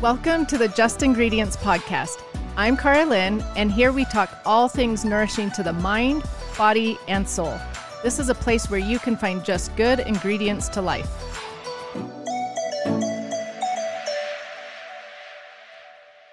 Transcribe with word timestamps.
Welcome 0.00 0.46
to 0.46 0.56
the 0.56 0.68
Just 0.68 1.02
Ingredients 1.02 1.56
Podcast. 1.56 2.22
I'm 2.56 2.76
Karalynne, 2.76 3.44
and 3.56 3.72
here 3.72 3.90
we 3.90 4.04
talk 4.04 4.30
all 4.46 4.68
things 4.68 5.04
nourishing 5.04 5.50
to 5.50 5.64
the 5.64 5.72
mind, 5.72 6.22
body, 6.56 6.96
and 7.08 7.28
soul. 7.28 7.58
This 8.04 8.20
is 8.20 8.28
a 8.28 8.34
place 8.36 8.70
where 8.70 8.78
you 8.78 9.00
can 9.00 9.16
find 9.16 9.44
just 9.44 9.74
good 9.74 9.98
ingredients 9.98 10.68
to 10.68 10.82
life. 10.82 11.10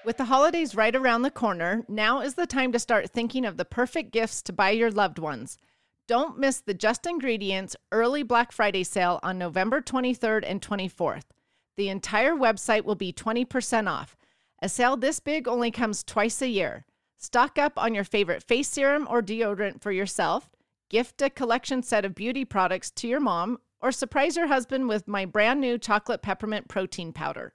With 0.06 0.18
the 0.18 0.26
holidays 0.26 0.76
right 0.76 0.96
around 0.96 1.24
the 1.24 1.32
corner, 1.32 1.84
now 1.88 2.22
is 2.22 2.36
the 2.36 2.46
time 2.46 2.72
to 2.72 2.78
start 2.78 3.10
thinking 3.10 3.46
of 3.46 3.58
the 3.58 3.66
perfect 3.66 4.12
gifts 4.12 4.44
to 4.44 4.54
buy 4.54 4.70
your 4.70 4.92
loved 4.92 5.18
ones. 5.18 5.58
Don't 6.08 6.38
miss 6.38 6.62
the 6.62 6.76
Just 6.76 7.08
Ingredients 7.08 7.76
early 7.92 8.22
Black 8.22 8.52
Friday 8.52 8.84
sale 8.84 9.20
on 9.24 9.40
November 9.40 9.82
23rd 9.82 10.44
and 10.46 10.62
24th. 10.62 11.24
The 11.78 11.90
entire 11.90 12.34
website 12.34 12.86
will 12.86 12.96
be 12.96 13.12
20% 13.12 13.90
off. 13.90 14.16
A 14.62 14.70
sale 14.70 14.96
this 14.96 15.20
big 15.20 15.48
only 15.48 15.72
comes 15.72 16.04
twice 16.04 16.42
a 16.42 16.48
year. 16.48 16.86
Stock 17.18 17.58
up 17.58 17.74
on 17.78 17.94
your 17.94 18.04
favorite 18.04 18.44
face 18.44 18.70
serum 18.70 19.08
or 19.10 19.22
deodorant 19.22 19.82
for 19.82 19.92
yourself, 19.92 20.50
gift 20.90 21.22
a 21.22 21.30
collection 21.30 21.84
set 21.84 22.06
of 22.06 22.16
beauty 22.16 22.46
products 22.46 22.92
to 22.92 23.08
your 23.08 23.20
mom, 23.20 23.60
or 23.82 23.92
surprise 23.92 24.38
your 24.38 24.48
husband 24.48 24.88
with 24.88 25.08
my 25.08 25.26
brand 25.26 25.60
new 25.60 25.78
chocolate 25.78 26.22
peppermint 26.22 26.68
protein 26.68 27.12
powder. 27.12 27.54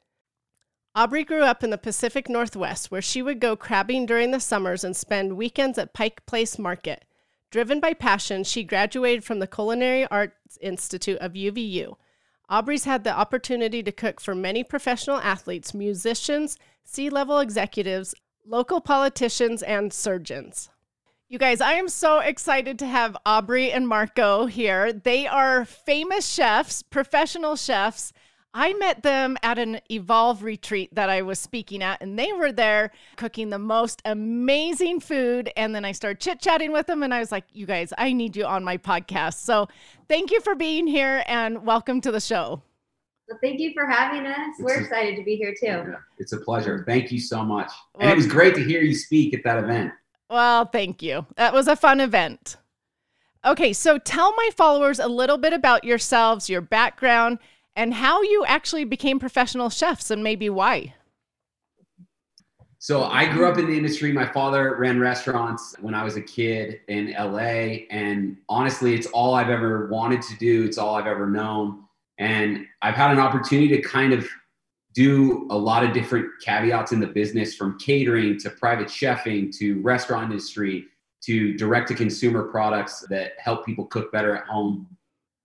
Aubrey 0.96 1.23
grew 1.23 1.44
up 1.44 1.64
in 1.64 1.72
the 1.72 1.78
Pacific 1.78 2.30
Northwest, 2.30 2.90
where 2.90 3.02
she 3.02 3.22
would 3.22 3.40
go 3.40 3.56
crabbing 3.56 4.06
during 4.06 4.32
the 4.32 4.40
summers 4.40 4.84
and 4.84 4.96
spend 4.96 5.36
weekends 5.36 5.78
at 5.78 5.94
Pike 5.94 6.26
Place 6.26 6.58
Market. 6.58 7.06
Driven 7.52 7.80
by 7.80 7.94
passion, 7.94 8.44
she 8.44 8.64
graduated 8.64 9.23
from 9.23 9.40
the 9.40 9.48
Culinary 9.48 10.06
Arts 10.08 10.58
Institute 10.62 11.20
of 11.20 11.34
UVU. 11.34 11.96
Aubrey's 12.50 12.86
had 12.86 13.04
the 13.04 13.18
opportunity 13.18 13.82
to 13.84 13.92
cook 13.92 14.22
for 14.22 14.36
many 14.36 14.64
professional 14.64 15.18
athletes, 15.18 15.74
musicians, 15.74 16.58
C 16.84 17.10
level 17.10 17.39
executives, 17.39 18.14
local 18.45 18.82
politicians, 18.82 19.64
and 19.64 19.92
surgeons. 19.92 20.70
You 21.28 21.39
guys, 21.39 21.60
I 21.60 21.73
am 21.73 21.89
so 21.89 22.20
excited 22.20 22.78
to 22.80 22.86
have 22.86 23.17
Aubrey 23.26 23.72
and 23.72 23.88
Marco 23.88 24.45
here. 24.45 24.94
They 24.94 25.26
are 25.26 25.66
famous 25.66 26.28
chefs, 26.30 26.84
professional 26.84 27.55
chefs. 27.55 28.14
I 28.58 28.73
met 28.76 29.04
them 29.04 29.36
at 29.43 29.60
an 29.60 29.82
Evolve 29.92 30.42
retreat 30.42 30.95
that 30.95 31.10
I 31.10 31.21
was 31.23 31.39
speaking 31.39 31.83
at, 31.83 32.02
and 32.02 32.17
they 32.17 32.32
were 32.32 32.54
there 32.54 32.92
cooking 33.17 33.49
the 33.49 33.60
most 33.60 34.02
amazing 34.05 35.02
food. 35.02 35.52
And 35.58 35.76
then 35.76 35.83
I 35.83 35.92
started 35.92 36.21
chit 36.21 36.39
chatting 36.39 36.71
with 36.71 36.88
them, 36.88 37.04
and 37.04 37.14
I 37.14 37.20
was 37.20 37.33
like, 37.33 37.43
You 37.52 37.66
guys, 37.66 37.92
I 37.98 38.14
need 38.14 38.38
you 38.38 38.45
on 38.45 38.64
my 38.64 38.77
podcast. 38.77 39.43
So 39.43 39.67
thank 40.08 40.32
you 40.32 40.39
for 40.39 40.55
being 40.55 40.88
here 40.88 41.21
and 41.27 41.66
welcome 41.66 41.99
to 41.99 42.14
the 42.14 42.21
show. 42.21 42.61
Well, 43.27 43.39
thank 43.43 43.60
you 43.60 43.73
for 43.73 43.88
having 43.88 44.26
us. 44.26 44.38
It's 44.58 44.61
We're 44.61 44.77
a, 44.77 44.83
excited 44.83 45.17
to 45.17 45.23
be 45.26 45.36
here 45.36 45.54
too. 45.54 45.66
Yeah, 45.66 45.95
it's 46.17 46.32
a 46.32 46.37
pleasure. 46.37 46.86
Thank 46.87 47.11
you 47.11 47.20
so 47.20 47.43
much. 47.43 47.73
And 47.99 48.10
it 48.10 48.16
was 48.16 48.26
great 48.26 48.55
to 48.55 48.64
hear 48.64 48.82
you 48.82 48.95
speak 48.95 49.33
at 49.33 49.43
that 49.43 49.61
event. 49.61 49.92
Well, 50.30 50.64
thank 50.64 51.02
you. 51.02 51.26
That 51.36 51.54
was 51.54 51.67
a 51.67 51.76
fun 51.76 51.99
event. 51.99 52.55
Okay, 53.45 53.73
so 53.73 53.98
tell 53.98 54.33
my 54.37 54.49
followers 54.55 54.98
a 54.98 55.08
little 55.08 55.37
bit 55.37 55.54
about 55.54 55.83
yourselves, 55.83 56.49
your 56.49 56.61
background, 56.61 57.37
and 57.75 57.93
how 57.93 58.21
you 58.21 58.45
actually 58.47 58.86
became 58.86 59.19
professional 59.19 59.69
chefs 59.69 60.09
and 60.11 60.23
maybe 60.23 60.49
why. 60.49 60.93
So 62.80 63.05
I 63.05 63.27
grew 63.27 63.47
up 63.47 63.58
in 63.58 63.65
the 63.65 63.75
industry. 63.75 64.11
My 64.13 64.27
father 64.27 64.75
ran 64.77 64.99
restaurants 64.99 65.75
when 65.80 65.95
I 65.95 66.03
was 66.03 66.17
a 66.17 66.21
kid 66.21 66.81
in 66.87 67.15
LA. 67.17 67.87
And 67.89 68.37
honestly, 68.47 68.93
it's 68.93 69.08
all 69.08 69.33
I've 69.33 69.49
ever 69.49 69.87
wanted 69.87 70.21
to 70.21 70.37
do. 70.37 70.65
It's 70.65 70.77
all 70.77 70.95
I've 70.95 71.08
ever 71.08 71.27
known. 71.27 71.86
And 72.19 72.67
I've 72.83 72.93
had 72.93 73.11
an 73.11 73.19
opportunity 73.19 73.69
to 73.69 73.81
kind 73.81 74.13
of 74.13 74.27
do 74.93 75.47
a 75.49 75.57
lot 75.57 75.83
of 75.83 75.93
different 75.93 76.27
caveats 76.43 76.92
in 76.92 76.99
the 76.99 77.07
business 77.07 77.55
from 77.55 77.77
catering 77.80 78.37
to 78.39 78.49
private 78.52 78.87
chefing 78.87 79.55
to 79.57 79.81
restaurant 79.81 80.31
industry 80.31 80.86
to 81.23 81.57
direct 81.57 81.87
to 81.87 81.95
consumer 81.95 82.43
products 82.43 83.03
that 83.09 83.31
help 83.39 83.65
people 83.65 83.86
cook 83.86 84.11
better 84.11 84.37
at 84.37 84.45
home 84.45 84.87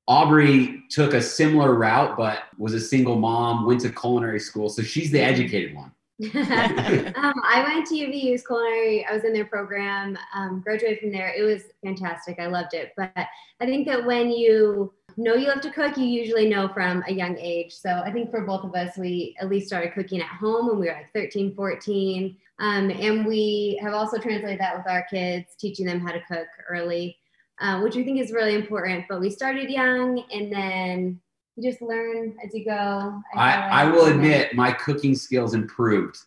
Aubrey 0.06 0.82
took 0.90 1.14
a 1.14 1.22
similar 1.22 1.74
route, 1.74 2.16
but 2.16 2.44
was 2.58 2.74
a 2.74 2.80
single 2.80 3.16
mom, 3.16 3.66
went 3.66 3.80
to 3.82 3.90
culinary 3.90 4.40
school. 4.40 4.68
So 4.68 4.82
she's 4.82 5.10
the 5.10 5.20
educated 5.20 5.74
one. 5.74 5.92
um, 6.34 7.34
I 7.44 7.64
went 7.66 7.86
to 7.86 7.94
UVU's 7.94 8.46
culinary. 8.46 9.06
I 9.06 9.14
was 9.14 9.24
in 9.24 9.32
their 9.32 9.46
program, 9.46 10.18
um, 10.34 10.60
graduated 10.60 10.98
from 10.98 11.12
there. 11.12 11.32
It 11.34 11.42
was 11.42 11.62
fantastic. 11.82 12.38
I 12.38 12.46
loved 12.46 12.74
it. 12.74 12.92
But 12.96 13.12
I 13.16 13.64
think 13.64 13.86
that 13.86 14.04
when 14.04 14.30
you 14.30 14.92
know 15.16 15.34
you 15.34 15.48
love 15.48 15.62
to 15.62 15.70
cook, 15.70 15.96
you 15.96 16.04
usually 16.04 16.48
know 16.48 16.68
from 16.68 17.02
a 17.06 17.12
young 17.12 17.38
age. 17.38 17.72
So 17.72 17.90
I 17.90 18.12
think 18.12 18.30
for 18.30 18.42
both 18.42 18.64
of 18.64 18.74
us, 18.74 18.98
we 18.98 19.34
at 19.40 19.48
least 19.48 19.68
started 19.68 19.94
cooking 19.94 20.20
at 20.20 20.26
home 20.26 20.66
when 20.66 20.78
we 20.78 20.86
were 20.86 20.92
like 20.92 21.12
13, 21.14 21.54
14. 21.54 22.36
Um, 22.58 22.90
and 22.90 23.24
we 23.24 23.80
have 23.82 23.94
also 23.94 24.18
translated 24.18 24.60
that 24.60 24.76
with 24.76 24.86
our 24.88 25.06
kids, 25.08 25.54
teaching 25.58 25.86
them 25.86 26.00
how 26.00 26.12
to 26.12 26.20
cook 26.20 26.48
early 26.68 27.16
uh, 27.60 27.80
which 27.80 27.94
we 27.94 28.04
think 28.04 28.20
is 28.20 28.32
really 28.32 28.54
important. 28.54 29.04
But 29.08 29.20
we 29.20 29.30
started 29.30 29.70
young 29.70 30.24
and 30.32 30.52
then 30.52 31.20
you 31.56 31.70
just 31.70 31.82
learn 31.82 32.36
as 32.44 32.54
you 32.54 32.64
go. 32.64 33.22
I, 33.34 33.52
I, 33.52 33.82
I 33.82 33.90
will 33.90 34.06
admit 34.06 34.54
my 34.54 34.72
cooking 34.72 35.14
skills 35.14 35.54
improved 35.54 36.18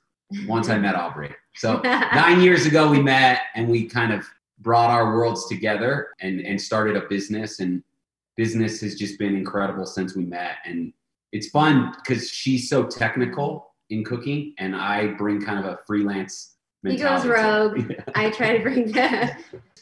once 0.48 0.70
I 0.70 0.78
met 0.78 0.96
Aubrey. 0.96 1.34
So 1.56 1.80
nine 1.84 2.42
years 2.42 2.66
ago 2.66 2.90
we 2.90 3.02
met 3.02 3.42
and 3.56 3.68
we 3.68 3.86
kind 3.86 4.14
of 4.14 4.26
brought 4.60 4.90
our 4.90 5.16
worlds 5.16 5.48
together 5.48 6.10
and, 6.22 6.40
and 6.42 6.60
started 6.60 6.96
a 6.96 7.02
business 7.08 7.60
and 7.60 7.84
business 8.38 8.82
has 8.82 8.96
just 8.96 9.20
been 9.20 9.36
incredible 9.36 9.86
since 9.86 10.16
we 10.16 10.26
met. 10.26 10.58
And 10.66 10.94
it's 11.32 11.50
fun 11.50 11.94
because 11.96 12.30
she's 12.30 12.70
so 12.70 12.84
technical 12.84 13.72
in 13.90 14.04
cooking 14.04 14.54
and 14.58 14.76
I 14.76 15.08
bring 15.08 15.42
kind 15.42 15.60
of 15.60 15.66
a 15.66 15.80
freelance 15.86 16.52
he 16.92 16.98
goes 16.98 17.26
rogue. 17.26 17.94
I 18.16 18.30
try 18.30 18.58
to 18.58 18.62
bring 18.62 18.92
the, 18.92 19.32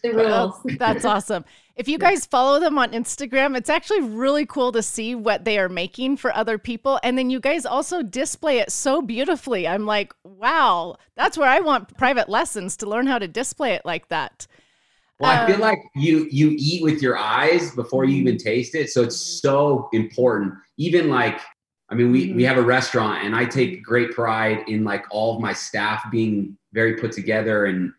the 0.04 0.14
rules. 0.14 0.60
that's 0.80 1.06
awesome. 1.06 1.46
If 1.76 1.88
you 1.88 1.98
guys 1.98 2.26
follow 2.26 2.60
them 2.60 2.78
on 2.78 2.92
Instagram, 2.92 3.58
it's 3.58 3.70
actually 3.70 4.02
really 4.02 4.46
cool 4.46 4.72
to 4.72 4.84
see 4.84 5.16
what 5.16 5.46
they 5.46 5.58
are 5.58 5.70
making 5.70 6.18
for 6.18 6.36
other 6.36 6.58
people. 6.58 7.00
And 7.02 7.18
then 7.18 7.30
you 7.30 7.40
guys 7.40 7.66
also 7.66 8.04
display 8.04 8.60
it 8.60 8.72
so 8.72 9.02
beautifully. 9.02 9.68
I'm 9.68 9.86
like, 9.86 10.14
wow, 10.24 10.98
that's 11.16 11.38
where 11.38 11.50
I 11.50 11.60
want 11.60 11.98
private 11.98 12.30
lessons 12.30 12.78
to 12.78 12.90
learn 12.90 13.08
how 13.08 13.20
to 13.20 13.28
display 13.28 13.74
it 13.74 13.84
like 13.86 14.10
that. 14.10 14.48
Well, 15.20 15.32
I 15.32 15.46
feel 15.46 15.56
um, 15.56 15.62
like 15.62 15.80
you 15.96 16.28
you 16.32 16.56
eat 16.58 16.82
with 16.82 17.02
your 17.02 17.16
eyes 17.16 17.76
before 17.76 18.06
you 18.06 18.18
even 18.18 18.38
taste 18.38 18.74
it. 18.74 18.90
So 18.90 19.04
it's 19.04 19.40
so 19.42 19.88
important. 19.94 20.56
Even 20.78 21.10
like 21.10 21.40
I 21.92 21.94
mean, 21.94 22.12
we, 22.12 22.20
we 22.20 22.28
mm-hmm. 22.28 22.40
have 22.46 22.58
a 22.58 22.64
restaurant 22.64 23.24
and 23.24 23.36
I 23.36 23.46
take 23.46 23.84
great 23.84 24.12
pride 24.12 24.64
in 24.68 24.84
like 24.84 25.06
all 25.12 25.36
of 25.36 25.42
my 25.42 25.54
staff 25.54 26.06
being 26.10 26.58
very 26.74 26.96
put 26.96 27.12
together 27.12 27.66
and 27.66 27.94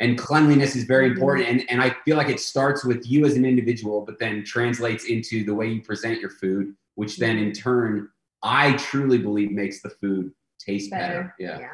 and 0.00 0.18
cleanliness 0.18 0.74
is 0.74 0.84
very 0.84 1.10
mm-hmm. 1.10 1.18
important 1.18 1.48
and, 1.48 1.70
and 1.70 1.80
i 1.80 1.94
feel 2.04 2.16
like 2.16 2.28
it 2.28 2.40
starts 2.40 2.84
with 2.84 3.08
you 3.08 3.24
as 3.24 3.36
an 3.36 3.44
individual 3.44 4.00
but 4.00 4.18
then 4.18 4.42
translates 4.44 5.04
into 5.04 5.44
the 5.44 5.54
way 5.54 5.68
you 5.68 5.80
present 5.82 6.20
your 6.20 6.30
food 6.30 6.74
which 6.96 7.18
then 7.18 7.38
in 7.38 7.52
turn 7.52 8.08
i 8.42 8.72
truly 8.72 9.18
believe 9.18 9.52
makes 9.52 9.80
the 9.80 9.90
food 9.90 10.32
taste 10.58 10.90
better, 10.90 11.06
better. 11.14 11.34
Yeah. 11.38 11.60
yeah 11.60 11.72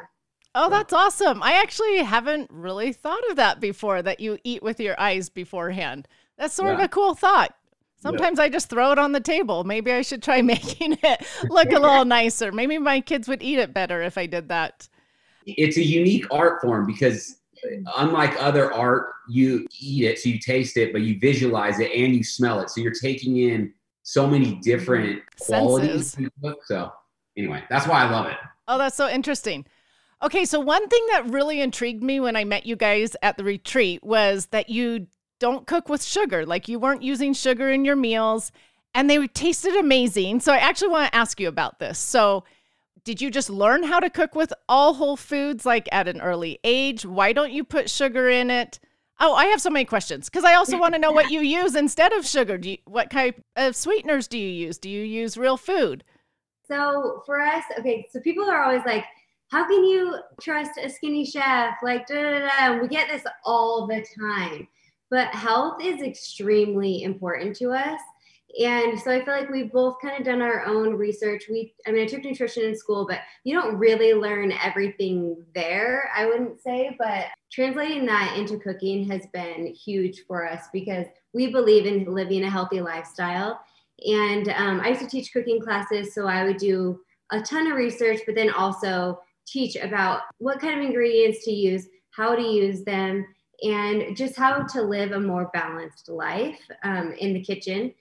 oh 0.53 0.69
that's 0.69 0.93
awesome 0.93 1.41
i 1.41 1.53
actually 1.53 1.97
haven't 1.97 2.49
really 2.51 2.93
thought 2.93 3.27
of 3.29 3.37
that 3.37 3.59
before 3.59 4.01
that 4.01 4.19
you 4.19 4.37
eat 4.43 4.61
with 4.61 4.79
your 4.79 4.99
eyes 4.99 5.29
beforehand 5.29 6.07
that's 6.37 6.53
sort 6.53 6.69
yeah. 6.69 6.75
of 6.75 6.81
a 6.81 6.89
cool 6.89 7.15
thought 7.15 7.55
Sometimes 7.99 8.37
I 8.37 8.47
just 8.47 8.69
throw 8.69 8.91
it 8.91 8.99
on 8.99 9.11
the 9.11 9.19
table. 9.19 9.63
Maybe 9.63 9.91
I 9.91 10.03
should 10.03 10.21
try 10.21 10.41
making 10.43 10.99
it 11.01 11.25
look 11.49 11.71
a 11.71 11.79
little 11.79 12.05
nicer. 12.05 12.51
Maybe 12.51 12.77
my 12.77 13.01
kids 13.01 13.27
would 13.27 13.41
eat 13.41 13.57
it 13.57 13.73
better 13.73 14.03
if 14.03 14.19
I 14.19 14.27
did 14.27 14.49
that. 14.49 14.87
It's 15.47 15.77
a 15.77 15.83
unique 15.83 16.25
art 16.29 16.61
form 16.61 16.85
because 16.85 17.36
unlike 17.97 18.35
other 18.41 18.73
art, 18.73 19.13
you 19.29 19.67
eat 19.79 20.03
it, 20.05 20.19
so 20.19 20.29
you 20.29 20.39
taste 20.39 20.77
it, 20.77 20.91
but 20.93 21.01
you 21.01 21.19
visualize 21.19 21.79
it 21.79 21.91
and 21.91 22.15
you 22.15 22.23
smell 22.23 22.59
it. 22.59 22.69
So 22.69 22.81
you're 22.81 22.93
taking 22.93 23.37
in 23.37 23.73
so 24.03 24.25
many 24.27 24.55
different 24.55 25.21
qualities. 25.39 26.17
So 26.65 26.91
anyway, 27.35 27.63
that's 27.69 27.87
why 27.87 28.03
I 28.03 28.09
love 28.09 28.27
it. 28.27 28.37
Oh, 28.67 28.77
that's 28.77 28.95
so 28.95 29.09
interesting. 29.09 29.65
Okay, 30.23 30.45
so 30.45 30.59
one 30.59 30.87
thing 30.87 31.05
that 31.11 31.29
really 31.29 31.61
intrigued 31.61 32.03
me 32.03 32.19
when 32.19 32.35
I 32.35 32.43
met 32.43 32.65
you 32.65 32.75
guys 32.75 33.15
at 33.21 33.37
the 33.37 33.43
retreat 33.43 34.03
was 34.03 34.47
that 34.47 34.69
you 34.69 35.07
don't 35.39 35.67
cook 35.67 35.89
with 35.89 36.03
sugar. 36.03 36.45
Like 36.45 36.67
you 36.67 36.79
weren't 36.79 37.03
using 37.03 37.33
sugar 37.33 37.69
in 37.69 37.85
your 37.85 37.95
meals 37.95 38.51
and 38.95 39.09
they 39.09 39.27
tasted 39.27 39.75
amazing. 39.75 40.39
So 40.39 40.51
I 40.51 40.57
actually 40.57 40.87
want 40.87 41.11
to 41.11 41.15
ask 41.15 41.39
you 41.39 41.47
about 41.47 41.77
this. 41.77 41.99
So 41.99 42.45
did 43.07 43.21
you 43.21 43.31
just 43.31 43.49
learn 43.49 43.83
how 43.83 44.01
to 44.01 44.09
cook 44.09 44.35
with 44.35 44.51
all 44.67 44.93
whole 44.93 45.15
foods 45.15 45.65
like 45.65 45.87
at 45.93 46.09
an 46.09 46.19
early 46.19 46.59
age? 46.65 47.05
Why 47.05 47.31
don't 47.31 47.53
you 47.53 47.63
put 47.63 47.89
sugar 47.89 48.27
in 48.27 48.51
it? 48.51 48.81
Oh, 49.21 49.33
I 49.33 49.45
have 49.45 49.61
so 49.61 49.69
many 49.69 49.85
questions 49.85 50.29
because 50.29 50.43
I 50.43 50.55
also 50.55 50.77
want 50.77 50.93
to 50.93 50.99
know 50.99 51.13
what 51.13 51.31
you 51.31 51.39
use 51.39 51.73
instead 51.77 52.11
of 52.11 52.27
sugar. 52.27 52.59
You, 52.61 52.79
what 52.83 53.09
type 53.09 53.41
of 53.55 53.77
sweeteners 53.77 54.27
do 54.27 54.37
you 54.37 54.49
use? 54.49 54.77
Do 54.77 54.89
you 54.89 55.03
use 55.03 55.37
real 55.37 55.55
food? 55.55 56.03
So 56.67 57.23
for 57.25 57.39
us, 57.39 57.63
okay, 57.79 58.05
so 58.11 58.19
people 58.19 58.43
are 58.43 58.61
always 58.61 58.83
like, 58.85 59.05
how 59.51 59.65
can 59.65 59.85
you 59.85 60.17
trust 60.41 60.71
a 60.77 60.89
skinny 60.89 61.25
chef? 61.25 61.75
Like, 61.81 62.07
da 62.07 62.21
da 62.21 62.39
da. 62.39 62.81
We 62.81 62.89
get 62.89 63.07
this 63.09 63.23
all 63.45 63.87
the 63.87 64.05
time. 64.19 64.67
But 65.09 65.29
health 65.29 65.81
is 65.81 66.01
extremely 66.01 67.03
important 67.03 67.55
to 67.55 67.71
us. 67.71 68.01
And 68.59 68.99
so 68.99 69.11
I 69.11 69.23
feel 69.23 69.33
like 69.33 69.49
we've 69.49 69.71
both 69.71 69.97
kind 70.01 70.17
of 70.17 70.25
done 70.25 70.41
our 70.41 70.65
own 70.65 70.95
research. 70.95 71.43
We, 71.49 71.73
I 71.85 71.91
mean, 71.91 72.03
I 72.03 72.07
took 72.07 72.23
nutrition 72.23 72.63
in 72.63 72.75
school, 72.75 73.05
but 73.07 73.19
you 73.43 73.53
don't 73.53 73.77
really 73.77 74.13
learn 74.13 74.53
everything 74.63 75.43
there, 75.53 76.09
I 76.15 76.25
wouldn't 76.25 76.61
say. 76.61 76.95
But 76.97 77.25
translating 77.51 78.05
that 78.05 78.35
into 78.37 78.57
cooking 78.57 79.07
has 79.09 79.27
been 79.33 79.67
huge 79.67 80.23
for 80.27 80.49
us 80.49 80.65
because 80.71 81.05
we 81.33 81.51
believe 81.51 81.85
in 81.85 82.13
living 82.13 82.45
a 82.45 82.49
healthy 82.49 82.81
lifestyle. 82.81 83.59
And 84.05 84.49
um, 84.49 84.79
I 84.81 84.89
used 84.89 85.01
to 85.01 85.07
teach 85.07 85.33
cooking 85.33 85.59
classes, 85.59 86.13
so 86.13 86.27
I 86.27 86.43
would 86.43 86.57
do 86.57 86.99
a 87.31 87.41
ton 87.41 87.67
of 87.67 87.77
research, 87.77 88.21
but 88.25 88.35
then 88.35 88.49
also 88.51 89.19
teach 89.45 89.75
about 89.75 90.21
what 90.37 90.59
kind 90.59 90.79
of 90.79 90.85
ingredients 90.85 91.43
to 91.45 91.51
use, 91.51 91.87
how 92.11 92.35
to 92.35 92.41
use 92.41 92.83
them, 92.83 93.25
and 93.63 94.15
just 94.15 94.35
how 94.35 94.63
to 94.63 94.81
live 94.81 95.11
a 95.11 95.19
more 95.19 95.49
balanced 95.53 96.09
life 96.09 96.59
um, 96.83 97.13
in 97.13 97.33
the 97.33 97.41
kitchen. 97.41 97.93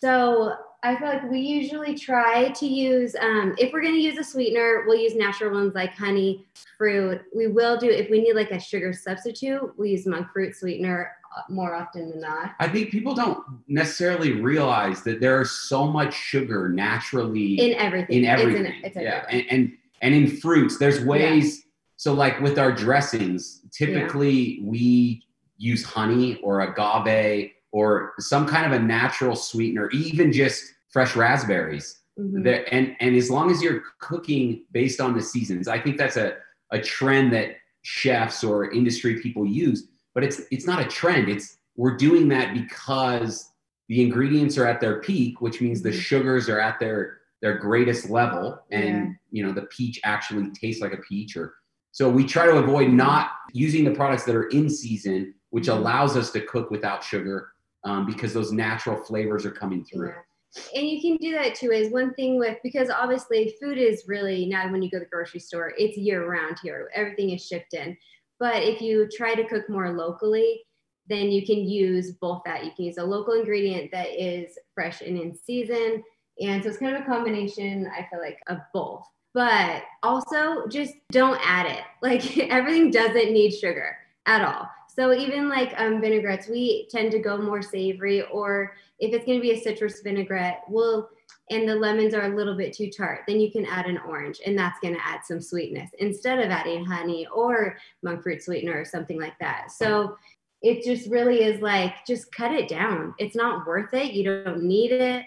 So 0.00 0.54
I 0.82 0.96
feel 0.96 1.08
like 1.08 1.30
we 1.30 1.40
usually 1.40 1.94
try 1.94 2.48
to 2.48 2.66
use, 2.66 3.14
um, 3.20 3.54
if 3.58 3.70
we're 3.70 3.82
going 3.82 3.94
to 3.94 4.00
use 4.00 4.16
a 4.16 4.24
sweetener, 4.24 4.84
we'll 4.86 4.98
use 4.98 5.14
natural 5.14 5.52
ones 5.52 5.74
like 5.74 5.94
honey, 5.94 6.46
fruit. 6.78 7.20
We 7.36 7.48
will 7.48 7.76
do, 7.76 7.90
if 7.90 8.08
we 8.08 8.22
need 8.22 8.34
like 8.34 8.50
a 8.50 8.58
sugar 8.58 8.94
substitute, 8.94 9.74
we 9.76 9.90
use 9.90 10.06
monk 10.06 10.28
fruit 10.32 10.56
sweetener 10.56 11.12
uh, 11.36 11.42
more 11.52 11.74
often 11.74 12.08
than 12.08 12.20
not. 12.22 12.52
I 12.60 12.68
think 12.68 12.90
people 12.90 13.14
don't 13.14 13.44
necessarily 13.68 14.40
realize 14.40 15.02
that 15.02 15.20
there 15.20 15.42
is 15.42 15.50
so 15.50 15.86
much 15.86 16.14
sugar 16.14 16.70
naturally 16.70 17.60
in 17.60 17.78
everything. 17.78 18.20
In 18.20 18.24
everything. 18.24 18.64
It's 18.82 18.96
in, 18.96 19.02
it's 19.02 19.02
yeah. 19.02 19.26
And, 19.28 19.44
and, 19.50 19.72
and 20.00 20.14
in 20.14 20.36
fruits, 20.38 20.78
there's 20.78 21.04
ways. 21.04 21.58
Yeah. 21.58 21.64
So 21.98 22.14
like 22.14 22.40
with 22.40 22.58
our 22.58 22.72
dressings, 22.72 23.60
typically 23.70 24.32
yeah. 24.32 24.64
we 24.64 25.22
use 25.58 25.84
honey 25.84 26.40
or 26.42 26.62
agave 26.62 27.50
or 27.72 28.14
some 28.18 28.46
kind 28.46 28.66
of 28.66 28.72
a 28.72 28.82
natural 28.82 29.36
sweetener, 29.36 29.90
even 29.90 30.32
just 30.32 30.64
fresh 30.88 31.16
raspberries. 31.16 32.00
Mm-hmm. 32.18 32.46
And 32.70 32.96
and 33.00 33.16
as 33.16 33.30
long 33.30 33.50
as 33.50 33.62
you're 33.62 33.82
cooking 34.00 34.64
based 34.72 35.00
on 35.00 35.14
the 35.14 35.22
seasons, 35.22 35.68
I 35.68 35.78
think 35.78 35.96
that's 35.96 36.16
a, 36.16 36.36
a 36.70 36.80
trend 36.80 37.32
that 37.32 37.56
chefs 37.82 38.44
or 38.44 38.70
industry 38.72 39.20
people 39.20 39.46
use. 39.46 39.88
But 40.14 40.24
it's 40.24 40.42
it's 40.50 40.66
not 40.66 40.80
a 40.80 40.88
trend. 40.88 41.28
It's 41.28 41.56
we're 41.76 41.96
doing 41.96 42.28
that 42.28 42.52
because 42.52 43.52
the 43.88 44.02
ingredients 44.02 44.58
are 44.58 44.66
at 44.66 44.80
their 44.80 45.00
peak, 45.00 45.40
which 45.40 45.60
means 45.60 45.82
the 45.82 45.90
mm-hmm. 45.90 45.98
sugars 45.98 46.48
are 46.48 46.60
at 46.60 46.78
their 46.80 47.18
their 47.40 47.56
greatest 47.56 48.10
level, 48.10 48.60
and 48.70 48.84
yeah. 48.84 49.12
you 49.30 49.46
know 49.46 49.52
the 49.52 49.62
peach 49.62 50.00
actually 50.04 50.50
tastes 50.50 50.82
like 50.82 50.92
a 50.92 50.98
peach. 50.98 51.36
Or 51.36 51.54
so 51.92 52.10
we 52.10 52.26
try 52.26 52.46
to 52.46 52.56
avoid 52.56 52.90
not 52.90 53.30
using 53.52 53.84
the 53.84 53.92
products 53.92 54.24
that 54.24 54.34
are 54.34 54.48
in 54.48 54.68
season, 54.68 55.32
which 55.50 55.66
mm-hmm. 55.68 55.78
allows 55.78 56.16
us 56.16 56.32
to 56.32 56.40
cook 56.42 56.70
without 56.70 57.02
sugar 57.02 57.52
um, 57.84 58.06
because 58.06 58.32
those 58.32 58.52
natural 58.52 58.96
flavors 58.96 59.46
are 59.46 59.50
coming 59.50 59.84
through. 59.84 60.08
Yeah. 60.08 60.62
And 60.74 60.88
you 60.88 61.00
can 61.00 61.16
do 61.16 61.32
that 61.32 61.54
too. 61.54 61.70
Is 61.70 61.92
one 61.92 62.12
thing 62.14 62.38
with 62.38 62.58
because 62.62 62.90
obviously 62.90 63.54
food 63.62 63.78
is 63.78 64.04
really 64.08 64.46
now 64.46 64.70
when 64.70 64.82
you 64.82 64.90
go 64.90 64.98
to 64.98 65.04
the 65.04 65.10
grocery 65.10 65.40
store, 65.40 65.72
it's 65.78 65.96
year 65.96 66.28
round 66.28 66.58
here. 66.62 66.90
Everything 66.94 67.30
is 67.30 67.46
shipped 67.46 67.74
in. 67.74 67.96
But 68.40 68.62
if 68.62 68.80
you 68.80 69.08
try 69.16 69.34
to 69.34 69.46
cook 69.46 69.68
more 69.68 69.92
locally, 69.92 70.62
then 71.08 71.30
you 71.30 71.44
can 71.44 71.58
use 71.58 72.12
both 72.12 72.42
that. 72.46 72.64
You 72.64 72.70
can 72.74 72.86
use 72.86 72.98
a 72.98 73.04
local 73.04 73.34
ingredient 73.34 73.90
that 73.92 74.08
is 74.08 74.58
fresh 74.74 75.02
and 75.02 75.18
in 75.18 75.34
season. 75.34 76.02
And 76.40 76.62
so 76.62 76.70
it's 76.70 76.78
kind 76.78 76.96
of 76.96 77.02
a 77.02 77.04
combination, 77.04 77.88
I 77.96 78.06
feel 78.10 78.20
like, 78.20 78.38
of 78.48 78.58
both. 78.72 79.04
But 79.34 79.82
also 80.02 80.66
just 80.68 80.94
don't 81.12 81.38
add 81.44 81.66
it. 81.66 81.82
Like 82.02 82.38
everything 82.50 82.90
doesn't 82.90 83.32
need 83.32 83.52
sugar 83.52 83.96
at 84.26 84.42
all. 84.42 84.68
So 85.00 85.14
even 85.14 85.48
like 85.48 85.72
um, 85.78 85.98
vinaigrettes, 85.98 86.50
we 86.50 86.86
tend 86.90 87.10
to 87.12 87.18
go 87.18 87.38
more 87.38 87.62
savory, 87.62 88.20
or 88.24 88.74
if 88.98 89.14
it's 89.14 89.24
going 89.24 89.38
to 89.38 89.42
be 89.42 89.52
a 89.52 89.58
citrus 89.58 90.02
vinaigrette, 90.02 90.60
we'll 90.68 91.08
and 91.48 91.66
the 91.66 91.74
lemons 91.74 92.12
are 92.12 92.30
a 92.30 92.36
little 92.36 92.54
bit 92.54 92.74
too 92.74 92.90
tart, 92.90 93.22
then 93.26 93.40
you 93.40 93.50
can 93.50 93.64
add 93.64 93.86
an 93.86 93.98
orange, 94.06 94.42
and 94.44 94.58
that's 94.58 94.78
going 94.80 94.92
to 94.92 95.00
add 95.02 95.20
some 95.24 95.40
sweetness 95.40 95.90
instead 96.00 96.38
of 96.38 96.50
adding 96.50 96.84
honey 96.84 97.26
or 97.34 97.78
monk 98.02 98.22
fruit 98.22 98.42
sweetener 98.42 98.78
or 98.78 98.84
something 98.84 99.18
like 99.18 99.38
that. 99.40 99.72
So 99.72 100.18
it 100.60 100.84
just 100.84 101.08
really 101.08 101.44
is 101.44 101.62
like 101.62 102.04
just 102.06 102.30
cut 102.30 102.52
it 102.52 102.68
down. 102.68 103.14
It's 103.16 103.34
not 103.34 103.66
worth 103.66 103.94
it. 103.94 104.12
You 104.12 104.44
don't 104.44 104.64
need 104.64 104.92
it. 104.92 105.24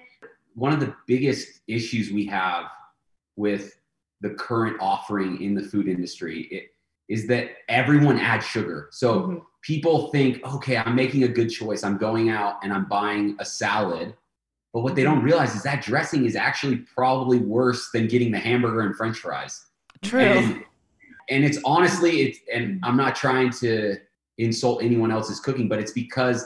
One 0.54 0.72
of 0.72 0.82
the 0.82 0.94
biggest 1.08 1.62
issues 1.68 2.12
we 2.12 2.28
have 2.28 2.66
with 3.38 3.80
the 4.22 4.36
current 4.36 4.78
offering 4.80 5.42
in 5.42 5.56
the 5.56 5.64
food 5.64 5.88
industry 5.88 6.42
it, 6.52 6.73
is 7.10 7.28
that 7.28 7.50
everyone 7.70 8.20
adds 8.20 8.46
sugar. 8.46 8.88
So 8.92 9.22
mm-hmm 9.22 9.38
people 9.64 10.12
think, 10.12 10.46
okay, 10.46 10.78
I'm 10.78 10.94
making 10.94 11.24
a 11.24 11.28
good 11.28 11.50
choice. 11.50 11.84
I'm 11.84 11.98
going 11.98 12.30
out 12.30 12.58
and 12.64 12.72
I'm 12.72 12.86
buying 12.86 13.36
a 13.40 13.46
salad. 13.46 14.14
But 14.74 14.82
what 14.82 14.96
they 14.96 15.04
don't 15.04 15.18
mm-hmm. 15.18 15.26
realize 15.26 15.56
is 15.56 15.64
that 15.64 15.82
dressing 15.82 16.26
is 16.26 16.36
actually 16.36 16.78
probably 16.78 17.40
worse 17.40 17.90
than 17.94 18.08
getting 18.08 18.32
the 18.32 18.40
hamburger 18.40 18.82
and 18.82 18.96
french 18.96 19.18
fries. 19.18 19.66
True. 20.04 20.20
And, 20.22 20.64
and 21.30 21.46
it's 21.46 21.60
honestly, 21.64 22.24
it's, 22.24 22.40
and 22.54 22.76
mm-hmm. 22.76 22.86
I'm 22.86 22.98
not 22.98 23.16
trying 23.16 23.52
to 23.52 23.96
insult 24.38 24.84
anyone 24.84 25.12
else's 25.12 25.40
cooking, 25.40 25.70
but 25.70 25.80
it's 25.80 25.94
because 25.94 26.46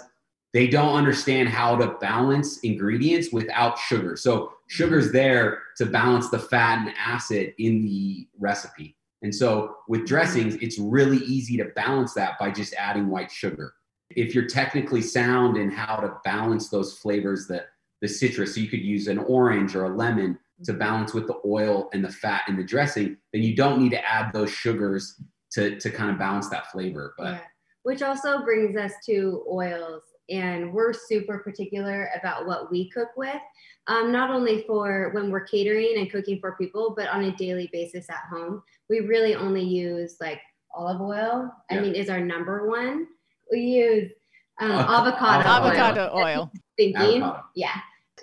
they 0.54 0.68
don't 0.68 0.94
understand 0.94 1.50
how 1.50 1.76
to 1.76 1.96
balance 2.00 2.60
ingredients 2.60 3.32
without 3.32 3.80
sugar. 3.80 4.16
So 4.16 4.54
sugar's 4.68 5.06
mm-hmm. 5.06 5.18
there 5.18 5.64
to 5.78 5.88
balance 5.88 6.30
the 6.30 6.40
fat 6.40 6.80
and 6.80 6.94
acid 7.00 7.54
in 7.58 7.82
the 7.82 8.28
recipe. 8.38 8.97
And 9.22 9.34
so 9.34 9.76
with 9.88 10.06
dressings, 10.06 10.56
it's 10.56 10.78
really 10.78 11.18
easy 11.18 11.58
to 11.58 11.66
balance 11.76 12.14
that 12.14 12.38
by 12.40 12.52
just 12.52 12.74
adding 12.76 13.10
white 13.10 13.32
sugar. 13.32 13.74
If 14.12 14.34
you're 14.34 14.48
technically 14.48 15.02
sound 15.02 15.58
in 15.58 15.72
how 15.72 15.98
to 15.98 16.18
balance 16.24 16.70
those 16.70 16.98
flavors, 17.00 17.48
the, 17.48 17.66
the 18.02 18.08
citrus, 18.08 18.56
so 18.56 18.62
you 18.62 18.70
could 18.70 18.82
use 18.82 19.08
an 19.08 19.18
orange 19.18 19.76
or 19.76 19.86
a 19.86 19.96
lemon 19.96 20.38
to 20.64 20.72
mm-hmm. 20.72 20.80
balance 20.80 21.14
with 21.14 21.28
the 21.28 21.40
oil 21.46 21.90
and 21.94 22.04
the 22.04 22.12
fat 22.12 22.44
in 22.48 22.56
the 22.56 22.64
dressing, 22.64 23.18
then 23.34 23.44
you 23.44 23.56
don't 23.56 23.82
need 23.82 23.92
to 23.92 24.06
add 24.06 24.32
those 24.34 24.52
sugars 24.52 25.22
to, 25.52 25.80
to 25.80 25.90
kind 25.90 26.12
of 26.12 26.18
balance 26.18 26.50
that 26.50 26.72
flavor. 26.72 27.14
But 27.18 27.34
yeah. 27.34 27.40
which 27.84 28.02
also 28.02 28.44
brings 28.44 28.78
us 28.78 28.94
to 29.08 29.44
oils 29.52 30.04
and 30.30 30.74
we're 30.74 30.94
super 30.94 31.40
particular 31.40 32.10
about 32.20 32.46
what 32.46 32.70
we 32.72 32.90
cook 32.90 33.10
with 33.16 33.42
um, 33.88 34.12
not 34.12 34.30
only 34.30 34.64
for 34.68 35.12
when 35.14 35.32
we're 35.32 35.46
catering 35.46 35.98
and 35.98 36.12
cooking 36.12 36.40
for 36.40 36.56
people 36.58 36.94
but 36.96 37.08
on 37.08 37.24
a 37.24 37.36
daily 37.36 37.70
basis 37.72 38.10
at 38.10 38.24
home. 38.30 38.62
We 38.90 39.00
really 39.00 39.36
only 39.36 39.64
use 39.64 40.18
like 40.20 40.40
olive 40.74 41.02
oil. 41.02 41.52
Yeah. 41.72 41.78
i 41.78 41.82
mean 41.82 41.96
is 41.96 42.10
our 42.10 42.20
number 42.20 42.70
one. 42.70 43.08
We 43.52 43.62
use 43.62 44.12
um, 44.60 44.72
avocado. 44.72 45.48
avocado 45.48 46.12
oil, 46.14 46.24
oil. 46.26 46.52
thinking. 46.78 47.22
Avocado. 47.22 47.44
yeah. 47.56 47.76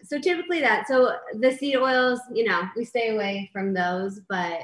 So 0.03 0.19
typically 0.19 0.61
that 0.61 0.87
so 0.87 1.17
the 1.39 1.53
seed 1.53 1.77
oils 1.77 2.21
you 2.33 2.45
know 2.45 2.63
we 2.77 2.85
stay 2.85 3.15
away 3.15 3.49
from 3.53 3.73
those 3.73 4.21
but 4.29 4.61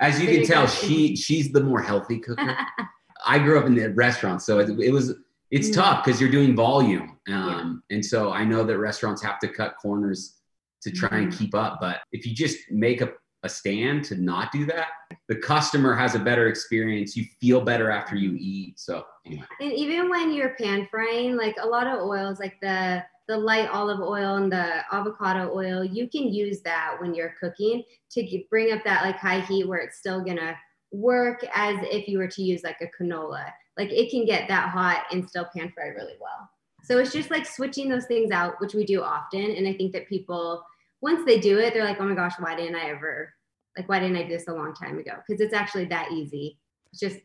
as 0.00 0.20
you 0.20 0.28
can 0.28 0.46
tell 0.46 0.66
she 0.66 1.16
she's 1.16 1.50
the 1.50 1.60
more 1.60 1.82
healthy 1.82 2.18
cooker. 2.18 2.56
I 3.26 3.40
grew 3.40 3.58
up 3.58 3.66
in 3.66 3.74
the 3.74 3.88
restaurant 3.94 4.42
so 4.42 4.60
it, 4.60 4.70
it 4.78 4.92
was 4.92 5.14
it's 5.50 5.68
mm-hmm. 5.68 5.80
tough 5.80 6.04
because 6.04 6.20
you're 6.20 6.30
doing 6.30 6.54
volume. 6.54 7.18
Um, 7.28 7.82
yeah. 7.88 7.96
And 7.96 8.04
so 8.04 8.32
I 8.32 8.44
know 8.44 8.64
that 8.64 8.78
restaurants 8.78 9.22
have 9.22 9.38
to 9.40 9.48
cut 9.48 9.76
corners 9.80 10.36
to 10.82 10.90
try 10.90 11.08
mm-hmm. 11.08 11.24
and 11.24 11.32
keep 11.32 11.54
up. 11.54 11.78
But 11.80 12.00
if 12.12 12.26
you 12.26 12.34
just 12.34 12.58
make 12.70 13.00
a, 13.00 13.12
a 13.42 13.48
stand 13.48 14.04
to 14.04 14.16
not 14.16 14.52
do 14.52 14.66
that, 14.66 14.88
the 15.28 15.36
customer 15.36 15.94
has 15.94 16.14
a 16.14 16.18
better 16.18 16.48
experience. 16.48 17.16
You 17.16 17.24
feel 17.40 17.60
better 17.60 17.90
after 17.90 18.16
you 18.16 18.36
eat. 18.38 18.78
So 18.78 19.04
anyway. 19.26 19.44
And 19.60 19.72
even 19.72 20.08
when 20.08 20.32
you're 20.32 20.54
pan 20.60 20.86
frying, 20.90 21.36
like 21.36 21.56
a 21.60 21.66
lot 21.66 21.86
of 21.86 22.00
oils, 22.02 22.38
like 22.40 22.56
the 22.60 23.02
the 23.28 23.36
light 23.36 23.68
olive 23.68 24.00
oil 24.00 24.36
and 24.36 24.50
the 24.50 24.82
avocado 24.90 25.52
oil, 25.54 25.84
you 25.84 26.08
can 26.08 26.32
use 26.32 26.62
that 26.62 26.96
when 26.98 27.14
you're 27.14 27.34
cooking 27.38 27.82
to 28.10 28.42
bring 28.48 28.72
up 28.72 28.82
that 28.84 29.04
like 29.04 29.16
high 29.16 29.40
heat 29.40 29.68
where 29.68 29.80
it's 29.80 29.98
still 29.98 30.24
gonna 30.24 30.56
work 30.92 31.44
as 31.54 31.76
if 31.82 32.08
you 32.08 32.16
were 32.16 32.28
to 32.28 32.42
use 32.42 32.62
like 32.64 32.80
a 32.80 33.02
canola. 33.02 33.44
Like 33.78 33.90
it 33.92 34.10
can 34.10 34.26
get 34.26 34.48
that 34.48 34.70
hot 34.70 35.04
and 35.12 35.26
still 35.28 35.46
pan 35.56 35.72
fry 35.74 35.86
really 35.86 36.16
well. 36.20 36.50
So 36.82 36.98
it's 36.98 37.12
just 37.12 37.30
like 37.30 37.46
switching 37.46 37.88
those 37.88 38.06
things 38.06 38.30
out, 38.30 38.60
which 38.60 38.74
we 38.74 38.84
do 38.84 39.02
often. 39.02 39.52
And 39.52 39.68
I 39.68 39.72
think 39.74 39.92
that 39.92 40.08
people, 40.08 40.64
once 41.00 41.24
they 41.24 41.38
do 41.38 41.58
it, 41.58 41.72
they're 41.72 41.84
like, 41.84 42.00
oh 42.00 42.04
my 42.04 42.14
gosh, 42.14 42.34
why 42.38 42.56
didn't 42.56 42.76
I 42.76 42.90
ever, 42.90 43.32
like, 43.76 43.88
why 43.88 44.00
didn't 44.00 44.16
I 44.16 44.22
do 44.24 44.30
this 44.30 44.48
a 44.48 44.52
long 44.52 44.74
time 44.74 44.98
ago? 44.98 45.12
Because 45.26 45.40
it's 45.40 45.54
actually 45.54 45.84
that 45.86 46.10
easy. 46.12 46.58
It's 46.90 47.00
just 47.00 47.18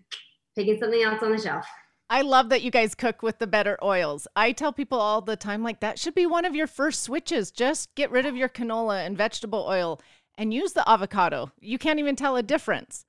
picking 0.55 0.77
something 0.79 1.01
else 1.01 1.23
on 1.23 1.31
the 1.31 1.41
shelf. 1.41 1.65
I 2.09 2.21
love 2.21 2.49
that 2.49 2.61
you 2.61 2.69
guys 2.69 2.93
cook 2.93 3.23
with 3.23 3.39
the 3.39 3.47
better 3.47 3.77
oils. 3.81 4.27
I 4.35 4.51
tell 4.51 4.73
people 4.73 4.99
all 4.99 5.21
the 5.21 5.37
time, 5.37 5.63
like, 5.63 5.79
that 5.79 5.97
should 5.97 6.13
be 6.13 6.25
one 6.25 6.45
of 6.45 6.53
your 6.53 6.67
first 6.67 7.01
switches. 7.01 7.49
Just 7.49 7.95
get 7.95 8.11
rid 8.11 8.25
of 8.25 8.35
your 8.35 8.49
canola 8.49 9.05
and 9.05 9.17
vegetable 9.17 9.65
oil 9.67 9.99
and 10.37 10.53
use 10.53 10.73
the 10.73 10.87
avocado. 10.87 11.51
You 11.59 11.79
can't 11.79 11.99
even 11.99 12.15
tell 12.15 12.35
a 12.35 12.43
difference. 12.43 13.05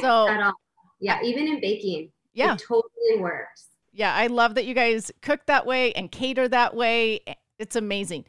so. 0.00 0.52
Yeah, 1.00 1.22
even 1.22 1.46
in 1.46 1.60
baking. 1.60 2.12
Yeah. 2.36 2.54
It 2.54 2.62
totally 2.68 3.18
works. 3.18 3.68
Yeah, 3.92 4.14
I 4.14 4.26
love 4.26 4.54
that 4.54 4.66
you 4.66 4.74
guys 4.74 5.10
cook 5.22 5.46
that 5.46 5.64
way 5.66 5.92
and 5.94 6.12
cater 6.12 6.46
that 6.48 6.76
way. 6.76 7.20
It's 7.58 7.76
amazing. 7.76 8.26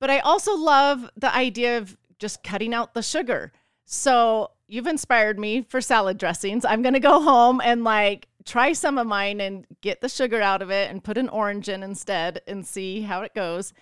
But 0.00 0.08
I 0.08 0.20
also 0.20 0.56
love 0.56 1.10
the 1.14 1.32
idea 1.32 1.76
of 1.76 1.96
just 2.18 2.42
cutting 2.42 2.72
out 2.72 2.94
the 2.94 3.02
sugar. 3.02 3.52
So 3.84 4.52
you've 4.66 4.86
inspired 4.86 5.38
me 5.38 5.62
for 5.68 5.82
salad 5.82 6.16
dressings. 6.16 6.64
I'm 6.64 6.80
going 6.80 6.94
to 6.94 7.00
go 7.00 7.20
home 7.20 7.60
and 7.62 7.84
like 7.84 8.28
try 8.46 8.72
some 8.72 8.96
of 8.96 9.06
mine 9.06 9.42
and 9.42 9.66
get 9.82 10.00
the 10.00 10.08
sugar 10.08 10.40
out 10.40 10.62
of 10.62 10.70
it 10.70 10.90
and 10.90 11.04
put 11.04 11.18
an 11.18 11.28
orange 11.28 11.68
in 11.68 11.82
instead 11.82 12.40
and 12.46 12.66
see 12.66 13.02
how 13.02 13.20
it 13.20 13.34
goes. 13.34 13.74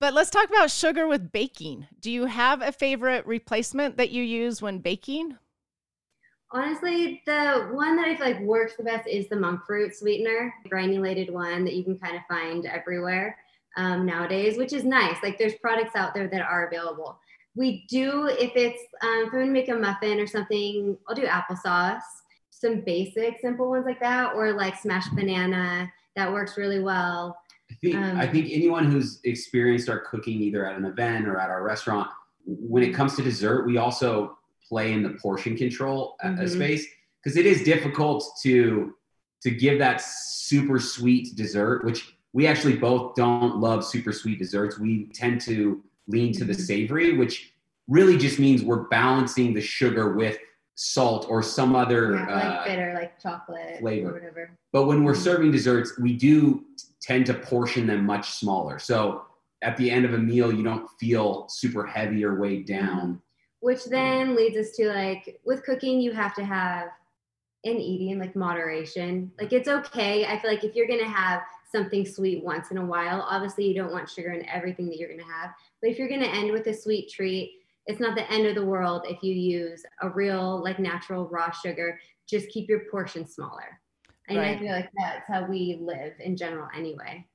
But 0.00 0.14
let's 0.14 0.30
talk 0.30 0.48
about 0.48 0.70
sugar 0.70 1.06
with 1.06 1.32
baking. 1.32 1.86
Do 2.00 2.10
you 2.10 2.26
have 2.26 2.62
a 2.62 2.72
favorite 2.72 3.26
replacement 3.26 3.98
that 3.98 4.10
you 4.10 4.22
use 4.22 4.62
when 4.62 4.78
baking? 4.78 5.36
Honestly, 6.50 7.22
the 7.26 7.68
one 7.72 7.96
that 7.96 8.08
I 8.08 8.16
feel 8.16 8.26
like 8.26 8.40
works 8.40 8.74
the 8.76 8.82
best 8.82 9.06
is 9.06 9.28
the 9.28 9.36
monk 9.36 9.60
fruit 9.66 9.94
sweetener, 9.94 10.52
granulated 10.68 11.32
one 11.32 11.64
that 11.64 11.74
you 11.74 11.84
can 11.84 11.98
kind 11.98 12.16
of 12.16 12.22
find 12.28 12.64
everywhere 12.64 13.36
um, 13.76 14.06
nowadays, 14.06 14.56
which 14.56 14.72
is 14.72 14.84
nice. 14.84 15.16
Like 15.22 15.38
there's 15.38 15.54
products 15.56 15.94
out 15.94 16.14
there 16.14 16.28
that 16.28 16.40
are 16.40 16.66
available. 16.66 17.18
We 17.54 17.84
do, 17.88 18.28
if 18.28 18.52
it's, 18.54 18.82
um, 19.02 19.24
if 19.26 19.34
I'm 19.34 19.40
gonna 19.40 19.46
make 19.46 19.68
a 19.68 19.74
muffin 19.74 20.20
or 20.20 20.26
something, 20.26 20.96
I'll 21.06 21.14
do 21.14 21.26
applesauce 21.26 22.00
some 22.58 22.80
basic 22.80 23.40
simple 23.40 23.70
ones 23.70 23.86
like 23.86 24.00
that 24.00 24.34
or 24.34 24.52
like 24.52 24.76
smashed 24.76 25.14
banana 25.14 25.90
that 26.16 26.32
works 26.32 26.56
really 26.56 26.80
well 26.80 27.38
I 27.70 27.74
think, 27.82 27.96
um, 27.96 28.18
I 28.18 28.26
think 28.26 28.48
anyone 28.50 28.90
who's 28.90 29.20
experienced 29.24 29.88
our 29.88 30.00
cooking 30.00 30.40
either 30.40 30.66
at 30.66 30.76
an 30.76 30.84
event 30.84 31.28
or 31.28 31.38
at 31.38 31.50
our 31.50 31.62
restaurant 31.62 32.08
when 32.46 32.82
it 32.82 32.94
comes 32.94 33.14
to 33.16 33.22
dessert 33.22 33.66
we 33.66 33.76
also 33.76 34.37
play 34.68 34.92
in 34.92 35.02
the 35.02 35.10
portion 35.10 35.56
control 35.56 36.16
uh, 36.22 36.28
mm-hmm. 36.28 36.46
space 36.46 36.86
because 37.22 37.36
it 37.36 37.46
is 37.46 37.62
difficult 37.62 38.24
to 38.42 38.94
to 39.42 39.50
give 39.50 39.78
that 39.78 40.00
super 40.00 40.78
sweet 40.78 41.34
dessert 41.36 41.84
which 41.84 42.16
we 42.32 42.46
actually 42.46 42.76
both 42.76 43.14
don't 43.14 43.58
love 43.58 43.84
super 43.84 44.12
sweet 44.12 44.38
desserts 44.38 44.78
we 44.78 45.06
tend 45.14 45.40
to 45.40 45.82
lean 46.06 46.32
to 46.32 46.44
the 46.44 46.52
mm-hmm. 46.52 46.62
savory 46.62 47.16
which 47.16 47.52
really 47.88 48.18
just 48.18 48.38
means 48.38 48.62
we're 48.62 48.88
balancing 48.88 49.54
the 49.54 49.60
sugar 49.60 50.12
with 50.12 50.38
salt 50.80 51.26
or 51.28 51.42
some 51.42 51.74
other 51.74 52.14
yeah, 52.14 52.34
like 52.34 52.44
uh, 52.44 52.64
bitter, 52.64 52.94
like 52.94 53.20
chocolate 53.20 53.80
flavor, 53.80 54.10
or 54.10 54.12
whatever. 54.12 54.50
But 54.72 54.84
when 54.84 55.02
we're 55.02 55.12
mm-hmm. 55.12 55.22
serving 55.22 55.50
desserts, 55.50 55.98
we 55.98 56.12
do 56.12 56.64
tend 57.02 57.26
to 57.26 57.34
portion 57.34 57.86
them 57.86 58.06
much 58.06 58.30
smaller. 58.30 58.78
So 58.78 59.24
at 59.62 59.76
the 59.76 59.90
end 59.90 60.04
of 60.04 60.14
a 60.14 60.18
meal, 60.18 60.52
you 60.52 60.62
don't 60.62 60.88
feel 61.00 61.48
super 61.48 61.84
heavy 61.84 62.24
or 62.24 62.36
weighed 62.36 62.68
mm-hmm. 62.68 62.86
down. 62.86 63.22
Which 63.60 63.84
then 63.86 64.36
leads 64.36 64.56
us 64.56 64.76
to 64.76 64.88
like 64.88 65.40
with 65.44 65.64
cooking, 65.64 66.00
you 66.00 66.12
have 66.12 66.34
to 66.36 66.44
have 66.44 66.88
in 67.64 67.76
eating 67.76 68.18
like 68.18 68.36
moderation. 68.36 69.32
Like 69.40 69.52
it's 69.52 69.68
okay. 69.68 70.26
I 70.26 70.38
feel 70.38 70.50
like 70.50 70.64
if 70.64 70.74
you're 70.74 70.86
gonna 70.86 71.08
have 71.08 71.42
something 71.70 72.06
sweet 72.06 72.44
once 72.44 72.70
in 72.70 72.78
a 72.78 72.84
while, 72.84 73.26
obviously 73.28 73.66
you 73.66 73.74
don't 73.74 73.92
want 73.92 74.08
sugar 74.08 74.32
in 74.32 74.48
everything 74.48 74.86
that 74.88 74.98
you're 74.98 75.10
gonna 75.10 75.24
have. 75.24 75.50
But 75.80 75.90
if 75.90 75.98
you're 75.98 76.08
gonna 76.08 76.26
end 76.26 76.52
with 76.52 76.66
a 76.68 76.74
sweet 76.74 77.10
treat, 77.10 77.58
it's 77.88 78.00
not 78.00 78.14
the 78.14 78.30
end 78.30 78.46
of 78.46 78.54
the 78.54 78.64
world 78.64 79.04
if 79.08 79.22
you 79.22 79.34
use 79.34 79.82
a 80.02 80.10
real 80.10 80.62
like 80.62 80.78
natural 80.78 81.26
raw 81.28 81.50
sugar 81.50 81.98
just 82.28 82.48
keep 82.50 82.68
your 82.68 82.80
portion 82.90 83.26
smaller 83.26 83.80
and 84.28 84.38
right. 84.38 84.56
i 84.56 84.60
feel 84.60 84.72
like 84.72 84.90
that's 84.96 85.26
how 85.26 85.44
we 85.46 85.78
live 85.80 86.12
in 86.20 86.36
general 86.36 86.68
anyway 86.76 87.26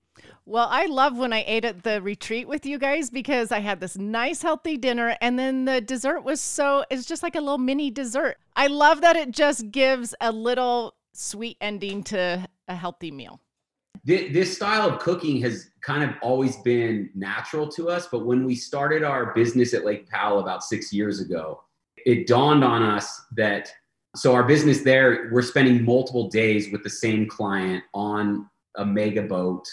well, 0.46 0.68
I 0.70 0.86
love 0.86 1.18
when 1.18 1.34
I 1.34 1.44
ate 1.48 1.66
at 1.66 1.84
the 1.84 2.02
retreat 2.02 2.48
with 2.48 2.66
you 2.66 2.78
guys 2.78 3.10
because 3.10 3.52
I 3.52 3.60
had 3.60 3.80
this 3.80 3.98
nice 3.98 4.42
healthy 4.42 4.78
dinner 4.78 5.18
and 5.22 5.40
then 5.40 5.66
the 5.66 5.82
dessert 5.82 6.22
was 6.22 6.42
so 6.42 6.84
it's 6.90 7.06
just 7.06 7.24
like 7.24 7.36
a 7.36 7.40
little 7.40 7.58
mini 7.58 7.90
dessert. 7.90 8.38
I 8.56 8.68
love 8.68 9.02
that 9.02 9.16
it 9.16 9.32
just 9.32 9.72
gives 9.72 10.14
a 10.20 10.32
little 10.32 10.96
sweet 11.14 11.58
ending 11.62 12.04
to 12.04 12.48
a 12.68 12.76
healthy 12.76 13.12
meal 13.12 13.40
this 14.06 14.56
style 14.56 14.90
of 14.90 15.00
cooking 15.00 15.42
has 15.42 15.70
kind 15.82 16.04
of 16.04 16.16
always 16.22 16.58
been 16.58 17.10
natural 17.16 17.68
to 17.68 17.90
us 17.90 18.08
but 18.12 18.26
when 18.26 18.46
we 18.46 18.56
started 18.56 19.04
our 19.04 19.34
business 19.34 19.74
at 19.74 19.86
lake 19.86 20.10
powell 20.10 20.40
about 20.40 20.64
six 20.64 20.92
years 20.92 21.22
ago 21.22 21.62
it 22.06 22.28
dawned 22.28 22.64
on 22.64 22.84
us 22.84 23.22
that 23.36 23.72
so 24.16 24.34
our 24.34 24.44
business 24.44 24.82
there 24.82 25.30
we're 25.32 25.42
spending 25.42 25.84
multiple 25.84 26.30
days 26.30 26.72
with 26.72 26.84
the 26.84 26.90
same 26.90 27.28
client 27.28 27.84
on 27.94 28.50
a 28.76 28.86
mega 28.86 29.22
boat 29.22 29.66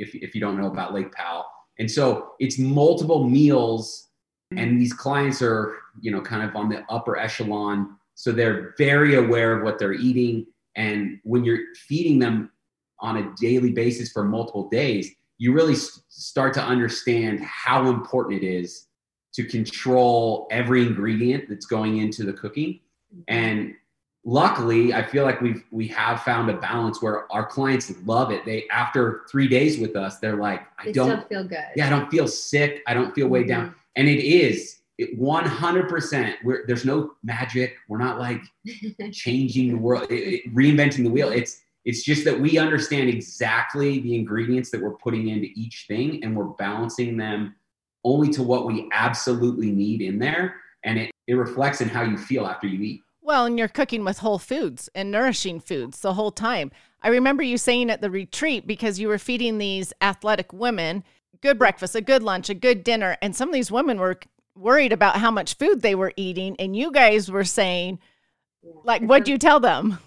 if, 0.00 0.14
if 0.14 0.34
you 0.34 0.40
don't 0.40 0.60
know 0.60 0.66
about 0.66 0.94
lake 0.94 1.12
powell. 1.12 1.46
And 1.78 1.90
so 1.90 2.32
it's 2.38 2.58
multiple 2.58 3.28
meals 3.28 4.08
mm-hmm. 4.52 4.62
and 4.62 4.80
these 4.80 4.92
clients 4.92 5.40
are 5.42 5.76
you 6.00 6.10
know 6.10 6.20
kind 6.20 6.48
of 6.48 6.54
on 6.56 6.68
the 6.68 6.84
upper 6.90 7.16
echelon. 7.16 7.96
So 8.14 8.32
they're 8.32 8.74
very 8.76 9.14
aware 9.14 9.56
of 9.56 9.64
what 9.64 9.78
they're 9.78 9.94
eating. 9.94 10.46
And 10.76 11.20
when 11.24 11.44
you're 11.44 11.74
feeding 11.74 12.18
them 12.18 12.50
on 13.00 13.16
a 13.16 13.32
daily 13.40 13.72
basis 13.72 14.12
for 14.12 14.24
multiple 14.24 14.68
days, 14.68 15.10
you 15.38 15.54
really 15.54 15.74
start 15.74 16.52
to 16.54 16.62
understand 16.62 17.40
how 17.40 17.88
important 17.88 18.42
it 18.42 18.46
is 18.46 18.88
to 19.32 19.44
control 19.44 20.46
every 20.50 20.86
ingredient 20.86 21.48
that's 21.48 21.66
going 21.66 21.98
into 21.98 22.24
the 22.24 22.32
cooking. 22.32 22.80
Mm-hmm. 23.14 23.22
And 23.28 23.74
luckily, 24.24 24.92
I 24.92 25.02
feel 25.02 25.24
like 25.24 25.40
we've 25.40 25.64
we 25.70 25.86
have 25.88 26.22
found 26.22 26.50
a 26.50 26.56
balance 26.56 27.02
where 27.02 27.30
our 27.32 27.46
clients 27.46 27.92
love 28.04 28.30
it. 28.30 28.44
They 28.44 28.68
after 28.68 29.22
three 29.30 29.48
days 29.48 29.78
with 29.78 29.96
us, 29.96 30.18
they're 30.18 30.36
like, 30.36 30.62
I 30.78 30.86
they 30.86 30.92
don't 30.92 31.28
feel 31.28 31.44
good. 31.44 31.64
Yeah, 31.76 31.86
I 31.86 31.90
don't 31.90 32.10
feel 32.10 32.28
sick. 32.28 32.82
I 32.86 32.94
don't 32.94 33.14
feel 33.14 33.28
weighed 33.28 33.46
mm-hmm. 33.46 33.62
down. 33.62 33.74
And 33.96 34.08
it 34.08 34.24
is 34.24 34.80
it 35.00 35.18
100%. 35.18 36.34
We're, 36.44 36.66
there's 36.66 36.84
no 36.84 37.12
magic. 37.22 37.76
We're 37.88 37.98
not 37.98 38.18
like 38.18 38.42
changing 39.12 39.68
the 39.68 39.78
world, 39.78 40.06
it, 40.10 40.14
it, 40.14 40.54
reinventing 40.54 41.04
the 41.04 41.10
wheel. 41.10 41.30
It's 41.30 41.62
it's 41.86 42.02
just 42.02 42.26
that 42.26 42.38
we 42.38 42.58
understand 42.58 43.08
exactly 43.08 44.00
the 44.00 44.14
ingredients 44.14 44.70
that 44.70 44.82
we're 44.82 44.96
putting 44.96 45.28
into 45.28 45.48
each 45.54 45.86
thing 45.88 46.22
and 46.22 46.36
we're 46.36 46.44
balancing 46.44 47.16
them 47.16 47.54
only 48.04 48.28
to 48.28 48.42
what 48.42 48.66
we 48.66 48.86
absolutely 48.92 49.70
need 49.70 50.02
in 50.02 50.18
there. 50.18 50.56
And 50.84 50.98
it, 50.98 51.10
it 51.26 51.34
reflects 51.34 51.80
in 51.80 51.88
how 51.88 52.02
you 52.02 52.18
feel 52.18 52.46
after 52.46 52.66
you 52.66 52.82
eat. 52.82 53.02
Well, 53.30 53.44
and 53.44 53.56
you're 53.56 53.68
cooking 53.68 54.04
with 54.04 54.18
whole 54.18 54.40
foods 54.40 54.88
and 54.92 55.08
nourishing 55.08 55.60
foods 55.60 56.00
the 56.00 56.14
whole 56.14 56.32
time. 56.32 56.72
I 57.00 57.10
remember 57.10 57.44
you 57.44 57.58
saying 57.58 57.88
at 57.88 58.00
the 58.00 58.10
retreat 58.10 58.66
because 58.66 58.98
you 58.98 59.06
were 59.06 59.18
feeding 59.18 59.58
these 59.58 59.92
athletic 60.02 60.52
women 60.52 61.04
good 61.40 61.56
breakfast, 61.56 61.94
a 61.94 62.00
good 62.00 62.24
lunch, 62.24 62.50
a 62.50 62.54
good 62.54 62.82
dinner. 62.82 63.16
And 63.22 63.36
some 63.36 63.48
of 63.48 63.54
these 63.54 63.70
women 63.70 64.00
were 64.00 64.18
worried 64.56 64.92
about 64.92 65.18
how 65.18 65.30
much 65.30 65.54
food 65.54 65.80
they 65.80 65.94
were 65.94 66.12
eating. 66.16 66.56
And 66.58 66.74
you 66.74 66.90
guys 66.90 67.30
were 67.30 67.44
saying, 67.44 68.00
like, 68.82 69.02
what'd 69.02 69.28
you 69.28 69.38
tell 69.38 69.60
them? 69.60 70.00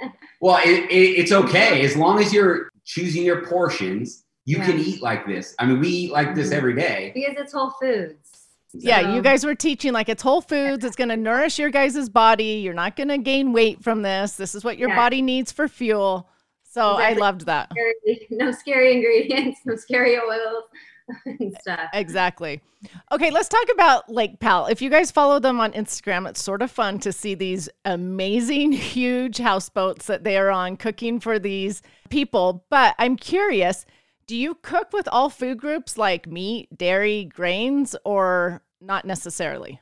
Well, 0.40 0.60
it, 0.64 0.88
it, 0.88 1.18
it's 1.18 1.32
okay 1.32 1.84
as 1.84 1.96
long 1.96 2.20
as 2.20 2.32
you're 2.32 2.70
choosing 2.84 3.24
your 3.24 3.44
portions. 3.44 4.24
You 4.44 4.58
yeah. 4.58 4.66
can 4.66 4.78
eat 4.78 5.02
like 5.02 5.26
this. 5.26 5.52
I 5.58 5.66
mean, 5.66 5.80
we 5.80 5.88
eat 5.88 6.12
like 6.12 6.36
this 6.36 6.50
mm-hmm. 6.50 6.56
every 6.58 6.76
day 6.76 7.10
because 7.12 7.34
it's 7.36 7.52
whole 7.52 7.72
foods. 7.80 8.27
Yeah, 8.74 9.14
you 9.14 9.22
guys 9.22 9.44
were 9.44 9.54
teaching 9.54 9.92
like 9.92 10.08
it's 10.08 10.22
whole 10.22 10.40
foods. 10.40 10.84
It's 10.84 10.96
going 10.96 11.08
to 11.08 11.16
nourish 11.16 11.58
your 11.58 11.70
guys' 11.70 12.08
body. 12.08 12.60
You're 12.62 12.74
not 12.74 12.96
going 12.96 13.08
to 13.08 13.18
gain 13.18 13.52
weight 13.52 13.82
from 13.82 14.02
this. 14.02 14.32
This 14.32 14.54
is 14.54 14.64
what 14.64 14.78
your 14.78 14.90
yeah. 14.90 14.96
body 14.96 15.22
needs 15.22 15.50
for 15.50 15.68
fuel. 15.68 16.28
So 16.64 16.94
exactly. 16.94 17.16
I 17.16 17.18
loved 17.18 17.46
that. 17.46 17.72
No 18.30 18.52
scary 18.52 18.92
ingredients, 18.92 19.60
no 19.64 19.76
scary 19.76 20.18
oils. 20.18 20.64
And 21.24 21.56
stuff. 21.62 21.88
Exactly. 21.94 22.60
Okay, 23.10 23.30
let's 23.30 23.48
talk 23.48 23.66
about 23.72 24.10
Lake 24.10 24.40
Powell. 24.40 24.66
If 24.66 24.82
you 24.82 24.90
guys 24.90 25.10
follow 25.10 25.38
them 25.38 25.58
on 25.58 25.72
Instagram, 25.72 26.28
it's 26.28 26.42
sort 26.42 26.60
of 26.60 26.70
fun 26.70 26.98
to 27.00 27.12
see 27.12 27.34
these 27.34 27.68
amazing, 27.86 28.72
huge 28.72 29.38
houseboats 29.38 30.06
that 30.06 30.24
they 30.24 30.36
are 30.36 30.50
on 30.50 30.76
cooking 30.76 31.18
for 31.18 31.38
these 31.38 31.80
people. 32.10 32.66
But 32.68 32.94
I'm 32.98 33.16
curious 33.16 33.86
do 34.28 34.36
you 34.36 34.54
cook 34.56 34.92
with 34.92 35.08
all 35.10 35.30
food 35.30 35.58
groups 35.58 35.96
like 35.96 36.28
meat, 36.28 36.68
dairy, 36.76 37.24
grains, 37.24 37.96
or 38.04 38.62
not 38.78 39.06
necessarily? 39.06 39.80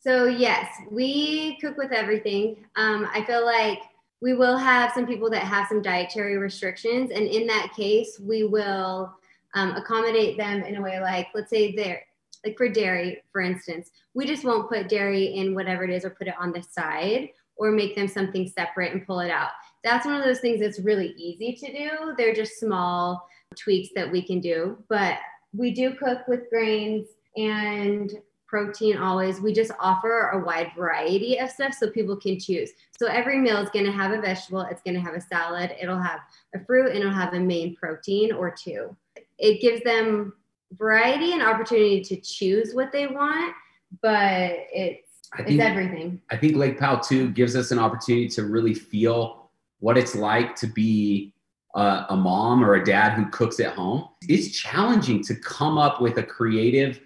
So, 0.00 0.26
yes, 0.26 0.70
we 0.90 1.58
cook 1.60 1.78
with 1.78 1.90
everything. 1.90 2.66
Um, 2.76 3.08
I 3.12 3.24
feel 3.24 3.44
like 3.44 3.80
we 4.20 4.34
will 4.34 4.56
have 4.56 4.92
some 4.92 5.06
people 5.06 5.30
that 5.30 5.42
have 5.42 5.66
some 5.66 5.80
dietary 5.80 6.36
restrictions. 6.36 7.10
And 7.10 7.26
in 7.26 7.46
that 7.46 7.72
case, 7.74 8.20
we 8.20 8.44
will 8.44 9.12
um, 9.54 9.74
accommodate 9.76 10.36
them 10.36 10.62
in 10.62 10.76
a 10.76 10.82
way 10.82 11.00
like, 11.00 11.28
let's 11.34 11.50
say 11.50 11.74
they're 11.74 12.02
like 12.44 12.56
for 12.56 12.68
dairy, 12.68 13.22
for 13.32 13.40
instance, 13.40 13.90
we 14.14 14.26
just 14.26 14.44
won't 14.44 14.68
put 14.68 14.88
dairy 14.88 15.34
in 15.34 15.54
whatever 15.54 15.84
it 15.84 15.90
is 15.90 16.04
or 16.04 16.10
put 16.10 16.28
it 16.28 16.34
on 16.38 16.52
the 16.52 16.62
side 16.62 17.30
or 17.56 17.72
make 17.72 17.96
them 17.96 18.06
something 18.08 18.46
separate 18.46 18.92
and 18.92 19.06
pull 19.06 19.20
it 19.20 19.30
out. 19.30 19.50
That's 19.82 20.06
one 20.06 20.16
of 20.16 20.24
those 20.24 20.40
things 20.40 20.60
that's 20.60 20.78
really 20.80 21.14
easy 21.16 21.54
to 21.54 21.72
do. 21.72 22.14
They're 22.16 22.34
just 22.34 22.60
small 22.60 23.26
tweaks 23.58 23.90
that 23.94 24.10
we 24.10 24.22
can 24.22 24.40
do, 24.40 24.78
but 24.88 25.18
we 25.52 25.72
do 25.72 25.94
cook 25.94 26.26
with 26.28 26.48
grains 26.50 27.06
and 27.36 28.12
protein 28.46 28.96
always. 28.96 29.40
We 29.40 29.52
just 29.52 29.72
offer 29.78 30.30
a 30.30 30.44
wide 30.44 30.72
variety 30.76 31.38
of 31.38 31.50
stuff 31.50 31.74
so 31.74 31.90
people 31.90 32.16
can 32.16 32.40
choose. 32.40 32.70
So 32.98 33.06
every 33.06 33.38
meal 33.38 33.58
is 33.58 33.68
going 33.70 33.84
to 33.84 33.92
have 33.92 34.12
a 34.12 34.20
vegetable, 34.20 34.62
it's 34.62 34.82
going 34.82 34.94
to 34.94 35.00
have 35.00 35.14
a 35.14 35.20
salad, 35.20 35.74
it'll 35.80 36.00
have 36.00 36.20
a 36.54 36.64
fruit, 36.64 36.88
and 36.88 36.98
it'll 36.98 37.12
have 37.12 37.34
a 37.34 37.40
main 37.40 37.76
protein 37.76 38.32
or 38.32 38.50
two. 38.50 38.96
It 39.38 39.60
gives 39.60 39.82
them 39.82 40.32
variety 40.72 41.32
and 41.32 41.42
opportunity 41.42 42.02
to 42.02 42.16
choose 42.16 42.74
what 42.74 42.90
they 42.90 43.06
want, 43.06 43.54
but 44.02 44.52
it's 44.72 45.08
I 45.34 45.42
think, 45.42 45.60
it's 45.60 45.62
everything. 45.62 46.20
I 46.30 46.36
think 46.36 46.56
Lake 46.56 46.78
Powell 46.78 47.00
too 47.00 47.30
gives 47.30 47.54
us 47.54 47.70
an 47.70 47.78
opportunity 47.78 48.28
to 48.28 48.44
really 48.44 48.74
feel 48.74 49.50
what 49.80 49.98
it's 49.98 50.14
like 50.14 50.56
to 50.56 50.66
be 50.66 51.34
a, 51.78 52.06
a 52.10 52.16
mom 52.16 52.64
or 52.64 52.74
a 52.74 52.84
dad 52.84 53.12
who 53.12 53.26
cooks 53.26 53.60
at 53.60 53.74
home. 53.74 54.08
It's 54.28 54.48
challenging 54.50 55.22
to 55.24 55.34
come 55.36 55.78
up 55.78 56.00
with 56.00 56.18
a 56.18 56.22
creative 56.22 57.00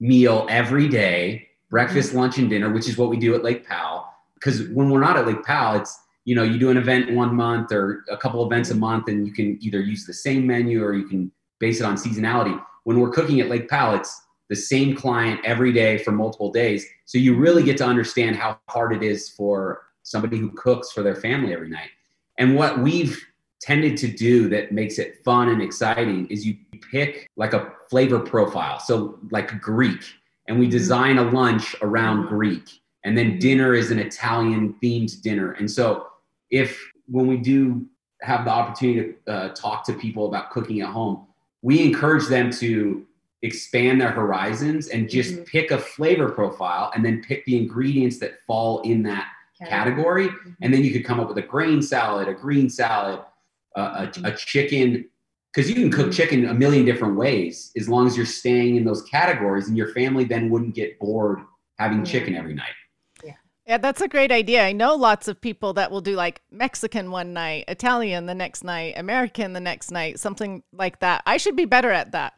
meal 0.00 0.46
every 0.50 0.88
day, 0.88 1.48
breakfast, 1.70 2.10
mm-hmm. 2.10 2.18
lunch, 2.18 2.38
and 2.38 2.50
dinner, 2.50 2.72
which 2.72 2.88
is 2.88 2.98
what 2.98 3.08
we 3.08 3.18
do 3.18 3.34
at 3.36 3.44
Lake 3.44 3.66
Powell. 3.66 4.08
Because 4.34 4.68
when 4.68 4.90
we're 4.90 5.00
not 5.00 5.16
at 5.16 5.26
Lake 5.26 5.44
Powell, 5.44 5.80
it's 5.80 5.98
you 6.24 6.34
know 6.34 6.42
you 6.42 6.58
do 6.58 6.70
an 6.70 6.76
event 6.76 7.14
one 7.14 7.34
month 7.34 7.70
or 7.70 8.04
a 8.10 8.16
couple 8.16 8.44
events 8.44 8.70
a 8.70 8.74
month, 8.74 9.08
and 9.08 9.26
you 9.26 9.32
can 9.32 9.58
either 9.60 9.80
use 9.80 10.04
the 10.04 10.12
same 10.12 10.44
menu 10.44 10.82
or 10.82 10.92
you 10.92 11.06
can 11.06 11.30
base 11.60 11.80
it 11.80 11.84
on 11.84 11.94
seasonality. 11.94 12.60
When 12.82 12.98
we're 12.98 13.10
cooking 13.10 13.40
at 13.40 13.48
Lake 13.48 13.68
Powell, 13.68 13.94
it's 13.94 14.22
the 14.48 14.56
same 14.56 14.96
client 14.96 15.40
every 15.44 15.72
day 15.72 15.98
for 15.98 16.10
multiple 16.10 16.50
days. 16.50 16.84
So 17.04 17.18
you 17.18 17.36
really 17.36 17.62
get 17.62 17.76
to 17.78 17.86
understand 17.86 18.36
how 18.36 18.58
hard 18.68 18.92
it 18.92 19.02
is 19.02 19.28
for 19.28 19.82
somebody 20.02 20.36
who 20.36 20.50
cooks 20.50 20.92
for 20.92 21.02
their 21.02 21.16
family 21.16 21.52
every 21.52 21.68
night. 21.68 21.90
And 22.38 22.54
what 22.54 22.80
we've 22.80 23.24
tended 23.60 23.96
to 23.98 24.08
do 24.08 24.48
that 24.48 24.72
makes 24.72 24.98
it 24.98 25.22
fun 25.24 25.48
and 25.48 25.62
exciting 25.62 26.26
is 26.28 26.46
you 26.46 26.56
pick 26.90 27.28
like 27.36 27.52
a 27.52 27.72
flavor 27.88 28.18
profile. 28.18 28.78
So 28.78 29.18
like 29.30 29.60
Greek, 29.60 30.02
and 30.48 30.58
we 30.58 30.66
mm-hmm. 30.66 30.72
design 30.72 31.18
a 31.18 31.30
lunch 31.30 31.74
around 31.82 32.24
mm-hmm. 32.24 32.36
Greek. 32.36 32.68
And 33.04 33.16
then 33.16 33.32
mm-hmm. 33.32 33.38
dinner 33.38 33.74
is 33.74 33.90
an 33.90 33.98
Italian 33.98 34.74
themed 34.82 35.20
dinner. 35.22 35.52
And 35.52 35.70
so 35.70 36.08
if 36.50 36.80
when 37.08 37.26
we 37.26 37.36
do 37.36 37.86
have 38.22 38.44
the 38.44 38.50
opportunity 38.50 39.14
to 39.26 39.32
uh, 39.32 39.48
talk 39.54 39.84
to 39.86 39.92
people 39.92 40.26
about 40.26 40.50
cooking 40.50 40.80
at 40.80 40.88
home, 40.88 41.26
we 41.62 41.82
encourage 41.82 42.26
them 42.26 42.50
to 42.50 43.06
expand 43.42 44.00
their 44.00 44.10
horizons 44.10 44.88
and 44.88 45.08
just 45.08 45.34
mm-hmm. 45.34 45.44
pick 45.44 45.70
a 45.70 45.78
flavor 45.78 46.28
profile 46.30 46.90
and 46.94 47.04
then 47.04 47.22
pick 47.22 47.44
the 47.44 47.56
ingredients 47.56 48.18
that 48.18 48.38
fall 48.46 48.80
in 48.80 49.02
that 49.02 49.28
category. 49.64 50.28
Mm-hmm. 50.28 50.50
And 50.62 50.74
then 50.74 50.82
you 50.84 50.92
could 50.92 51.04
come 51.04 51.20
up 51.20 51.28
with 51.28 51.38
a 51.38 51.42
grain 51.42 51.82
salad, 51.82 52.28
a 52.28 52.34
green 52.34 52.68
salad, 52.68 53.20
a, 53.76 53.80
a, 53.80 54.06
mm-hmm. 54.06 54.24
a 54.24 54.36
chicken 54.36 55.08
because 55.54 55.70
you 55.70 55.76
can 55.76 55.90
cook 55.90 56.06
mm-hmm. 56.06 56.12
chicken 56.12 56.48
a 56.48 56.54
million 56.54 56.84
different 56.84 57.16
ways 57.16 57.72
as 57.76 57.88
long 57.88 58.06
as 58.06 58.16
you're 58.16 58.26
staying 58.26 58.76
in 58.76 58.84
those 58.84 59.02
categories 59.02 59.68
and 59.68 59.76
your 59.76 59.88
family 59.94 60.24
then 60.24 60.50
wouldn't 60.50 60.74
get 60.74 60.98
bored 60.98 61.40
having 61.78 62.04
chicken 62.04 62.34
every 62.34 62.54
night. 62.54 62.74
Yeah. 63.24 63.32
Yeah 63.66 63.78
that's 63.78 64.00
a 64.00 64.08
great 64.08 64.32
idea. 64.32 64.64
I 64.64 64.72
know 64.72 64.94
lots 64.94 65.28
of 65.28 65.40
people 65.40 65.72
that 65.74 65.90
will 65.90 66.00
do 66.00 66.14
like 66.14 66.42
mexican 66.50 67.10
one 67.10 67.32
night 67.32 67.64
italian 67.68 68.26
the 68.26 68.34
next 68.34 68.64
night 68.64 68.94
american 68.96 69.52
the 69.52 69.60
next 69.60 69.90
night 69.90 70.18
something 70.18 70.62
like 70.72 71.00
that. 71.00 71.22
I 71.26 71.36
should 71.36 71.56
be 71.56 71.64
better 71.64 71.90
at 71.90 72.12
that. 72.12 72.34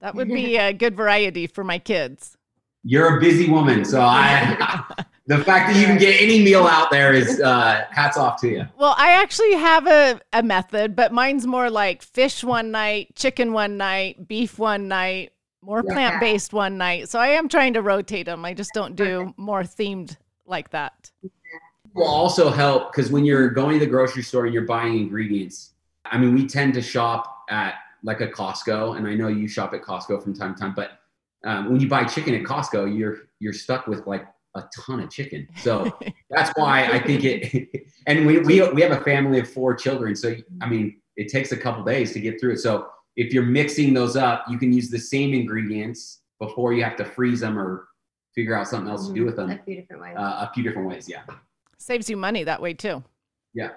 That 0.00 0.14
would 0.14 0.28
be 0.28 0.56
a 0.58 0.72
good 0.72 0.96
variety 0.96 1.46
for 1.46 1.64
my 1.64 1.78
kids. 1.78 2.36
You're 2.82 3.18
a 3.18 3.20
busy 3.20 3.48
woman 3.48 3.84
so 3.84 4.00
i 4.00 4.94
the 5.30 5.44
fact 5.44 5.72
that 5.72 5.78
you 5.78 5.86
can 5.86 5.96
get 5.96 6.20
any 6.20 6.42
meal 6.42 6.66
out 6.66 6.90
there 6.90 7.12
is 7.12 7.40
uh, 7.40 7.84
hats 7.92 8.18
off 8.18 8.40
to 8.40 8.48
you. 8.48 8.66
Well, 8.76 8.96
I 8.98 9.12
actually 9.12 9.54
have 9.54 9.86
a, 9.86 10.20
a 10.32 10.42
method, 10.42 10.96
but 10.96 11.12
mine's 11.12 11.46
more 11.46 11.70
like 11.70 12.02
fish 12.02 12.42
one 12.42 12.72
night, 12.72 13.14
chicken 13.14 13.52
one 13.52 13.76
night, 13.76 14.26
beef 14.26 14.58
one 14.58 14.88
night, 14.88 15.30
more 15.62 15.84
yeah. 15.86 15.92
plant 15.92 16.20
based 16.20 16.52
one 16.52 16.78
night. 16.78 17.10
So 17.10 17.20
I 17.20 17.28
am 17.28 17.48
trying 17.48 17.74
to 17.74 17.82
rotate 17.82 18.26
them. 18.26 18.44
I 18.44 18.54
just 18.54 18.72
don't 18.74 18.96
do 18.96 19.32
more 19.36 19.62
themed 19.62 20.16
like 20.46 20.70
that. 20.70 21.12
Will 21.94 22.08
also 22.08 22.50
help 22.50 22.90
because 22.90 23.12
when 23.12 23.24
you're 23.24 23.50
going 23.50 23.78
to 23.78 23.84
the 23.84 23.90
grocery 23.90 24.24
store 24.24 24.46
and 24.46 24.54
you're 24.54 24.66
buying 24.66 24.98
ingredients, 24.98 25.74
I 26.06 26.18
mean, 26.18 26.34
we 26.34 26.48
tend 26.48 26.74
to 26.74 26.82
shop 26.82 27.44
at 27.48 27.74
like 28.02 28.20
a 28.20 28.26
Costco, 28.26 28.96
and 28.96 29.06
I 29.06 29.14
know 29.14 29.28
you 29.28 29.46
shop 29.46 29.74
at 29.74 29.82
Costco 29.82 30.24
from 30.24 30.34
time 30.34 30.56
to 30.56 30.60
time, 30.60 30.74
but 30.74 30.98
um, 31.44 31.70
when 31.70 31.80
you 31.80 31.88
buy 31.88 32.02
chicken 32.02 32.34
at 32.34 32.42
Costco, 32.42 32.98
you're 32.98 33.28
you're 33.38 33.52
stuck 33.52 33.86
with 33.86 34.08
like 34.08 34.26
a 34.54 34.64
ton 34.74 35.00
of 35.00 35.10
chicken. 35.10 35.48
So 35.56 35.98
that's 36.30 36.50
why 36.56 36.86
I 36.86 36.98
think 36.98 37.24
it. 37.24 37.68
And 38.06 38.26
we 38.26 38.38
we 38.38 38.66
we 38.72 38.80
have 38.80 38.92
a 38.92 39.04
family 39.04 39.40
of 39.40 39.48
four 39.48 39.74
children, 39.74 40.16
so 40.16 40.34
I 40.62 40.68
mean, 40.68 41.00
it 41.16 41.28
takes 41.28 41.52
a 41.52 41.56
couple 41.56 41.84
days 41.84 42.12
to 42.14 42.20
get 42.20 42.40
through 42.40 42.54
it. 42.54 42.58
So 42.58 42.88
if 43.14 43.34
you're 43.34 43.44
mixing 43.44 43.92
those 43.92 44.16
up, 44.16 44.46
you 44.48 44.58
can 44.58 44.72
use 44.72 44.88
the 44.88 44.98
same 44.98 45.34
ingredients 45.34 46.22
before 46.38 46.72
you 46.72 46.82
have 46.82 46.96
to 46.96 47.04
freeze 47.04 47.40
them 47.40 47.58
or 47.58 47.88
figure 48.34 48.54
out 48.54 48.68
something 48.68 48.90
else 48.90 49.04
mm-hmm. 49.04 49.14
to 49.14 49.20
do 49.20 49.26
with 49.26 49.36
them. 49.36 49.50
A 49.50 49.58
few 49.62 49.76
different 49.76 50.02
ways. 50.02 50.16
Uh, 50.16 50.48
a 50.48 50.50
few 50.54 50.62
different 50.62 50.88
ways, 50.88 51.08
yeah. 51.08 51.22
Saves 51.78 52.08
you 52.08 52.16
money 52.16 52.42
that 52.44 52.60
way 52.60 52.72
too. 52.72 53.04
Yeah. 53.52 53.70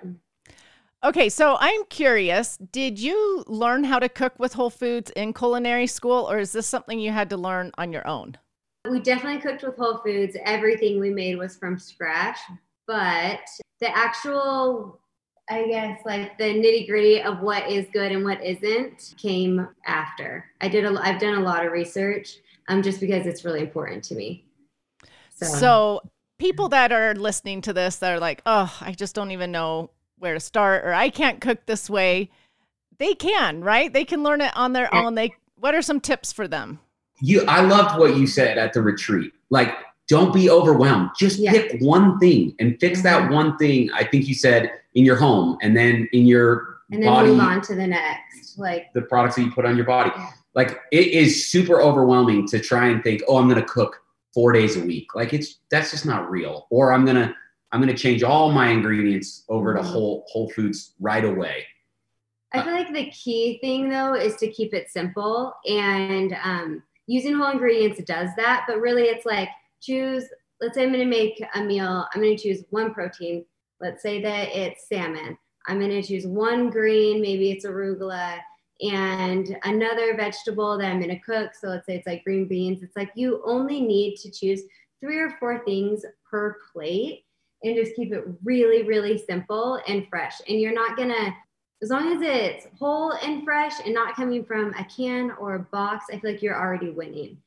Okay, 1.03 1.27
so 1.27 1.57
I'm 1.59 1.83
curious, 1.89 2.57
did 2.71 2.97
you 2.97 3.43
learn 3.47 3.83
how 3.83 3.99
to 3.99 4.07
cook 4.07 4.33
with 4.39 4.53
Whole 4.53 4.69
Foods 4.69 5.11
in 5.17 5.33
culinary 5.33 5.87
school 5.87 6.31
or 6.31 6.39
is 6.39 6.53
this 6.53 6.65
something 6.65 6.97
you 6.97 7.11
had 7.11 7.29
to 7.31 7.37
learn 7.37 7.71
on 7.77 7.91
your 7.91 8.07
own? 8.07 8.37
We 8.89 8.99
definitely 8.99 9.41
cooked 9.41 9.63
with 9.63 9.77
Whole 9.77 9.99
Foods. 9.99 10.35
Everything 10.43 10.99
we 10.99 11.09
made 11.09 11.37
was 11.37 11.55
from 11.55 11.79
scratch, 11.79 12.37
but 12.85 13.39
the 13.79 13.95
actual 13.95 14.99
I 15.49 15.67
guess 15.67 15.99
like 16.05 16.37
the 16.37 16.45
nitty 16.45 16.87
gritty 16.87 17.21
of 17.21 17.41
what 17.41 17.69
is 17.69 17.87
good 17.91 18.11
and 18.11 18.23
what 18.23 18.43
isn't 18.43 19.13
came 19.17 19.67
after. 19.85 20.45
I 20.61 20.69
did 20.69 20.85
a, 20.85 20.97
I've 21.01 21.19
done 21.19 21.35
a 21.35 21.41
lot 21.41 21.65
of 21.65 21.71
research, 21.71 22.37
um, 22.69 22.81
just 22.81 22.99
because 22.99 23.25
it's 23.25 23.43
really 23.43 23.59
important 23.59 24.03
to 24.05 24.15
me. 24.15 24.45
So. 25.35 25.45
so 25.45 26.01
people 26.39 26.69
that 26.69 26.91
are 26.91 27.13
listening 27.15 27.61
to 27.61 27.73
this 27.73 27.97
that 27.97 28.13
are 28.13 28.19
like, 28.19 28.41
oh, 28.45 28.73
I 28.79 28.93
just 28.93 29.15
don't 29.15 29.31
even 29.31 29.51
know 29.51 29.89
where 30.17 30.33
to 30.33 30.39
start, 30.39 30.85
or 30.85 30.93
I 30.93 31.09
can't 31.09 31.41
cook 31.41 31.65
this 31.65 31.89
way. 31.89 32.29
They 32.97 33.13
can, 33.13 33.61
right? 33.63 33.91
They 33.91 34.05
can 34.05 34.23
learn 34.23 34.39
it 34.39 34.55
on 34.55 34.71
their 34.71 34.93
own. 34.93 35.15
They 35.15 35.33
what 35.57 35.75
are 35.75 35.81
some 35.81 35.99
tips 35.99 36.31
for 36.31 36.47
them? 36.47 36.79
You 37.23 37.41
I 37.47 37.61
loved 37.61 37.97
what 37.97 38.17
you 38.17 38.27
said 38.27 38.57
at 38.57 38.73
the 38.73 38.81
retreat. 38.81 39.33
Like, 39.49 39.73
don't 40.09 40.33
be 40.33 40.49
overwhelmed. 40.49 41.11
Just 41.17 41.39
yeah. 41.39 41.51
pick 41.51 41.81
one 41.81 42.19
thing 42.19 42.53
and 42.59 42.77
fix 42.81 42.99
mm-hmm. 42.99 43.23
that 43.23 43.31
one 43.31 43.57
thing. 43.57 43.89
I 43.93 44.03
think 44.03 44.27
you 44.27 44.35
said 44.35 44.73
in 44.95 45.05
your 45.05 45.15
home 45.15 45.57
and 45.61 45.75
then 45.75 46.09
in 46.11 46.25
your 46.25 46.79
and 46.91 47.01
then 47.01 47.09
body, 47.09 47.29
move 47.29 47.39
on 47.39 47.61
to 47.61 47.75
the 47.75 47.87
next. 47.87 48.59
Like 48.59 48.91
the 48.93 49.03
products 49.03 49.37
that 49.37 49.43
you 49.43 49.51
put 49.51 49.65
on 49.65 49.77
your 49.77 49.85
body. 49.85 50.11
Yeah. 50.13 50.31
Like 50.53 50.81
it 50.91 51.07
is 51.07 51.47
super 51.47 51.81
overwhelming 51.81 52.45
to 52.47 52.59
try 52.59 52.87
and 52.87 53.01
think, 53.01 53.23
oh, 53.29 53.37
I'm 53.37 53.47
gonna 53.47 53.63
cook 53.63 54.01
four 54.33 54.51
days 54.51 54.75
a 54.75 54.81
week. 54.81 55.15
Like 55.15 55.33
it's 55.33 55.59
that's 55.71 55.91
just 55.91 56.05
not 56.05 56.29
real. 56.29 56.67
Or 56.71 56.91
I'm 56.91 57.05
gonna 57.05 57.33
I'm 57.71 57.79
gonna 57.79 57.97
change 57.97 58.21
all 58.21 58.51
my 58.51 58.67
ingredients 58.67 59.45
over 59.47 59.75
mm-hmm. 59.75 59.85
to 59.85 59.89
whole 59.89 60.25
whole 60.27 60.49
foods 60.49 60.93
right 60.99 61.23
away. 61.23 61.65
I 62.51 62.61
feel 62.61 62.73
like 62.73 62.93
the 62.93 63.09
key 63.11 63.59
thing 63.61 63.89
though 63.89 64.13
is 64.13 64.35
to 64.35 64.51
keep 64.51 64.73
it 64.73 64.89
simple 64.89 65.53
and 65.65 66.35
um, 66.43 66.83
using 67.07 67.35
whole 67.35 67.51
ingredients 67.51 67.99
it 67.99 68.07
does 68.07 68.29
that, 68.37 68.65
but 68.67 68.79
really 68.79 69.03
it's 69.03 69.25
like 69.25 69.49
choose, 69.81 70.25
let's 70.61 70.75
say 70.75 70.83
I'm 70.83 70.93
to 70.93 71.05
make 71.05 71.43
a 71.55 71.61
meal, 71.61 72.05
I'm 72.13 72.21
to 72.21 72.37
choose 72.37 72.63
one 72.69 72.93
protein. 72.93 73.45
Let's 73.81 74.01
say 74.01 74.21
that 74.21 74.49
it's 74.55 74.87
salmon. 74.87 75.37
I'm 75.67 75.79
to 76.01 76.01
choose 76.01 76.25
one 76.25 76.69
green, 76.69 77.21
maybe 77.21 77.51
it's 77.51 77.65
arugula, 77.65 78.37
and 78.81 79.57
another 79.63 80.15
vegetable 80.15 80.77
that 80.77 80.87
I'm 80.87 80.99
to 81.09 81.19
cook. 81.19 81.51
So 81.59 81.67
let's 81.67 81.85
say 81.85 81.95
it's 81.95 82.07
like 82.07 82.23
green 82.23 82.47
beans. 82.47 82.83
It's 82.83 82.97
like 82.97 83.11
you 83.15 83.41
only 83.45 83.81
need 83.81 84.17
to 84.17 84.31
choose 84.31 84.61
three 84.99 85.19
or 85.19 85.31
four 85.39 85.63
things 85.65 86.05
per 86.29 86.57
plate 86.71 87.25
and 87.63 87.75
just 87.75 87.95
keep 87.95 88.11
it 88.11 88.25
really, 88.43 88.83
really 88.83 89.17
simple 89.17 89.79
and 89.87 90.07
fresh. 90.09 90.41
And 90.47 90.59
you're 90.59 90.73
not 90.73 90.97
to 91.09 91.33
as 91.83 91.89
long 91.89 92.13
as 92.13 92.21
it's 92.21 92.65
whole 92.79 93.11
and 93.11 93.43
fresh 93.43 93.73
and 93.83 93.93
not 93.93 94.15
coming 94.15 94.45
from 94.45 94.73
a 94.75 94.85
can 94.85 95.31
or 95.31 95.55
a 95.55 95.59
box, 95.59 96.05
I 96.09 96.17
feel 96.17 96.31
like 96.31 96.41
you're 96.41 96.59
already 96.59 96.91
winning. 96.91 97.37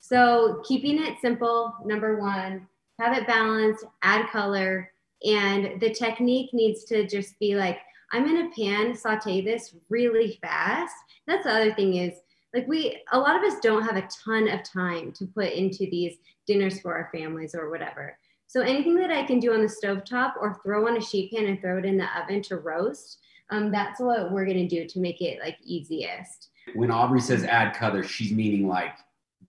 So 0.00 0.62
keeping 0.68 1.02
it 1.02 1.18
simple, 1.22 1.74
number 1.82 2.20
one, 2.20 2.68
have 3.00 3.16
it 3.16 3.26
balanced, 3.26 3.86
add 4.02 4.28
color, 4.28 4.92
and 5.26 5.80
the 5.80 5.94
technique 5.94 6.52
needs 6.52 6.84
to 6.84 7.06
just 7.06 7.38
be 7.38 7.56
like, 7.56 7.78
I'm 8.12 8.26
in 8.26 8.46
a 8.46 8.50
pan, 8.50 8.94
saute 8.94 9.40
this 9.40 9.74
really 9.88 10.38
fast. 10.42 10.94
That's 11.26 11.44
the 11.44 11.52
other 11.52 11.72
thing 11.72 11.96
is 11.96 12.20
like 12.52 12.68
we 12.68 13.02
a 13.12 13.18
lot 13.18 13.36
of 13.36 13.50
us 13.50 13.60
don't 13.60 13.82
have 13.82 13.96
a 13.96 14.08
ton 14.24 14.48
of 14.48 14.62
time 14.62 15.10
to 15.12 15.26
put 15.26 15.52
into 15.52 15.88
these 15.90 16.16
dinners 16.46 16.80
for 16.80 16.94
our 16.94 17.08
families 17.12 17.54
or 17.54 17.70
whatever. 17.70 18.18
So 18.46 18.60
anything 18.60 18.94
that 18.96 19.10
I 19.10 19.24
can 19.24 19.40
do 19.40 19.54
on 19.54 19.62
the 19.62 19.68
stove 19.68 20.04
top 20.04 20.36
or 20.38 20.60
throw 20.62 20.86
on 20.86 20.98
a 20.98 21.00
sheet 21.00 21.32
pan 21.32 21.46
and 21.46 21.60
throw 21.60 21.78
it 21.78 21.84
in 21.86 21.96
the 21.96 22.06
oven 22.20 22.42
to 22.42 22.58
roast, 22.58 23.18
um, 23.50 23.70
that's 23.70 24.00
what 24.00 24.30
we're 24.32 24.46
gonna 24.46 24.68
do 24.68 24.86
to 24.86 24.98
make 24.98 25.20
it 25.20 25.38
like 25.40 25.56
easiest. 25.62 26.48
When 26.74 26.90
Aubrey 26.90 27.20
says 27.20 27.44
add 27.44 27.74
colors, 27.74 28.10
she's 28.10 28.32
meaning 28.32 28.66
like 28.66 28.94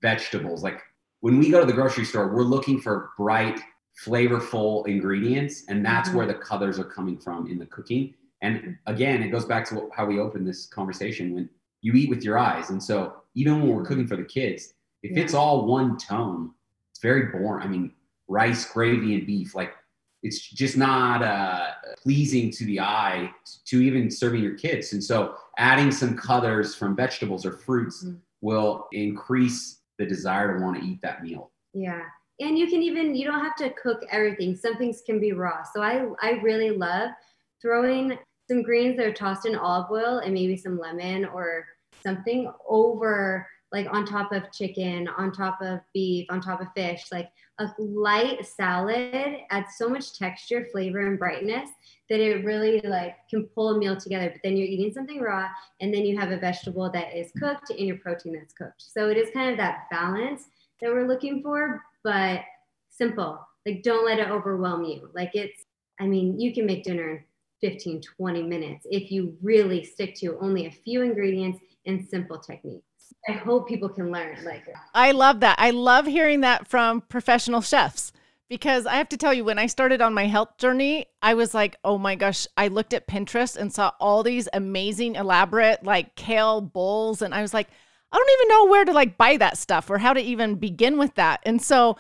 vegetables. 0.01 0.63
Like 0.63 0.81
when 1.21 1.39
we 1.39 1.49
go 1.49 1.59
to 1.59 1.65
the 1.65 1.73
grocery 1.73 2.05
store, 2.05 2.27
we're 2.27 2.43
looking 2.43 2.79
for 2.79 3.11
bright, 3.17 3.59
flavorful 4.05 4.87
ingredients, 4.87 5.63
and 5.67 5.83
that's 5.83 6.09
Mhm. 6.09 6.13
where 6.15 6.27
the 6.27 6.35
colors 6.35 6.79
are 6.79 6.83
coming 6.83 7.17
from 7.17 7.47
in 7.47 7.57
the 7.57 7.65
cooking. 7.65 8.13
And 8.41 8.77
again, 8.85 9.23
it 9.23 9.29
goes 9.29 9.45
back 9.45 9.67
to 9.69 9.89
how 9.95 10.05
we 10.05 10.19
opened 10.19 10.47
this 10.47 10.67
conversation 10.67 11.33
when 11.33 11.49
you 11.81 11.93
eat 11.93 12.09
with 12.09 12.23
your 12.23 12.37
eyes. 12.37 12.69
And 12.69 12.81
so 12.81 13.23
even 13.33 13.61
when 13.61 13.75
we're 13.75 13.83
cooking 13.85 14.05
for 14.07 14.15
the 14.15 14.23
kids, 14.23 14.73
if 15.01 15.17
it's 15.17 15.33
all 15.33 15.65
one 15.65 15.97
tone, 15.97 16.51
it's 16.91 16.99
very 17.01 17.31
boring. 17.31 17.63
I 17.65 17.67
mean, 17.67 17.93
rice, 18.27 18.71
gravy, 18.71 19.15
and 19.15 19.25
beef, 19.25 19.55
like 19.55 19.73
it's 20.27 20.49
just 20.49 20.75
not 20.75 21.23
uh, 21.23 21.67
pleasing 22.03 22.51
to 22.51 22.65
the 22.65 22.79
eye 22.81 23.31
to 23.65 23.81
even 23.81 24.11
serving 24.11 24.43
your 24.43 24.55
kids. 24.55 24.91
And 24.91 25.01
so 25.01 25.35
adding 25.57 25.89
some 25.89 26.17
colors 26.17 26.75
from 26.75 26.95
vegetables 26.95 27.45
or 27.45 27.53
fruits 27.53 28.03
Mhm. 28.03 28.19
will 28.41 28.87
increase 28.91 29.81
the 29.97 30.05
desire 30.05 30.47
to 30.57 30.63
want 30.63 30.79
to 30.79 30.85
eat 30.85 30.99
that 31.01 31.23
meal. 31.23 31.51
Yeah. 31.73 32.03
And 32.39 32.57
you 32.59 32.67
can 32.67 32.81
even 32.83 33.15
you 33.15 33.25
don't 33.25 33.43
have 33.43 33.55
to 33.55 33.69
cook 33.81 33.99
everything. 34.11 34.55
Some 34.55 34.75
things 34.77 35.01
can 35.07 35.19
be 35.19 35.31
raw. 35.31 35.63
So 35.73 35.81
I 35.81 35.93
I 36.21 36.31
really 36.49 36.71
love 36.71 37.09
throwing 37.61 38.05
some 38.49 38.61
greens 38.63 38.97
that 38.97 39.07
are 39.07 39.13
tossed 39.13 39.45
in 39.47 39.55
olive 39.55 39.89
oil 39.91 40.19
and 40.19 40.33
maybe 40.33 40.55
some 40.55 40.77
lemon 40.77 41.25
or 41.25 41.65
something 42.05 42.51
over 42.67 43.47
like 43.71 43.87
on 43.91 44.05
top 44.05 44.31
of 44.31 44.51
chicken, 44.51 45.07
on 45.17 45.31
top 45.31 45.61
of 45.61 45.79
beef, 45.93 46.25
on 46.29 46.41
top 46.41 46.61
of 46.61 46.67
fish, 46.75 47.05
like 47.11 47.29
a 47.59 47.67
light 47.79 48.45
salad 48.45 49.37
adds 49.49 49.75
so 49.77 49.89
much 49.89 50.17
texture, 50.17 50.67
flavor, 50.71 51.07
and 51.07 51.19
brightness 51.19 51.69
that 52.09 52.19
it 52.19 52.45
really 52.45 52.79
like 52.81 53.15
can 53.29 53.43
pull 53.43 53.75
a 53.75 53.77
meal 53.77 53.97
together. 53.97 54.29
But 54.29 54.41
then 54.43 54.55
you're 54.55 54.67
eating 54.67 54.93
something 54.93 55.21
raw, 55.21 55.49
and 55.81 55.93
then 55.93 56.05
you 56.05 56.17
have 56.17 56.31
a 56.31 56.37
vegetable 56.37 56.89
that 56.91 57.17
is 57.17 57.31
cooked 57.39 57.69
and 57.71 57.81
your 57.81 57.97
protein 57.97 58.33
that's 58.33 58.53
cooked. 58.53 58.83
So 58.87 59.09
it 59.09 59.17
is 59.17 59.29
kind 59.33 59.51
of 59.51 59.57
that 59.57 59.89
balance 59.91 60.45
that 60.81 60.91
we're 60.91 61.07
looking 61.07 61.41
for, 61.41 61.83
but 62.03 62.41
simple. 62.89 63.39
Like 63.65 63.83
don't 63.83 64.05
let 64.05 64.19
it 64.19 64.29
overwhelm 64.29 64.83
you. 64.83 65.09
Like 65.13 65.31
it's, 65.33 65.65
I 65.99 66.05
mean, 66.05 66.39
you 66.39 66.53
can 66.53 66.65
make 66.65 66.83
dinner 66.83 67.09
in 67.09 67.23
15, 67.61 68.01
20 68.01 68.43
minutes 68.43 68.85
if 68.89 69.11
you 69.11 69.35
really 69.41 69.83
stick 69.83 70.15
to 70.15 70.37
only 70.39 70.67
a 70.67 70.71
few 70.71 71.01
ingredients 71.01 71.59
and 71.85 72.07
simple 72.07 72.37
techniques. 72.37 72.83
I 73.27 73.33
hope 73.33 73.67
people 73.67 73.89
can 73.89 74.11
learn. 74.11 74.37
Like 74.43 74.63
uh, 74.67 74.77
I 74.93 75.11
love 75.11 75.41
that. 75.41 75.57
I 75.59 75.71
love 75.71 76.05
hearing 76.05 76.41
that 76.41 76.67
from 76.67 77.01
professional 77.01 77.61
chefs 77.61 78.11
because 78.49 78.85
I 78.85 78.95
have 78.95 79.09
to 79.09 79.17
tell 79.17 79.33
you, 79.33 79.43
when 79.43 79.59
I 79.59 79.67
started 79.67 80.01
on 80.01 80.13
my 80.13 80.25
health 80.27 80.57
journey, 80.57 81.07
I 81.21 81.33
was 81.33 81.53
like, 81.53 81.75
oh 81.83 81.97
my 81.97 82.15
gosh, 82.15 82.47
I 82.55 82.69
looked 82.69 82.93
at 82.93 83.07
Pinterest 83.07 83.57
and 83.57 83.73
saw 83.73 83.91
all 83.99 84.23
these 84.23 84.47
amazing, 84.53 85.15
elaborate, 85.15 85.83
like 85.83 86.15
kale 86.15 86.61
bowls. 86.61 87.21
And 87.21 87.33
I 87.33 87.41
was 87.41 87.53
like, 87.53 87.67
I 88.11 88.17
don't 88.17 88.39
even 88.39 88.47
know 88.49 88.71
where 88.71 88.85
to 88.85 88.93
like 88.93 89.17
buy 89.17 89.37
that 89.37 89.57
stuff 89.57 89.89
or 89.89 89.97
how 89.97 90.13
to 90.13 90.21
even 90.21 90.55
begin 90.55 90.97
with 90.97 91.15
that. 91.15 91.41
And 91.43 91.61
so 91.61 91.97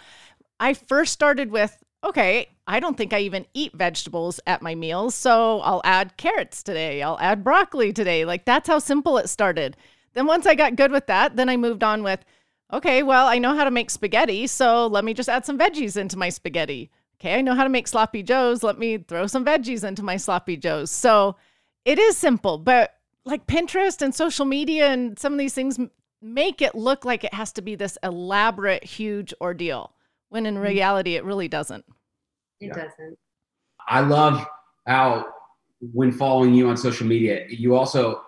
I 0.59 0.73
first 0.73 1.11
started 1.11 1.51
with, 1.51 1.83
okay, 2.03 2.47
I 2.65 2.79
don't 2.79 2.97
think 2.97 3.11
I 3.11 3.19
even 3.19 3.45
eat 3.53 3.73
vegetables 3.75 4.39
at 4.47 4.61
my 4.61 4.73
meals. 4.73 5.15
So 5.15 5.59
I'll 5.59 5.81
add 5.83 6.15
carrots 6.15 6.63
today. 6.63 7.01
I'll 7.01 7.19
add 7.19 7.43
broccoli 7.43 7.91
today. 7.91 8.23
Like 8.23 8.45
that's 8.45 8.69
how 8.69 8.79
simple 8.79 9.17
it 9.17 9.27
started. 9.27 9.75
Then 10.17 10.25
once 10.25 10.47
I 10.47 10.55
got 10.55 10.75
good 10.75 10.91
with 10.91 11.05
that, 11.05 11.35
then 11.35 11.47
I 11.47 11.57
moved 11.57 11.83
on 11.83 12.01
with, 12.01 12.25
okay, 12.73 13.03
well, 13.03 13.27
I 13.27 13.37
know 13.37 13.55
how 13.55 13.63
to 13.63 13.69
make 13.69 13.91
spaghetti. 13.91 14.47
So 14.47 14.87
let 14.87 15.05
me 15.05 15.13
just 15.13 15.29
add 15.29 15.45
some 15.45 15.59
veggies 15.59 15.95
into 15.95 16.17
my 16.17 16.29
spaghetti. 16.29 16.89
Okay, 17.21 17.35
I 17.35 17.41
know 17.41 17.53
how 17.53 17.63
to 17.63 17.69
make 17.69 17.87
sloppy 17.87 18.23
joes. 18.23 18.63
Let 18.63 18.79
me 18.79 18.97
throw 18.97 19.27
some 19.27 19.45
veggies 19.45 19.87
into 19.87 20.01
my 20.01 20.17
sloppy 20.17 20.57
joes. 20.57 20.89
So 20.89 21.35
it 21.85 21.99
is 21.99 22.17
simple, 22.17 22.57
but 22.57 22.95
like 23.25 23.45
Pinterest 23.45 24.01
and 24.01 24.15
social 24.15 24.45
media 24.45 24.87
and 24.87 25.19
some 25.19 25.33
of 25.33 25.37
these 25.37 25.53
things 25.53 25.79
make 26.19 26.63
it 26.63 26.73
look 26.73 27.05
like 27.05 27.23
it 27.23 27.35
has 27.35 27.51
to 27.53 27.61
be 27.61 27.75
this 27.75 27.95
elaborate, 28.01 28.83
huge 28.83 29.35
ordeal, 29.39 29.93
when 30.29 30.47
in 30.47 30.55
mm-hmm. 30.55 30.63
reality, 30.63 31.15
it 31.15 31.25
really 31.25 31.47
doesn't. 31.47 31.85
it 32.59 32.69
Yeah. 32.69 32.73
doesn't. 32.73 33.19
I 33.87 33.99
love 33.99 34.43
how 34.87 35.27
when 35.93 36.11
following 36.11 36.55
you 36.55 36.69
on 36.69 36.75
social 36.75 37.05
media, 37.05 37.45
you 37.49 37.75
also 37.75 38.23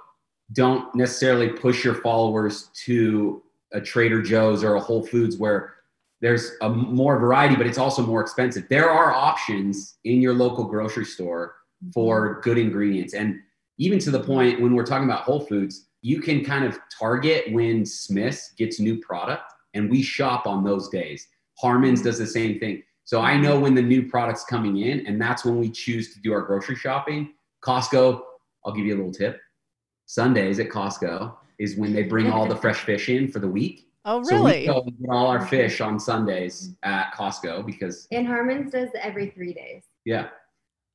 don't 0.54 0.94
necessarily 0.96 1.50
push 1.50 1.84
your 1.84 1.96
followers 1.96 2.70
to 2.86 3.44
a 3.74 3.82
Trader 3.82 4.22
Joe's 4.22 4.64
or 4.64 4.76
a 4.76 4.80
Whole 4.80 5.06
Foods 5.06 5.38
where 5.38 5.76
there's 6.22 6.52
a 6.62 6.70
more 6.70 7.20
variety, 7.20 7.56
but 7.56 7.68
it's 7.68 7.78
also 7.78 8.06
more 8.06 8.22
expensive. 8.22 8.68
There 8.70 8.90
are 8.90 9.14
options 9.14 9.98
in 10.04 10.22
your 10.22 10.34
local 10.34 10.66
grocery 10.66 11.06
store 11.06 11.56
mm-hmm. 11.84 11.92
for 11.92 12.42
good 12.42 12.58
ingredients. 12.58 13.14
And 13.14 13.40
even 13.78 14.00
to 14.00 14.12
the 14.12 14.20
point 14.20 14.60
when 14.60 14.74
we're 14.74 14.86
talking 14.86 15.06
about 15.06 15.22
Whole 15.22 15.42
Foods, 15.42 15.88
you 16.02 16.22
can 16.22 16.44
kind 16.44 16.66
of 16.66 16.80
target 16.98 17.52
when 17.52 17.86
Smith's 17.86 18.54
gets 18.58 18.80
new 18.80 19.00
product 19.00 19.54
and 19.74 19.90
we 19.90 20.02
shop 20.02 20.48
on 20.48 20.64
those 20.64 20.90
days. 20.90 21.28
Harmon's 21.58 22.02
does 22.02 22.18
the 22.18 22.28
same 22.28 22.60
thing. 22.60 22.84
So 23.04 23.22
I 23.22 23.38
know 23.38 23.60
when 23.60 23.76
the 23.76 23.82
new 23.82 24.08
product's 24.08 24.46
coming 24.46 24.78
in, 24.78 25.06
and 25.08 25.20
that's 25.20 25.44
when 25.44 25.58
we 25.58 25.70
choose 25.70 26.14
to 26.14 26.22
do 26.22 26.32
our 26.32 26.42
grocery 26.42 26.76
shopping. 26.76 27.34
Costco, 27.64 28.22
I'll 28.66 28.72
give 28.72 28.86
you 28.86 28.96
a 28.96 28.98
little 28.98 29.12
tip. 29.12 29.40
Sundays 30.19 30.60
at 30.60 30.69
Costco 30.69 31.36
is 31.60 31.76
when 31.76 31.93
they 31.93 32.02
bring 32.02 32.32
all 32.32 32.48
the 32.48 32.56
fresh 32.56 32.80
fish 32.80 33.10
in 33.10 33.28
for 33.32 33.38
the 33.38 33.48
week. 33.48 33.91
Oh, 34.06 34.22
really? 34.22 34.30
So 34.32 34.36
we 34.43 34.52
really? 34.52 34.65
go 34.65 34.82
and 34.82 35.00
get 35.00 35.10
all 35.12 35.28
our 35.28 35.45
fish 35.45 35.82
on 35.82 36.00
Sundays 36.00 36.74
at 36.82 37.13
Costco 37.13 37.63
because 37.63 38.08
And 38.12 38.26
Harmon's 38.26 38.72
does 38.72 38.89
every 39.00 39.30
three 39.30 39.54
days. 39.54 39.84
yeah. 40.06 40.30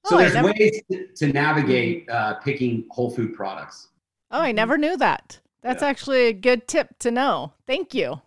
So 0.06 0.16
Oh, 0.16 0.18
there's 0.18 0.34
never- 0.34 0.48
ways 0.58 0.82
to, 0.90 1.06
to 1.14 1.32
navigate 1.32 2.10
uh, 2.10 2.34
picking 2.40 2.86
whole 2.90 3.08
food 3.08 3.34
products. 3.34 3.88
Oh, 4.32 4.40
I 4.40 4.50
never 4.50 4.76
knew 4.76 4.96
that. 4.96 5.38
That's 5.62 5.80
Yeah. 5.82 5.88
actually 5.90 6.26
a 6.26 6.32
good 6.32 6.66
tip 6.66 6.98
to 6.98 7.12
know. 7.12 7.52
Thank 7.68 7.94
you. 7.94 8.20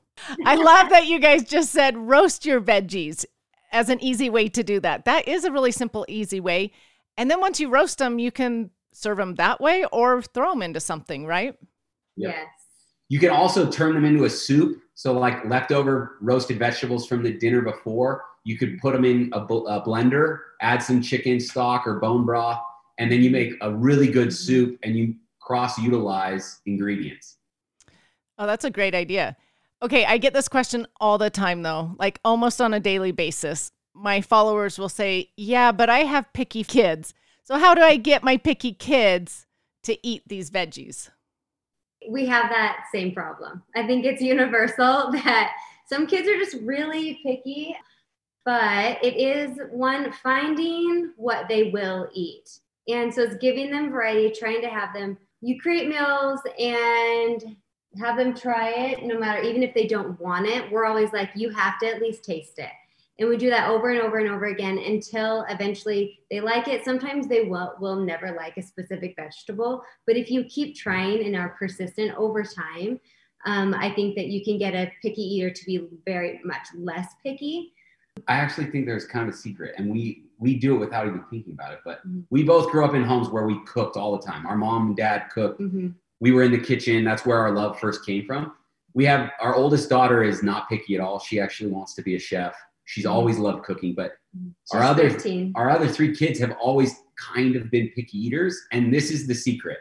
I 0.46 0.56
love 0.56 0.90
that 0.90 1.06
you 1.08 1.20
guys 1.20 1.44
just 1.44 1.72
said 1.74 1.98
roast 1.98 2.46
your 2.46 2.62
veggies 2.62 3.26
as 3.74 3.90
an 3.90 4.02
easy 4.02 4.30
way 4.30 4.48
to 4.48 4.64
do 4.64 4.80
that. 4.80 5.04
That 5.04 5.28
is 5.28 5.44
a 5.44 5.52
really 5.52 5.74
simple, 5.74 6.06
easy 6.08 6.40
way. 6.40 6.72
And 7.18 7.30
then 7.30 7.42
once 7.42 7.60
you 7.60 7.68
roast 7.68 7.98
them, 7.98 8.20
you 8.20 8.32
can 8.32 8.70
serve 8.98 9.18
them 9.18 9.36
that 9.36 9.62
way 9.62 9.86
or 9.92 10.22
throw 10.22 10.52
them 10.52 10.64
into 10.64 10.80
something, 10.80 11.26
right? 11.26 11.56
Yep. 12.18 12.34
Yes. 12.36 12.48
You 13.10 13.20
can 13.20 13.30
also 13.30 13.70
turn 13.70 13.94
them 13.94 14.04
into 14.04 14.26
a 14.26 14.30
soup. 14.30 14.82
So, 14.96 15.14
like 15.14 15.46
leftover 15.46 16.18
roasted 16.22 16.58
vegetables 16.58 17.08
from 17.08 17.24
the 17.24 17.32
dinner 17.32 17.62
before, 17.62 18.24
you 18.44 18.58
could 18.58 18.80
put 18.80 18.94
them 18.94 19.06
in 19.06 19.30
a, 19.34 19.40
bl- 19.40 19.68
a 19.68 19.82
blender, 19.84 20.40
add 20.62 20.82
some 20.82 21.02
chicken 21.02 21.40
stock 21.40 21.86
or 21.86 22.00
bone 22.00 22.26
broth, 22.26 22.60
and 22.98 23.12
then 23.12 23.22
you 23.22 23.30
make 23.30 23.54
a 23.62 23.72
really 23.72 24.10
good 24.10 24.34
soup 24.34 24.80
and 24.84 24.98
you 24.98 25.16
cross 25.40 25.78
utilize 25.78 26.60
ingredients. 26.66 27.38
Oh, 28.40 28.48
that's 28.48 28.66
a 28.66 28.72
great 28.72 28.96
idea. 28.96 29.38
Okay, 29.82 30.06
I 30.06 30.18
get 30.18 30.34
this 30.34 30.48
question 30.48 30.88
all 31.00 31.20
the 31.20 31.30
time, 31.30 31.62
though, 31.62 31.96
like 32.00 32.20
almost 32.26 32.60
on 32.60 32.74
a 32.74 32.80
daily 32.80 33.12
basis. 33.12 33.72
My 33.94 34.22
followers 34.22 34.80
will 34.80 34.90
say, 34.90 35.30
Yeah, 35.38 35.72
but 35.72 35.90
I 35.90 36.00
have 36.00 36.34
picky 36.34 36.64
kids. 36.64 37.14
So, 37.48 37.58
how 37.58 37.74
do 37.74 37.82
I 37.82 37.96
get 37.96 38.26
my 38.26 38.36
picky 38.36 38.74
kids 38.74 39.46
to 39.84 39.98
eat 40.06 40.24
these 40.28 40.52
veggies? 40.52 41.12
we 42.10 42.26
have 42.26 42.50
that 42.50 42.86
same 42.92 43.14
problem. 43.14 43.64
I 43.74 43.88
think 43.88 44.04
it's 44.04 44.22
universal 44.22 45.12
that 45.14 45.54
some 45.88 46.08
kids 46.08 46.28
are 46.28 46.38
just 46.38 46.58
really 46.66 47.22
picky, 47.24 47.74
but 48.44 49.02
it 49.02 49.16
is 49.16 49.58
one 49.72 50.12
finding 50.12 51.14
what 51.16 51.48
they 51.48 51.72
will 51.72 52.10
eat. 52.14 52.60
And 52.90 53.14
so 53.14 53.22
it's 53.22 53.38
giving 53.38 53.72
them 53.72 53.92
variety, 53.92 54.30
trying 54.30 54.62
to 54.62 54.70
have 54.70 54.94
them, 54.94 55.18
you 55.40 55.58
create 55.58 55.88
meals 55.88 56.42
and 56.60 57.56
have 57.98 58.18
them 58.18 58.36
try 58.36 58.72
it 58.72 59.04
no 59.04 59.18
matter, 59.18 59.42
even 59.42 59.64
if 59.64 59.74
they 59.74 59.88
don't 59.88 60.20
want 60.20 60.48
it. 60.48 60.70
We're 60.70 60.86
always 60.86 61.14
like, 61.14 61.30
you 61.34 61.50
have 61.52 61.80
to 61.80 61.88
at 61.88 62.02
least 62.02 62.26
taste 62.26 62.60
it. 62.60 62.70
And 63.20 63.30
we 63.30 63.38
do 63.38 63.50
that 63.50 63.70
over 63.70 63.90
and 63.90 64.00
over 64.00 64.18
and 64.20 64.30
over 64.30 64.46
again 64.46 64.78
until 64.78 65.44
eventually 65.50 66.20
they 66.30 66.40
like 66.40 66.68
it. 66.68 66.86
Sometimes 66.86 67.28
they 67.28 67.46
will, 67.46 67.74
will 67.80 67.96
never 67.96 68.32
like 68.32 68.58
a 68.58 68.62
specific 68.62 69.16
vegetable, 69.16 69.84
but 70.06 70.16
if 70.16 70.30
you 70.30 70.44
keep 70.44 70.76
trying 70.76 71.26
and 71.26 71.36
are 71.36 71.56
persistent 71.58 72.16
over 72.16 72.44
time, 72.44 73.00
um, 73.46 73.74
I 73.74 73.92
think 73.94 74.16
that 74.16 74.28
you 74.28 74.44
can 74.44 74.60
get 74.60 74.76
a 74.76 74.92
picky 75.02 75.22
eater 75.22 75.50
to 75.50 75.66
be 75.66 75.88
very 76.06 76.42
much 76.44 76.68
less 76.76 77.08
picky. 77.24 77.74
I 78.28 78.36
actually 78.36 78.68
think 78.68 78.86
there's 78.86 79.06
kind 79.06 79.28
of 79.28 79.34
a 79.34 79.38
secret, 79.38 79.76
and 79.78 79.92
we 79.92 80.24
we 80.40 80.56
do 80.56 80.76
it 80.76 80.80
without 80.80 81.08
even 81.08 81.24
thinking 81.32 81.54
about 81.54 81.74
it. 81.74 81.80
But 81.84 82.08
Mhm. 82.08 82.24
we 82.30 82.44
both 82.44 82.72
grew 82.72 82.86
up 82.86 82.94
in 82.94 83.04
homes 83.04 83.30
where 83.30 83.48
we 83.48 83.60
cooked 83.66 83.96
all 83.98 84.16
the 84.16 84.24
time. 84.24 84.46
Our 84.46 84.56
mom 84.58 84.88
and 84.88 84.96
dad 84.96 85.30
cooked. 85.32 85.60
Mhm. 85.60 85.96
We 86.20 86.32
were 86.32 86.44
in 86.44 86.52
the 86.52 86.60
kitchen. 86.60 87.04
That's 87.04 87.26
where 87.26 87.38
our 87.40 87.52
love 87.52 87.80
first 87.80 88.06
came 88.06 88.26
from. 88.26 88.54
We 88.94 89.06
have 89.06 89.32
our 89.40 89.56
oldest 89.56 89.90
daughter 89.90 90.24
is 90.24 90.44
not 90.44 90.70
picky 90.70 90.94
at 90.96 91.02
all. 91.02 91.20
She 91.20 91.40
actually 91.40 91.72
wants 91.72 91.96
to 91.96 92.02
be 92.04 92.16
a 92.16 92.20
chef. 92.20 92.56
She's 92.88 93.06
always 93.06 93.38
loved 93.38 93.64
cooking, 93.64 93.94
but 93.94 94.14
She's 94.34 94.76
Our 94.76 94.84
other- 94.84 95.10
15. 95.10 95.54
our 95.56 95.70
other 95.70 95.88
three 95.88 96.16
kids 96.16 96.40
have 96.40 96.52
always 96.62 96.94
kind 97.18 97.56
of 97.56 97.72
been 97.72 97.90
picky 97.90 98.18
eaters, 98.18 98.60
and 98.72 98.94
this 98.94 99.12
is 99.12 99.28
the 99.28 99.34
secret. 99.34 99.80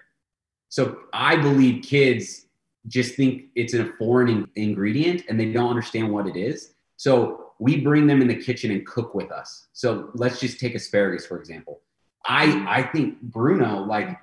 So 0.69 0.99
I 1.13 1.37
believe 1.37 1.83
kids 1.83 2.47
just 2.89 3.15
think 3.15 3.45
it's 3.55 3.75
a 3.75 3.93
foreign 3.99 4.29
in- 4.29 4.49
ingredient 4.57 5.25
and 5.29 5.39
they 5.39 5.53
don't 5.53 5.69
understand 5.69 6.13
what 6.13 6.27
it 6.27 6.37
is. 6.37 6.75
So 6.97 7.53
we 7.59 7.81
bring 7.81 8.07
them 8.07 8.23
in 8.23 8.29
the 8.29 8.35
kitchen 8.35 8.71
and 8.71 8.87
cook 8.87 9.15
with 9.15 9.31
us. 9.31 9.69
So 9.73 10.11
let's 10.15 10.41
just 10.41 10.59
take 10.61 10.75
asparagus 10.75 11.27
for 11.27 11.39
example. 11.39 11.81
I 12.27 12.65
I 12.69 12.83
think 12.83 13.21
Bruno 13.23 13.85
like 13.85 14.19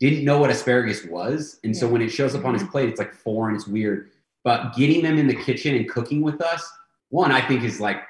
didn't 0.00 0.24
know 0.24 0.38
what 0.38 0.50
asparagus 0.50 1.04
was. 1.04 1.60
And 1.64 1.76
so 1.76 1.88
when 1.88 2.02
it 2.02 2.08
shows 2.08 2.34
up 2.34 2.44
on 2.44 2.54
his 2.54 2.62
mm-hmm. 2.62 2.72
plate, 2.72 2.88
it's 2.88 2.98
like 2.98 3.14
foreign, 3.14 3.54
it's 3.54 3.66
weird. 3.66 4.10
But 4.44 4.74
getting 4.74 5.02
them 5.02 5.18
in 5.18 5.26
the 5.26 5.34
kitchen 5.34 5.74
and 5.74 5.88
cooking 5.88 6.22
with 6.22 6.40
us, 6.40 6.66
one, 7.10 7.32
I 7.32 7.46
think 7.46 7.64
is 7.64 7.80
like, 7.80 8.00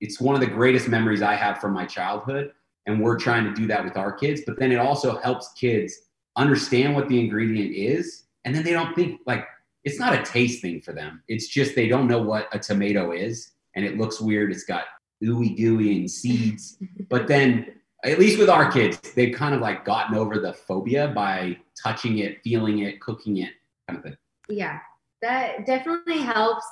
it's 0.00 0.20
one 0.20 0.34
of 0.34 0.40
the 0.40 0.46
greatest 0.46 0.88
memories 0.88 1.22
I 1.22 1.34
have 1.34 1.60
from 1.60 1.72
my 1.72 1.86
childhood. 1.86 2.52
And 2.86 3.00
we're 3.00 3.18
trying 3.18 3.44
to 3.44 3.54
do 3.54 3.66
that 3.68 3.84
with 3.84 3.96
our 3.96 4.12
kids. 4.12 4.42
But 4.46 4.58
then 4.58 4.72
it 4.72 4.78
also 4.78 5.18
helps 5.18 5.52
kids 5.52 5.94
understand 6.36 6.94
what 6.94 7.08
the 7.08 7.20
ingredient 7.20 7.74
is. 7.74 8.24
And 8.44 8.54
then 8.54 8.64
they 8.64 8.72
don't 8.72 8.94
think 8.94 9.20
like, 9.26 9.44
it's 9.84 9.98
not 9.98 10.14
a 10.14 10.22
taste 10.22 10.62
thing 10.62 10.80
for 10.80 10.92
them. 10.92 11.22
It's 11.28 11.48
just 11.48 11.74
they 11.74 11.88
don't 11.88 12.08
know 12.08 12.20
what 12.20 12.48
a 12.52 12.58
tomato 12.58 13.12
is. 13.12 13.52
And 13.76 13.84
it 13.84 13.98
looks 13.98 14.20
weird. 14.20 14.50
It's 14.50 14.64
got 14.64 14.84
ooey 15.22 15.56
gooey 15.56 15.96
and 15.96 16.10
seeds. 16.10 16.78
But 17.08 17.26
then 17.26 17.66
at 18.04 18.18
least 18.18 18.38
with 18.38 18.48
our 18.48 18.70
kids, 18.70 18.98
they've 19.14 19.34
kind 19.34 19.54
of 19.54 19.60
like 19.60 19.84
gotten 19.84 20.16
over 20.16 20.38
the 20.38 20.52
phobia 20.52 21.08
by 21.08 21.58
touching 21.82 22.18
it, 22.18 22.40
feeling 22.42 22.80
it, 22.80 23.00
cooking 23.00 23.38
it, 23.38 23.50
kind 23.88 23.98
of 23.98 24.04
thing. 24.04 24.16
Yeah, 24.48 24.78
that 25.22 25.66
definitely 25.66 26.18
helps. 26.18 26.64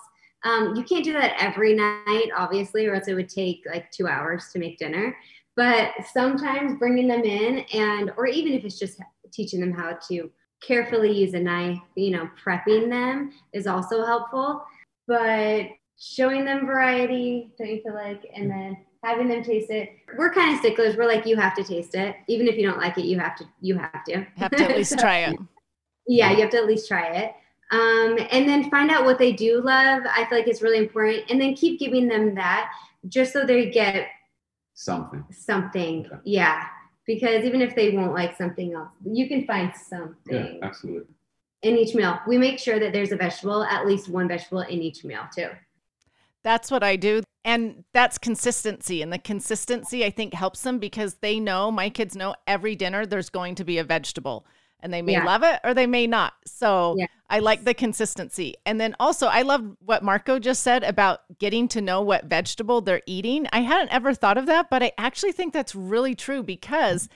Um, 0.44 0.74
you 0.76 0.84
can't 0.84 1.04
do 1.04 1.12
that 1.14 1.34
every 1.38 1.74
night, 1.74 2.28
obviously, 2.36 2.86
or 2.86 2.94
else 2.94 3.08
it 3.08 3.14
would 3.14 3.28
take 3.28 3.62
like 3.66 3.90
two 3.90 4.06
hours 4.06 4.48
to 4.52 4.58
make 4.58 4.78
dinner. 4.78 5.16
But 5.56 5.90
sometimes 6.12 6.78
bringing 6.78 7.08
them 7.08 7.22
in, 7.24 7.60
and 7.74 8.12
or 8.16 8.26
even 8.26 8.52
if 8.52 8.64
it's 8.64 8.78
just 8.78 9.00
teaching 9.32 9.60
them 9.60 9.72
how 9.72 9.98
to 10.08 10.30
carefully 10.62 11.10
use 11.12 11.34
a 11.34 11.40
knife, 11.40 11.78
you 11.96 12.10
know, 12.12 12.28
prepping 12.42 12.88
them 12.88 13.32
is 13.52 13.66
also 13.66 14.04
helpful. 14.06 14.62
But 15.08 15.66
showing 15.98 16.44
them 16.44 16.66
variety, 16.66 17.52
don't 17.58 17.68
you 17.68 17.82
feel 17.82 17.94
like, 17.94 18.24
and 18.34 18.48
then 18.48 18.76
having 19.02 19.26
them 19.28 19.42
taste 19.42 19.70
it. 19.70 19.90
We're 20.16 20.32
kind 20.32 20.52
of 20.52 20.58
sticklers. 20.60 20.96
We're 20.96 21.06
like, 21.08 21.26
you 21.26 21.36
have 21.36 21.54
to 21.56 21.64
taste 21.64 21.94
it, 21.94 22.14
even 22.28 22.46
if 22.46 22.56
you 22.56 22.64
don't 22.68 22.78
like 22.78 22.96
it. 22.98 23.04
You 23.04 23.18
have 23.18 23.36
to. 23.36 23.44
You 23.60 23.78
have 23.78 24.04
to. 24.04 24.26
Have 24.36 24.50
to 24.52 24.64
at 24.64 24.76
least 24.76 24.90
So- 24.92 24.96
try 25.00 25.18
it. 25.20 25.38
yeah, 26.06 26.30
you 26.30 26.40
have 26.42 26.50
to 26.50 26.58
at 26.58 26.66
least 26.66 26.86
try 26.86 27.06
it. 27.08 27.32
Um, 27.70 28.18
and 28.30 28.48
then 28.48 28.70
find 28.70 28.90
out 28.90 29.04
what 29.04 29.18
they 29.18 29.32
do 29.32 29.60
love. 29.60 30.02
I 30.08 30.24
feel 30.26 30.38
like 30.38 30.48
it's 30.48 30.62
really 30.62 30.78
important. 30.78 31.24
And 31.30 31.40
then 31.40 31.54
keep 31.54 31.78
giving 31.78 32.08
them 32.08 32.34
that 32.36 32.70
just 33.08 33.32
so 33.32 33.44
they 33.44 33.70
get 33.70 34.08
Something. 34.74 35.24
something. 35.30 36.06
Okay. 36.06 36.16
Yeah. 36.24 36.64
Because 37.06 37.44
even 37.44 37.60
if 37.60 37.74
they 37.74 37.90
won't 37.90 38.12
like 38.14 38.36
something 38.36 38.74
else, 38.74 38.90
you 39.04 39.28
can 39.28 39.46
find 39.46 39.72
something. 39.74 40.58
Yeah, 40.60 40.66
absolutely. 40.66 41.14
in 41.62 41.76
each 41.76 41.94
meal. 41.94 42.18
We 42.26 42.38
make 42.38 42.58
sure 42.58 42.78
that 42.78 42.92
there's 42.92 43.12
a 43.12 43.16
vegetable, 43.16 43.64
at 43.64 43.86
least 43.86 44.08
one 44.08 44.28
vegetable 44.28 44.60
in 44.60 44.80
each 44.80 45.04
meal 45.04 45.22
too. 45.34 45.48
That's 46.44 46.70
what 46.70 46.82
I 46.82 46.96
do. 46.96 47.22
And 47.44 47.84
that's 47.92 48.18
consistency. 48.18 49.02
And 49.02 49.12
the 49.12 49.18
consistency, 49.18 50.04
I 50.04 50.10
think, 50.10 50.34
helps 50.34 50.62
them 50.62 50.78
because 50.78 51.14
they 51.14 51.40
know, 51.40 51.70
my 51.70 51.88
kids 51.90 52.14
know 52.14 52.34
every 52.46 52.76
dinner 52.76 53.06
there's 53.06 53.30
going 53.30 53.54
to 53.56 53.64
be 53.64 53.78
a 53.78 53.84
vegetable. 53.84 54.46
And 54.80 54.92
they 54.92 55.02
may 55.02 55.12
Yeah. 55.12 55.24
love 55.24 55.42
it 55.42 55.60
or 55.64 55.74
they 55.74 55.86
may 55.86 56.06
not. 56.06 56.34
So 56.46 56.94
Yeah. 56.96 57.06
I 57.30 57.40
like 57.40 57.64
the 57.64 57.74
consistency. 57.74 58.54
And 58.64 58.80
then 58.80 58.94
also, 59.00 59.26
I 59.26 59.42
love 59.42 59.76
what 59.84 60.02
Marco 60.02 60.38
just 60.38 60.62
said 60.62 60.82
about 60.84 61.20
getting 61.38 61.68
to 61.68 61.80
know 61.80 62.00
what 62.00 62.24
vegetable 62.24 62.80
they're 62.80 63.02
eating. 63.06 63.48
I 63.52 63.60
hadn't 63.60 63.92
ever 63.92 64.14
thought 64.14 64.38
of 64.38 64.46
that, 64.46 64.70
but 64.70 64.82
I 64.82 64.92
actually 64.96 65.32
think 65.32 65.52
that's 65.52 65.74
really 65.74 66.14
true 66.14 66.42
because 66.42 67.08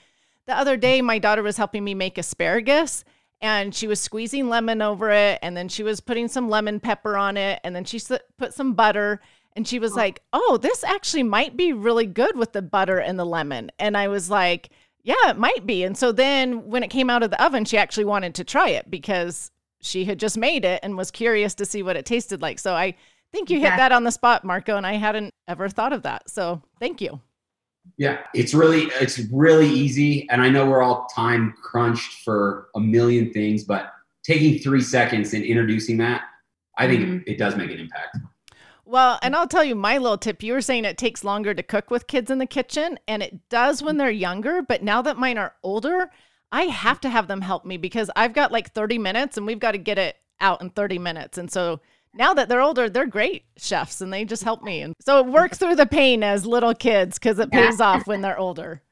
the 0.46 0.56
other 0.56 0.76
day 0.76 1.00
my 1.02 1.18
daughter 1.18 1.42
was 1.42 1.56
helping 1.56 1.84
me 1.84 1.94
make 1.94 2.18
asparagus 2.18 3.04
and 3.40 3.74
she 3.74 3.86
was 3.86 4.00
squeezing 4.00 4.48
lemon 4.48 4.82
over 4.82 5.10
it 5.10 5.38
and 5.42 5.56
then 5.56 5.68
she 5.68 5.82
was 5.82 6.00
putting 6.00 6.28
some 6.28 6.48
lemon 6.50 6.78
pepper 6.80 7.16
on 7.16 7.36
it 7.36 7.60
and 7.64 7.74
then 7.74 7.84
she 7.84 8.00
put 8.38 8.52
some 8.52 8.74
butter 8.74 9.20
and 9.54 9.68
she 9.68 9.78
was 9.78 9.94
like, 9.94 10.22
"Oh, 10.32 10.56
this 10.56 10.82
actually 10.82 11.24
might 11.24 11.56
be 11.58 11.72
really 11.74 12.06
good 12.06 12.36
with 12.36 12.52
the 12.52 12.62
butter 12.62 12.98
and 12.98 13.18
the 13.18 13.26
lemon." 13.26 13.70
And 13.78 13.96
I 13.98 14.08
was 14.08 14.30
like, 14.30 14.70
"Yeah, 15.02 15.30
it 15.30 15.38
might 15.38 15.66
be." 15.66 15.84
And 15.84 15.96
so 15.96 16.12
then 16.12 16.66
when 16.68 16.82
it 16.82 16.88
came 16.88 17.10
out 17.10 17.22
of 17.22 17.30
the 17.30 17.42
oven, 17.44 17.64
she 17.64 17.78
actually 17.78 18.04
wanted 18.04 18.34
to 18.36 18.44
try 18.44 18.68
it 18.70 18.90
because 18.90 19.50
she 19.80 20.04
had 20.04 20.18
just 20.20 20.36
made 20.38 20.64
it 20.64 20.80
and 20.82 20.96
was 20.96 21.10
curious 21.10 21.54
to 21.56 21.64
see 21.64 21.82
what 21.82 21.96
it 21.96 22.06
tasted 22.06 22.40
like. 22.40 22.58
So 22.58 22.74
I 22.74 22.94
think 23.32 23.50
you 23.50 23.58
hit 23.58 23.66
Yeah. 23.70 23.76
that 23.78 23.92
on 23.92 24.04
the 24.04 24.12
spot, 24.12 24.44
Marco, 24.44 24.76
and 24.76 24.86
I 24.86 24.94
hadn't 24.94 25.32
ever 25.48 25.68
thought 25.68 25.92
of 25.92 26.02
that. 26.02 26.28
So 26.30 26.62
thank 26.78 27.00
you. 27.00 27.20
Yeah, 27.96 28.18
it's 28.32 28.54
really 28.54 28.82
it's 29.00 29.18
really 29.32 29.68
easy, 29.68 30.28
and 30.30 30.40
I 30.40 30.48
know 30.48 30.70
we're 30.70 30.82
all 30.82 31.06
time 31.12 31.54
crunched 31.60 32.22
for 32.24 32.68
a 32.76 32.80
million 32.80 33.32
things, 33.32 33.64
but 33.64 33.92
taking 34.22 34.60
three 34.60 34.80
seconds 34.82 35.34
and 35.34 35.42
introducing 35.42 35.96
that, 35.96 36.22
I 36.78 36.86
think 36.86 37.00
Mhm. 37.00 37.22
it, 37.22 37.32
it 37.32 37.38
does 37.38 37.56
make 37.56 37.72
an 37.72 37.80
impact. 37.80 38.18
Well, 38.92 39.18
and 39.22 39.34
I'll 39.34 39.48
tell 39.48 39.64
you 39.64 39.74
my 39.74 39.96
little 39.96 40.18
tip. 40.18 40.42
You 40.42 40.52
were 40.52 40.60
saying 40.60 40.84
it 40.84 40.98
takes 40.98 41.24
longer 41.24 41.54
to 41.54 41.62
cook 41.62 41.90
with 41.90 42.06
kids 42.06 42.30
in 42.30 42.36
the 42.36 42.44
kitchen, 42.44 42.98
and 43.08 43.22
it 43.22 43.48
does 43.48 43.82
when 43.82 43.96
they're 43.96 44.10
younger. 44.10 44.60
But 44.60 44.82
now 44.82 45.00
that 45.00 45.16
mine 45.16 45.38
are 45.38 45.54
older, 45.62 46.10
I 46.52 46.64
have 46.64 47.00
to 47.00 47.08
have 47.08 47.26
them 47.26 47.40
help 47.40 47.64
me 47.64 47.78
because 47.78 48.10
I've 48.14 48.34
got 48.34 48.52
like 48.52 48.74
30 48.74 48.98
minutes 48.98 49.38
and 49.38 49.46
we've 49.46 49.58
got 49.58 49.72
to 49.72 49.78
get 49.78 49.96
it 49.96 50.16
out 50.42 50.60
in 50.60 50.68
30 50.68 50.98
minutes. 50.98 51.38
And 51.38 51.50
so 51.50 51.80
now 52.12 52.34
that 52.34 52.50
they're 52.50 52.60
older, 52.60 52.90
they're 52.90 53.06
great 53.06 53.44
chefs 53.56 54.02
and 54.02 54.12
they 54.12 54.26
just 54.26 54.44
help 54.44 54.62
me. 54.62 54.82
And 54.82 54.94
so 55.00 55.22
work 55.22 55.54
through 55.54 55.76
the 55.76 55.86
pain 55.86 56.22
as 56.22 56.44
little 56.44 56.74
kids 56.74 57.18
because 57.18 57.38
it 57.38 57.50
pays 57.50 57.80
off 57.80 58.06
when 58.06 58.20
they're 58.20 58.38
older. 58.38 58.82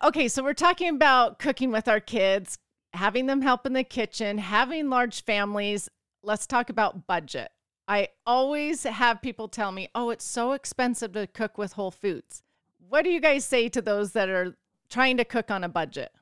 Okay, 0.00 0.28
so 0.28 0.44
we're 0.44 0.54
talking 0.54 0.90
about 0.90 1.40
cooking 1.40 1.72
with 1.72 1.88
our 1.88 1.98
kids, 1.98 2.56
having 2.92 3.26
them 3.26 3.42
help 3.42 3.66
in 3.66 3.72
the 3.72 3.82
kitchen, 3.82 4.38
having 4.38 4.90
large 4.90 5.24
families. 5.24 5.88
Let's 6.22 6.46
talk 6.46 6.70
about 6.70 7.08
budget. 7.08 7.50
I 7.90 8.06
always 8.24 8.84
have 8.84 9.20
people 9.20 9.48
tell 9.48 9.72
me, 9.72 9.88
oh, 9.96 10.10
it's 10.10 10.24
so 10.24 10.52
expensive 10.52 11.10
to 11.14 11.26
cook 11.26 11.58
with 11.58 11.72
Whole 11.72 11.90
Foods. 11.90 12.44
What 12.88 13.02
do 13.02 13.10
you 13.10 13.20
guys 13.20 13.44
say 13.44 13.68
to 13.68 13.82
those 13.82 14.12
that 14.12 14.28
are 14.28 14.56
trying 14.88 15.16
to 15.16 15.24
cook 15.24 15.50
on 15.50 15.64
a 15.64 15.68
budget? 15.68 16.12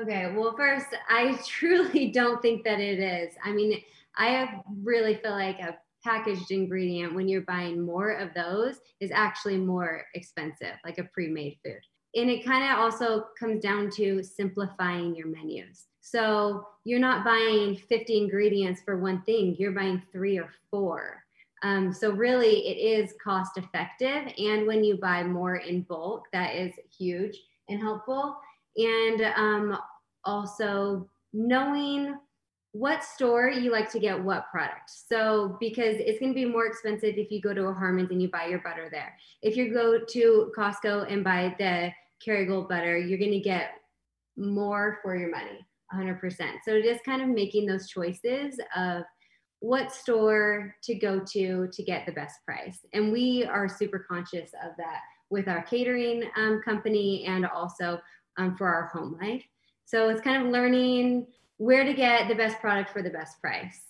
Okay, 0.00 0.32
well, 0.36 0.54
first, 0.56 0.86
I 1.10 1.36
truly 1.46 2.12
don't 2.12 2.40
think 2.40 2.62
that 2.62 2.78
it 2.78 3.00
is. 3.00 3.34
I 3.44 3.50
mean, 3.50 3.82
I 4.14 4.60
really 4.84 5.16
feel 5.16 5.32
like 5.32 5.58
a 5.58 5.76
packaged 6.04 6.52
ingredient, 6.52 7.12
when 7.12 7.26
you're 7.26 7.40
buying 7.40 7.84
more 7.84 8.12
of 8.12 8.32
those, 8.34 8.78
is 9.00 9.10
actually 9.10 9.56
more 9.56 10.04
expensive, 10.14 10.76
like 10.84 10.98
a 10.98 11.04
pre 11.12 11.26
made 11.26 11.58
food. 11.64 11.80
And 12.14 12.30
it 12.30 12.44
kind 12.44 12.62
of 12.62 12.78
also 12.78 13.24
comes 13.36 13.60
down 13.60 13.90
to 13.96 14.22
simplifying 14.22 15.16
your 15.16 15.26
menus. 15.26 15.86
So 16.10 16.66
you're 16.84 16.98
not 16.98 17.24
buying 17.24 17.76
50 17.76 18.16
ingredients 18.16 18.82
for 18.84 18.98
one 18.98 19.22
thing, 19.22 19.56
you're 19.58 19.72
buying 19.72 20.02
three 20.12 20.38
or 20.38 20.50
four. 20.70 21.22
Um, 21.62 21.92
so 21.92 22.12
really, 22.12 22.68
it 22.68 22.76
is 22.78 23.14
cost 23.22 23.56
effective. 23.56 24.32
And 24.38 24.66
when 24.66 24.84
you 24.84 24.96
buy 24.96 25.24
more 25.24 25.56
in 25.56 25.82
bulk, 25.82 26.26
that 26.32 26.54
is 26.54 26.72
huge 26.96 27.36
and 27.68 27.80
helpful 27.80 28.36
and 28.76 29.22
um, 29.36 29.78
also 30.24 31.08
knowing 31.32 32.16
what 32.72 33.02
store 33.02 33.48
you 33.48 33.72
like 33.72 33.90
to 33.90 33.98
get 33.98 34.22
what 34.22 34.50
product. 34.50 34.90
So, 34.90 35.56
because 35.58 35.96
it's 35.98 36.20
going 36.20 36.32
to 36.32 36.34
be 36.34 36.44
more 36.44 36.66
expensive 36.66 37.14
if 37.16 37.30
you 37.30 37.40
go 37.40 37.52
to 37.52 37.66
a 37.66 37.74
Harmon's 37.74 38.10
and 38.10 38.22
you 38.22 38.30
buy 38.30 38.46
your 38.46 38.60
butter 38.60 38.88
there. 38.90 39.16
If 39.42 39.56
you 39.56 39.72
go 39.72 39.98
to 39.98 40.52
Costco 40.56 41.10
and 41.10 41.24
buy 41.24 41.54
the 41.58 41.90
Kerrygold 42.24 42.68
butter, 42.68 42.96
you're 42.96 43.18
going 43.18 43.32
to 43.32 43.40
get 43.40 43.72
more 44.36 45.00
for 45.02 45.16
your 45.16 45.30
money, 45.30 45.66
100%. 45.94 46.50
So, 46.64 46.80
just 46.82 47.04
kind 47.04 47.22
of 47.22 47.28
making 47.28 47.66
those 47.66 47.88
choices 47.88 48.58
of 48.76 49.02
what 49.60 49.92
store 49.92 50.74
to 50.84 50.94
go 50.94 51.20
to 51.32 51.68
to 51.72 51.82
get 51.82 52.06
the 52.06 52.12
best 52.12 52.36
price. 52.44 52.86
And 52.92 53.12
we 53.12 53.44
are 53.44 53.68
super 53.68 53.98
conscious 53.98 54.50
of 54.64 54.72
that 54.78 55.00
with 55.30 55.48
our 55.48 55.62
catering 55.62 56.24
um, 56.36 56.62
company 56.64 57.24
and 57.26 57.44
also 57.46 58.00
um, 58.38 58.56
for 58.56 58.68
our 58.68 58.86
home 58.86 59.18
life. 59.20 59.44
So 59.84 60.08
it's 60.10 60.20
kind 60.20 60.46
of 60.46 60.52
learning 60.52 61.26
where 61.56 61.84
to 61.84 61.92
get 61.92 62.28
the 62.28 62.34
best 62.34 62.60
product 62.60 62.90
for 62.90 63.02
the 63.02 63.10
best 63.10 63.40
price. 63.40 63.82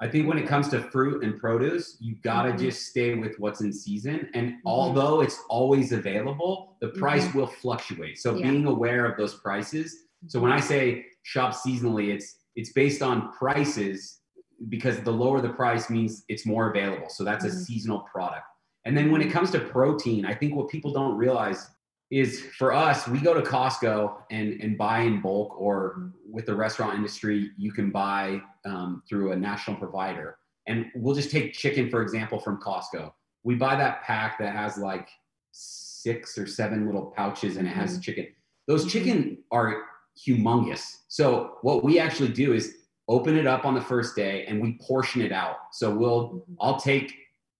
I 0.00 0.08
think 0.08 0.26
when 0.26 0.38
it 0.38 0.48
comes 0.48 0.68
to 0.70 0.80
fruit 0.80 1.22
and 1.22 1.38
produce, 1.38 1.96
you 2.00 2.16
gotta 2.16 2.50
Mhm. 2.52 2.58
just 2.58 2.86
stay 2.88 3.14
with 3.14 3.38
what's 3.38 3.60
in 3.60 3.72
season. 3.72 4.28
And 4.34 4.56
although 4.64 5.20
it's 5.20 5.38
always 5.48 5.92
available, 5.92 6.76
the 6.80 6.88
price 6.88 7.32
will 7.32 7.46
fluctuate. 7.46 8.18
So 8.18 8.34
Yeah. 8.36 8.50
being 8.50 8.66
aware 8.66 9.06
of 9.06 9.16
those 9.16 9.36
prices. 9.36 10.08
So 10.26 10.40
when 10.40 10.52
I 10.52 10.60
say 10.60 11.06
shop 11.22 11.54
seasonally, 11.54 12.12
it's 12.14 12.36
it's 12.54 12.72
based 12.72 13.02
on 13.02 13.32
prices 13.32 14.20
because 14.68 15.00
the 15.00 15.10
lower 15.10 15.40
the 15.40 15.48
price 15.48 15.88
means 15.90 16.24
it's 16.28 16.44
more 16.46 16.70
available. 16.70 17.08
So 17.08 17.24
that's 17.24 17.44
a 17.44 17.48
Mhm. 17.48 17.64
seasonal 17.66 18.00
product. 18.00 18.44
And 18.84 18.96
then 18.96 19.10
when 19.10 19.22
it 19.22 19.30
comes 19.30 19.50
to 19.52 19.60
protein, 19.60 20.24
I 20.26 20.34
think 20.34 20.54
what 20.54 20.68
people 20.68 20.92
don't 20.92 21.16
realize 21.16 21.70
is 22.10 22.42
for 22.58 22.72
us, 22.74 23.08
we 23.08 23.18
go 23.20 23.32
to 23.32 23.40
Costco 23.40 24.18
and, 24.30 24.60
and 24.60 24.76
buy 24.76 25.00
in 25.00 25.22
bulk, 25.22 25.58
or 25.58 26.12
with 26.28 26.44
the 26.44 26.54
restaurant 26.54 26.94
industry, 26.94 27.50
you 27.56 27.72
can 27.72 27.90
buy 27.90 28.42
um, 28.66 29.02
through 29.08 29.32
a 29.32 29.36
national 29.36 29.76
provider. 29.76 30.36
And 30.66 30.90
we'll 30.94 31.14
just 31.14 31.30
take 31.30 31.54
chicken, 31.54 31.88
for 31.88 32.02
example, 32.02 32.38
from 32.38 32.60
Costco. 32.60 33.12
We 33.44 33.54
buy 33.54 33.76
that 33.76 34.02
pack 34.02 34.38
that 34.40 34.54
has 34.54 34.76
like 34.76 35.08
six 35.52 36.36
or 36.36 36.46
seven 36.46 36.84
little 36.84 37.06
pouches 37.16 37.56
and 37.56 37.66
it 37.66 37.70
has 37.70 37.98
chicken. 37.98 38.26
Those 38.68 38.92
chicken 38.92 39.38
are 39.50 39.84
humongous. 40.16 40.98
So 41.08 41.58
what 41.62 41.82
we 41.84 41.98
actually 41.98 42.28
do 42.28 42.52
is 42.52 42.76
open 43.08 43.36
it 43.36 43.46
up 43.46 43.64
on 43.64 43.74
the 43.74 43.80
first 43.80 44.14
day 44.14 44.44
and 44.46 44.60
we 44.60 44.78
portion 44.80 45.22
it 45.22 45.32
out. 45.32 45.56
So 45.72 45.94
we'll 45.94 46.28
mm-hmm. 46.28 46.54
I'll 46.60 46.78
take 46.78 47.14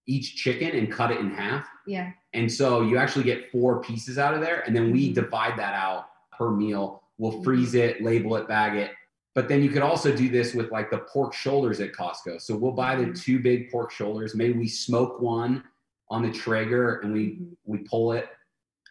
each 0.07 0.37
chicken 0.37 0.77
and 0.77 0.91
cut 0.91 1.11
it 1.11 1.21
in 1.21 1.31
half. 1.31 1.67
Yeah. 1.87 2.11
And 2.35 2.51
so 2.51 2.83
you 2.83 2.97
actually 2.97 3.25
get 3.25 3.51
four 3.53 3.81
pieces 3.83 4.19
out 4.19 4.35
of 4.35 4.41
there. 4.41 4.61
And 4.61 4.75
then 4.75 4.91
we 4.91 5.11
Mhm. 5.11 5.15
divide 5.15 5.59
that 5.59 5.75
out 5.75 6.07
per 6.33 6.51
meal 6.51 7.03
We'll 7.19 7.35
mm-hmm. 7.35 7.45
freeze 7.45 7.75
it, 7.75 8.03
label 8.03 8.35
it, 8.37 8.49
bag 8.49 8.77
it. 8.77 8.91
But 9.35 9.49
then 9.49 9.63
you 9.63 9.71
could 9.71 9.83
also 9.83 10.15
do 10.15 10.29
this 10.29 10.55
with 10.55 10.73
like 10.73 10.91
the 10.91 10.99
pork 10.99 11.33
shoulders 11.33 11.81
at 11.81 11.93
Costco. 11.93 12.41
So 12.41 12.57
we'll 12.57 12.73
buy 12.73 12.97
the 12.97 13.05
mm-hmm. 13.05 13.13
two 13.13 13.39
big 13.39 13.71
pork 13.71 13.93
shoulders. 13.93 14.35
Maybe 14.35 14.55
we 14.55 14.67
smoke 14.67 15.21
one 15.21 15.63
on 16.11 16.23
the 16.23 16.33
Traeger 16.33 16.97
and 17.01 17.13
we 17.13 17.39
we 17.65 17.79
pull 17.79 18.13
it 18.13 18.29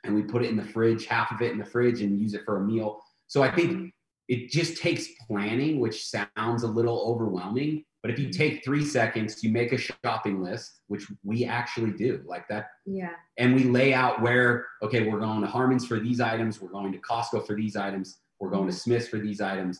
and 0.03 0.15
we 0.15 0.23
put 0.23 0.43
it 0.43 0.49
in 0.49 0.55
the 0.55 0.63
fridge, 0.63 1.05
half 1.05 1.31
of 1.31 1.41
it 1.41 1.51
in 1.51 1.59
the 1.59 1.65
fridge 1.65 2.01
and 2.01 2.17
use 2.17 2.33
it 2.33 2.43
for 2.45 2.57
a 2.57 2.61
meal. 2.61 3.01
So 3.31 3.41
I 3.41 3.49
think 3.49 3.93
it 4.27 4.49
just 4.49 4.81
takes 4.81 5.07
planning, 5.25 5.79
which 5.79 6.05
sounds 6.05 6.63
a 6.63 6.67
little 6.67 6.99
overwhelming. 7.07 7.85
But 8.03 8.11
if 8.11 8.19
you 8.19 8.27
mm-hmm. 8.27 8.37
take 8.37 8.65
three 8.65 8.83
seconds, 8.83 9.41
you 9.41 9.53
make 9.53 9.71
a 9.71 9.77
shopping 9.77 10.43
list, 10.43 10.81
which 10.87 11.09
we 11.23 11.45
actually 11.45 11.91
do 11.91 12.21
like 12.25 12.45
that. 12.49 12.65
Yeah. 12.85 13.11
And 13.37 13.55
we 13.55 13.63
lay 13.63 13.93
out 13.93 14.21
where, 14.21 14.65
okay, 14.83 15.07
we're 15.07 15.21
going 15.21 15.39
to 15.39 15.47
Harmon's 15.47 15.87
for 15.87 15.97
these 15.97 16.19
items, 16.19 16.59
we're 16.59 16.71
going 16.71 16.91
to 16.91 16.97
Costco 16.97 17.47
for 17.47 17.55
these 17.55 17.77
items, 17.77 18.17
we're 18.41 18.49
going 18.49 18.67
to 18.67 18.73
mm-hmm. 18.73 18.79
Smith's 18.79 19.07
for 19.07 19.17
these 19.17 19.39
items. 19.39 19.79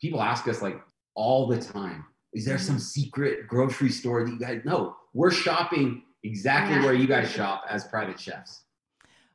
People 0.00 0.22
ask 0.22 0.46
us 0.46 0.62
like 0.62 0.80
all 1.16 1.48
the 1.48 1.58
time, 1.58 2.04
is 2.32 2.44
there 2.44 2.58
some 2.58 2.76
mm-hmm. 2.76 2.82
secret 2.82 3.48
grocery 3.48 3.90
store 3.90 4.24
that 4.24 4.30
you 4.30 4.38
guys 4.38 4.60
know? 4.64 4.94
We're 5.14 5.32
shopping 5.32 6.04
exactly 6.22 6.76
Yeah. 6.76 6.84
where 6.84 6.94
you 6.94 7.08
guys 7.08 7.28
shop 7.28 7.64
as 7.68 7.88
private 7.88 8.20
chefs. 8.20 8.62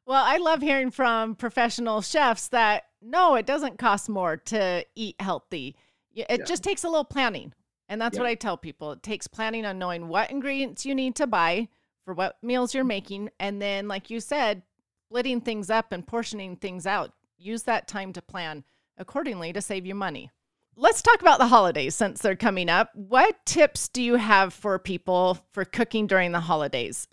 Well, 0.09 0.23
I 0.25 0.37
love 0.37 0.63
hearing 0.63 0.89
from 0.89 1.35
professional 1.35 2.01
chefs 2.01 2.47
that 2.47 2.85
no, 2.99 3.35
it 3.35 3.45
doesn't 3.45 3.77
cost 3.77 4.09
more 4.09 4.37
to 4.37 4.83
eat 4.95 5.15
healthy. 5.21 5.75
It 6.15 6.39
Yeah. 6.39 6.45
just 6.45 6.63
takes 6.63 6.83
a 6.83 6.89
little 6.89 7.05
planning. 7.05 7.53
And 7.87 8.01
that's 8.01 8.17
what 8.17 8.25
I 8.25 8.33
tell 8.33 8.57
people. 8.57 8.93
It 8.93 9.03
takes 9.03 9.27
planning 9.27 9.67
on 9.67 9.77
knowing 9.77 10.07
what 10.07 10.31
ingredients 10.31 10.83
you 10.83 10.95
need 10.95 11.15
to 11.17 11.27
buy 11.27 11.67
for 12.05 12.15
what 12.15 12.41
meals 12.41 12.73
you're 12.73 12.83
making. 12.83 13.29
And 13.39 13.61
then, 13.61 13.87
like 13.87 14.09
you 14.09 14.19
said, 14.19 14.63
splitting 15.05 15.41
things 15.41 15.69
up 15.69 15.91
and 15.91 16.07
portioning 16.07 16.55
things 16.55 16.87
out. 16.87 17.13
Use 17.37 17.61
that 17.63 17.87
time 17.87 18.11
to 18.13 18.21
plan 18.23 18.63
accordingly 18.97 19.53
to 19.53 19.61
save 19.61 19.85
you 19.85 19.93
money. 19.93 20.31
Let's 20.75 21.03
talk 21.03 21.21
about 21.21 21.37
the 21.37 21.49
holidays 21.49 21.93
since 21.93 22.19
they're 22.19 22.35
coming 22.35 22.67
up. 22.67 22.89
What 22.95 23.45
tips 23.45 23.87
do 23.87 24.01
you 24.01 24.15
have 24.15 24.55
for 24.55 24.79
people 24.79 25.37
for 25.51 25.65
cooking 25.65 26.07
during 26.07 26.31
the 26.31 26.39
holidays? 26.39 27.07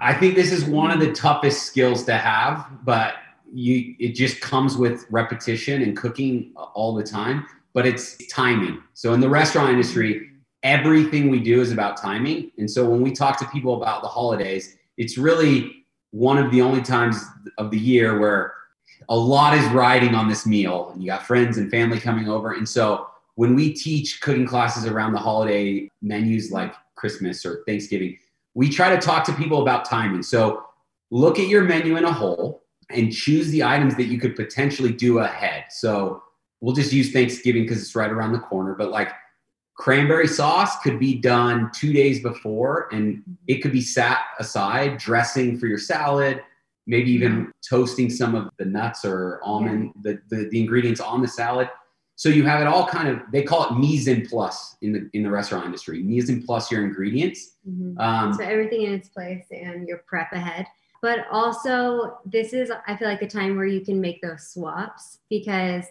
I 0.00 0.14
think 0.14 0.34
this 0.34 0.52
is 0.52 0.64
one 0.64 0.90
of 0.90 1.00
the 1.00 1.12
toughest 1.12 1.64
skills 1.64 2.04
to 2.04 2.16
have, 2.16 2.66
but 2.84 3.14
you 3.52 3.94
it 3.98 4.14
just 4.14 4.40
comes 4.40 4.76
with 4.76 5.06
repetition 5.10 5.82
and 5.82 5.96
cooking 5.96 6.52
all 6.56 6.94
the 6.94 7.02
time. 7.02 7.46
But 7.72 7.86
it's 7.86 8.16
timing. 8.28 8.82
So 8.94 9.14
in 9.14 9.20
the 9.20 9.28
restaurant 9.28 9.70
industry, 9.70 10.30
everything 10.62 11.30
we 11.30 11.40
do 11.40 11.60
is 11.60 11.72
about 11.72 11.96
timing. 11.96 12.50
And 12.58 12.70
so 12.70 12.88
when 12.88 13.00
we 13.00 13.12
talk 13.12 13.38
to 13.40 13.46
people 13.46 13.76
about 13.76 14.02
the 14.02 14.08
holidays, 14.08 14.76
it's 14.96 15.18
really 15.18 15.84
one 16.10 16.38
of 16.38 16.50
the 16.52 16.62
only 16.62 16.82
times 16.82 17.22
of 17.58 17.70
the 17.70 17.78
year 17.78 18.18
where 18.18 18.54
a 19.08 19.16
lot 19.16 19.56
is 19.56 19.66
riding 19.72 20.14
on 20.14 20.28
this 20.28 20.46
meal 20.46 20.90
and 20.92 21.02
you 21.02 21.08
got 21.08 21.26
friends 21.26 21.58
and 21.58 21.70
family 21.70 21.98
coming 21.98 22.28
over. 22.28 22.52
And 22.52 22.68
so 22.68 23.08
when 23.34 23.54
we 23.54 23.72
teach 23.72 24.20
cooking 24.20 24.46
classes 24.46 24.86
around 24.86 25.12
the 25.12 25.18
holiday 25.18 25.90
menus 26.00 26.52
like 26.52 26.72
Christmas 26.94 27.44
or 27.44 27.64
Thanksgiving, 27.66 28.16
we 28.54 28.68
try 28.68 28.94
to 28.94 29.00
talk 29.00 29.24
to 29.24 29.32
people 29.32 29.62
about 29.62 29.84
timing. 29.84 30.22
So 30.22 30.64
look 31.10 31.38
at 31.38 31.48
your 31.48 31.62
menu 31.62 31.96
in 31.96 32.04
a 32.04 32.12
whole 32.12 32.62
and 32.90 33.12
choose 33.12 33.48
the 33.48 33.64
items 33.64 33.96
that 33.96 34.04
you 34.04 34.18
could 34.18 34.36
potentially 34.36 34.92
do 34.92 35.18
ahead. 35.18 35.64
So 35.70 36.22
we'll 36.60 36.74
just 36.74 36.92
use 36.92 37.12
Thanksgiving 37.12 37.62
because 37.62 37.82
it's 37.82 37.94
right 37.94 38.10
around 38.10 38.32
the 38.32 38.38
corner, 38.38 38.74
but 38.74 38.90
like 38.90 39.10
cranberry 39.76 40.28
sauce 40.28 40.80
could 40.80 41.00
be 41.00 41.16
done 41.16 41.70
two 41.74 41.92
days 41.92 42.22
before 42.22 42.88
and 42.92 43.22
it 43.48 43.60
could 43.60 43.72
be 43.72 43.80
sat 43.80 44.20
aside, 44.38 44.98
dressing 44.98 45.58
for 45.58 45.66
your 45.66 45.78
salad, 45.78 46.42
maybe 46.86 47.10
even 47.10 47.52
toasting 47.68 48.08
some 48.10 48.34
of 48.34 48.50
the 48.58 48.64
nuts 48.64 49.04
or 49.04 49.40
almond, 49.42 49.92
the, 50.02 50.20
the, 50.28 50.48
the 50.50 50.60
ingredients 50.60 51.00
on 51.00 51.22
the 51.22 51.28
salad. 51.28 51.68
So 52.16 52.28
you 52.28 52.44
have 52.44 52.60
it 52.60 52.66
all 52.66 52.86
kind 52.86 53.08
of, 53.08 53.20
they 53.32 53.42
call 53.42 53.68
it 53.68 53.78
mise 53.78 54.06
en 54.06 54.26
place 54.26 54.76
in 54.82 54.92
the, 54.92 55.10
in 55.14 55.22
the 55.24 55.30
restaurant 55.30 55.66
industry, 55.66 56.02
mise 56.02 56.30
en 56.30 56.42
place 56.42 56.70
your 56.70 56.84
ingredients. 56.84 57.56
Mhm. 57.68 57.98
Um, 57.98 58.34
so 58.34 58.44
everything 58.44 58.82
in 58.82 58.94
its 58.94 59.08
place 59.08 59.46
and 59.50 59.88
your 59.88 59.98
prep 59.98 60.32
ahead 60.32 60.66
but 61.04 61.26
also 61.30 62.16
this 62.24 62.54
is 62.54 62.72
i 62.88 62.96
feel 62.96 63.06
like 63.06 63.20
a 63.20 63.28
time 63.28 63.56
where 63.56 63.66
you 63.66 63.82
can 63.82 64.00
make 64.00 64.22
those 64.22 64.48
swaps 64.48 65.18
because 65.28 65.84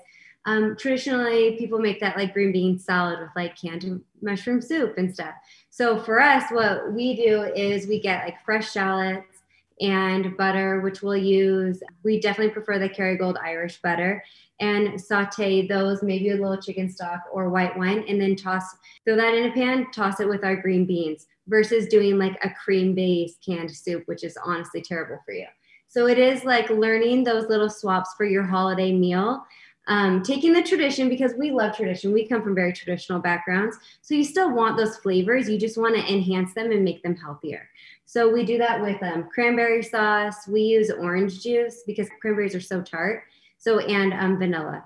um, 0.45 0.75
traditionally 0.75 1.55
people 1.55 1.77
make 1.79 2.01
that 2.01 2.17
like 2.17 2.33
green 2.33 2.51
bean 2.51 2.79
salad 2.79 3.19
with 3.19 3.29
like 3.35 3.55
canned 3.55 4.01
mushroom 4.23 4.59
soup 4.59 4.97
and 4.97 5.13
stuff 5.13 5.35
so 5.69 5.99
for 5.99 6.19
us 6.19 6.49
what 6.49 6.91
we 6.93 7.15
do 7.15 7.43
is 7.55 7.85
we 7.85 7.99
get 7.99 8.25
like 8.25 8.43
fresh 8.43 8.71
shallots 8.71 9.32
and 9.81 10.37
butter 10.37 10.81
which 10.81 11.01
we'll 11.01 11.17
use 11.17 11.81
we 12.03 12.19
definitely 12.19 12.53
prefer 12.53 12.77
the 12.77 12.89
kerrygold 12.89 13.37
irish 13.41 13.81
butter 13.81 14.23
and 14.59 15.01
saute 15.01 15.67
those 15.67 16.03
maybe 16.03 16.29
a 16.29 16.35
little 16.35 16.61
chicken 16.61 16.89
stock 16.89 17.21
or 17.31 17.49
white 17.49 17.75
wine 17.77 18.03
and 18.07 18.21
then 18.21 18.35
toss 18.35 18.63
throw 19.03 19.15
that 19.15 19.33
in 19.33 19.49
a 19.49 19.53
pan 19.53 19.89
toss 19.91 20.19
it 20.19 20.29
with 20.29 20.43
our 20.43 20.55
green 20.55 20.85
beans 20.85 21.27
versus 21.47 21.87
doing 21.87 22.17
like 22.17 22.37
a 22.43 22.49
cream 22.49 22.93
based 22.95 23.43
canned 23.45 23.75
soup, 23.75 24.03
which 24.05 24.23
is 24.23 24.37
honestly 24.43 24.81
terrible 24.81 25.19
for 25.25 25.33
you. 25.33 25.47
So 25.87 26.07
it 26.07 26.17
is 26.17 26.43
like 26.43 26.69
learning 26.69 27.23
those 27.23 27.49
little 27.49 27.69
swaps 27.69 28.13
for 28.15 28.25
your 28.25 28.43
holiday 28.43 28.91
meal. 28.91 29.45
Um, 29.87 30.23
taking 30.23 30.53
the 30.53 30.63
tradition 30.63 31.09
because 31.09 31.33
we 31.37 31.51
love 31.51 31.75
tradition. 31.75 32.13
We 32.13 32.25
come 32.25 32.41
from 32.41 32.55
very 32.55 32.71
traditional 32.71 33.19
backgrounds. 33.19 33.77
So 34.01 34.15
you 34.15 34.23
still 34.23 34.53
want 34.53 34.77
those 34.77 34.95
flavors. 34.97 35.49
You 35.49 35.57
just 35.57 35.77
want 35.77 35.95
to 35.95 36.01
enhance 36.01 36.53
them 36.53 36.71
and 36.71 36.85
make 36.85 37.03
them 37.03 37.17
healthier. 37.17 37.67
So 38.05 38.31
we 38.31 38.45
do 38.45 38.57
that 38.59 38.81
with 38.81 39.01
um, 39.03 39.27
cranberry 39.33 39.83
sauce. 39.83 40.47
We 40.47 40.61
use 40.61 40.89
orange 40.89 41.41
juice 41.41 41.83
because 41.85 42.07
cranberries 42.21 42.55
are 42.55 42.61
so 42.61 42.81
tart. 42.81 43.23
So, 43.57 43.79
and 43.79 44.13
um, 44.13 44.39
vanilla 44.39 44.85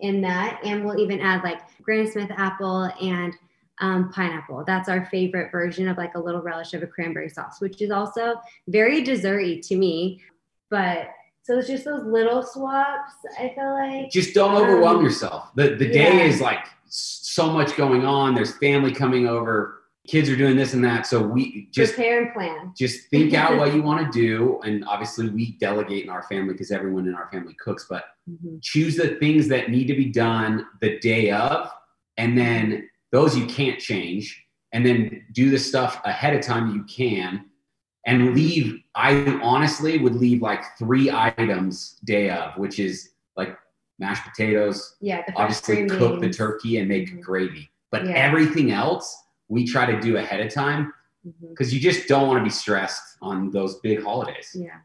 in 0.00 0.20
that. 0.22 0.60
And 0.64 0.84
we'll 0.84 1.00
even 1.00 1.20
add 1.20 1.42
like 1.42 1.60
Granny 1.82 2.08
Smith 2.08 2.30
apple 2.36 2.90
and 3.00 3.34
um, 3.80 4.10
pineapple. 4.10 4.64
That's 4.66 4.88
our 4.88 5.06
favorite 5.06 5.50
version 5.52 5.88
of 5.88 5.96
like 5.96 6.14
a 6.14 6.20
little 6.20 6.42
relish 6.42 6.74
of 6.74 6.82
a 6.82 6.86
cranberry 6.86 7.28
sauce, 7.28 7.60
which 7.60 7.82
is 7.82 7.90
also 7.90 8.40
very 8.68 9.02
desserty 9.02 9.66
to 9.68 9.76
me. 9.76 10.22
But 10.70 11.10
so 11.46 11.58
it's 11.58 11.68
just 11.68 11.84
those 11.84 12.04
little 12.04 12.42
swaps. 12.42 13.12
I 13.38 13.52
feel 13.54 13.72
like 13.72 14.10
just 14.10 14.34
don't 14.34 14.54
overwhelm 14.54 14.98
Um, 14.98 15.04
yourself. 15.04 15.54
The 15.54 15.76
the 15.76 15.88
day 15.88 16.16
yeah. 16.16 16.24
is 16.24 16.40
like 16.40 16.66
so 16.88 17.50
much 17.50 17.76
going 17.76 18.04
on. 18.04 18.34
There's 18.34 18.56
family 18.58 18.92
coming 18.92 19.26
over, 19.28 19.82
kids 20.08 20.28
are 20.30 20.36
doing 20.36 20.56
this 20.56 20.72
and 20.74 20.84
that. 20.84 21.06
So 21.06 21.20
we 21.22 21.68
just 21.72 21.94
prepare 21.94 22.22
and 22.24 22.32
plan. 22.32 22.72
just 22.76 23.08
think 23.10 23.34
out 23.34 23.56
what 23.58 23.74
you 23.74 23.82
want 23.82 24.10
to 24.12 24.18
do. 24.18 24.60
And 24.64 24.84
obviously 24.86 25.28
we 25.28 25.52
delegate 25.58 26.04
in 26.04 26.10
our 26.10 26.22
family 26.24 26.52
because 26.52 26.70
everyone 26.70 27.06
in 27.08 27.14
our 27.14 27.28
family 27.30 27.54
cooks, 27.54 27.86
but 27.88 28.04
Mhm. 28.28 28.60
choose 28.62 28.96
the 28.96 29.08
things 29.16 29.46
that 29.48 29.70
need 29.70 29.86
to 29.86 29.94
be 29.94 30.06
done 30.06 30.66
the 30.80 30.98
day 30.98 31.30
of, 31.30 31.70
and 32.16 32.36
then 32.36 32.88
those 33.12 33.36
you 33.38 33.46
can't 33.46 33.78
change, 33.78 34.44
and 34.72 34.84
then 34.84 35.22
do 35.32 35.48
the 35.50 35.58
stuff 35.58 36.00
ahead 36.04 36.34
of 36.34 36.40
time 36.42 36.74
you 36.74 36.82
can, 36.84 37.44
and 38.06 38.34
leave. 38.34 38.80
I 38.94 39.38
honestly 39.42 39.98
would 39.98 40.14
leave 40.14 40.40
like 40.40 40.62
three 40.78 41.10
items 41.10 41.98
day 42.04 42.30
of, 42.30 42.56
which 42.56 42.78
is 42.78 43.10
like 43.36 43.56
mashed 43.98 44.24
potatoes, 44.24 44.96
Yeah, 45.00 45.18
the 45.26 45.32
fresh 45.32 45.36
obviously 45.36 45.76
green 45.86 45.88
cook 45.90 46.20
the 46.20 46.30
turkey 46.30 46.78
and 46.78 46.88
make 46.88 47.10
Mhm. 47.10 47.20
gravy. 47.20 47.70
But 47.90 48.06
Yeah. 48.06 48.12
everything 48.12 48.70
else 48.70 49.24
we 49.48 49.66
try 49.66 49.86
to 49.86 50.00
do 50.00 50.16
ahead 50.16 50.40
of 50.40 50.52
time 50.52 50.92
because 51.50 51.72
you 51.74 51.80
just 51.80 52.08
don't 52.08 52.26
want 52.26 52.38
to 52.40 52.44
be 52.44 52.50
stressed 52.50 53.16
on 53.22 53.50
those 53.50 53.80
big 53.80 54.02
holidays. 54.02 54.56
Yeah. 54.58 54.78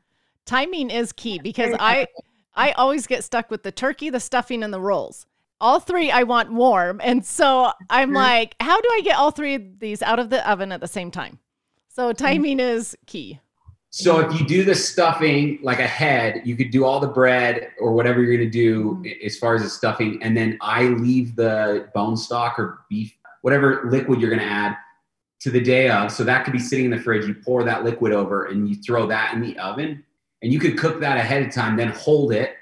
Timing 0.45 0.89
is 0.89 1.11
key 1.13 1.39
because 1.39 1.75
I 1.79 2.07
I 2.53 2.71
always 2.73 3.07
get 3.07 3.23
stuck 3.23 3.49
with 3.49 3.63
the 3.63 3.71
turkey, 3.71 4.09
the 4.09 4.19
stuffing, 4.19 4.61
and 4.61 4.73
the 4.73 4.81
rolls. 4.81 5.25
All 5.61 5.79
three 5.79 6.11
I 6.11 6.23
want 6.23 6.51
warm. 6.51 6.99
And 7.01 7.25
so 7.25 7.71
I'm 7.89 8.09
Mhm. 8.11 8.15
like, 8.15 8.55
how 8.59 8.81
do 8.81 8.87
I 8.91 9.01
get 9.01 9.15
all 9.15 9.31
three 9.31 9.55
of 9.55 9.79
these 9.79 10.01
out 10.01 10.19
of 10.19 10.29
the 10.29 10.47
oven 10.49 10.71
at 10.73 10.81
the 10.81 10.87
same 10.87 11.11
time? 11.11 11.39
So 11.93 12.13
timing 12.13 12.59
is 12.61 12.95
key. 13.05 13.39
So 13.89 14.19
if 14.21 14.39
you 14.39 14.47
do 14.47 14.63
the 14.63 14.73
stuffing 14.75 15.59
like 15.61 15.79
ahead, 15.79 16.41
you 16.45 16.55
could 16.55 16.71
do 16.71 16.85
all 16.85 17.01
the 17.01 17.07
bread 17.09 17.71
or 17.81 17.91
whatever 17.91 18.21
you're 18.23 18.37
going 18.37 18.49
to 18.49 18.51
do 18.51 19.01
Mhm. 19.03 19.25
as 19.25 19.37
far 19.37 19.55
as 19.55 19.63
the 19.63 19.69
stuffing, 19.69 20.23
and 20.23 20.35
then 20.37 20.57
I 20.61 20.83
leave 20.85 21.35
the 21.35 21.89
bone 21.93 22.15
stock 22.15 22.57
or 22.57 22.79
beef, 22.89 23.13
whatever 23.41 23.81
liquid 23.91 24.21
you're 24.21 24.29
going 24.29 24.41
to 24.41 24.45
add, 24.49 24.77
to 25.41 25.49
the 25.49 25.59
day 25.59 25.89
of. 25.89 26.11
So 26.13 26.23
that 26.23 26.45
could 26.45 26.53
be 26.53 26.59
sitting 26.59 26.85
in 26.85 26.91
the 26.91 26.99
fridge. 26.99 27.25
You 27.27 27.33
pour 27.33 27.65
that 27.65 27.83
liquid 27.83 28.13
over 28.13 28.45
and 28.45 28.69
you 28.69 28.75
throw 28.75 29.05
that 29.07 29.33
in 29.33 29.41
the 29.41 29.57
oven, 29.59 30.01
and 30.41 30.53
you 30.53 30.59
could 30.59 30.77
cook 30.77 31.01
that 31.01 31.17
ahead 31.17 31.45
of 31.45 31.53
time, 31.53 31.75
then 31.75 31.89
hold 31.89 32.31
it, 32.31 32.55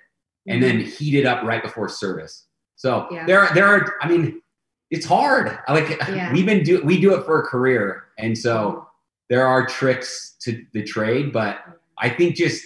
and 0.47 0.63
then 0.63 0.79
heat 0.79 1.13
it 1.13 1.27
up 1.27 1.43
right 1.43 1.61
before 1.61 1.87
service. 1.89 2.47
So 2.77 3.05
Yeah. 3.11 3.27
there, 3.27 3.41
are- 3.41 3.53
there 3.53 3.67
are. 3.67 3.93
I 4.01 4.07
mean, 4.09 4.41
it's 4.89 5.05
hard. 5.05 5.55
Like 5.69 5.89
Yeah. 6.09 6.33
we've 6.33 6.45
been 6.47 6.63
do 6.63 6.81
we 6.83 6.99
do 6.99 7.13
it 7.13 7.23
for 7.25 7.39
a 7.39 7.43
career, 7.43 8.05
and 8.17 8.35
so 8.35 8.87
there 9.29 9.45
are 9.45 9.65
tricks 9.65 10.35
to 10.41 10.65
the 10.73 10.83
trade, 10.83 11.31
but 11.31 11.59
I 11.97 12.09
think 12.09 12.35
just 12.35 12.63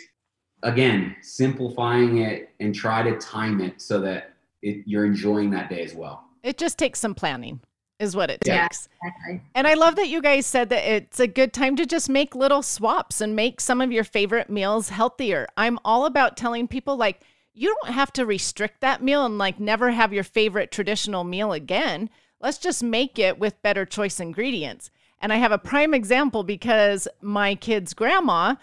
again 0.64 1.16
simplifying 1.22 2.20
it 2.20 2.49
and 2.59 2.74
try 2.74 3.03
to 3.03 3.18
time 3.18 3.59
it 3.61 3.82
so 3.82 3.99
that 4.01 4.34
it, 4.61 4.84
you're 4.86 5.05
enjoying 5.05 5.51
that 5.51 5.70
day 5.70 5.84
as 5.84 5.93
well. 5.93 6.24
It 6.41 6.57
just 6.57 6.78
takes 6.78 6.99
some 6.99 7.16
planning, 7.16 7.59
is 7.99 8.16
what 8.16 8.30
it 8.30 8.39
Yeah. 8.45 8.64
takes. 8.64 8.88
Exactly. 9.03 9.41
And 9.55 9.68
I 9.68 9.74
love 9.76 9.97
that 9.97 10.07
you 10.07 10.22
guys 10.22 10.45
said 10.45 10.70
that 10.70 10.84
it's 10.84 11.20
a 11.20 11.28
good 11.28 11.53
time 11.53 11.76
to 11.76 11.86
just 11.86 12.09
make 12.09 12.34
little 12.34 12.61
swaps 12.61 13.22
and 13.22 13.36
make 13.36 13.59
some 13.61 13.82
of 13.82 13.91
your 13.91 14.03
favorite 14.03 14.49
meals 14.49 14.89
healthier. 14.89 15.47
I'm 15.57 15.80
all 15.86 16.05
about 16.05 16.38
telling 16.38 16.68
people, 16.68 16.95
like, 16.97 17.22
you 17.53 17.68
don't 17.68 17.93
have 17.93 18.11
to 18.14 18.26
restrict 18.26 18.82
that 18.82 19.03
meal 19.03 19.26
and 19.26 19.38
like 19.38 19.59
never 19.59 19.91
have 19.91 20.11
your 20.11 20.24
favorite 20.24 20.72
traditional 20.72 21.24
meal 21.24 21.53
again. 21.53 22.09
Let's 22.39 22.57
just 22.57 22.82
make 22.82 23.20
it 23.20 23.38
with 23.38 23.61
better 23.61 23.86
choice 23.86 24.20
ingredients. 24.20 24.89
And 25.24 25.32
I 25.32 25.38
have 25.38 25.54
a 25.54 25.58
prime 25.58 25.94
example 25.94 26.44
because 26.44 27.08
my 27.22 27.56
kid's 27.56 27.94
grandma 27.94 28.56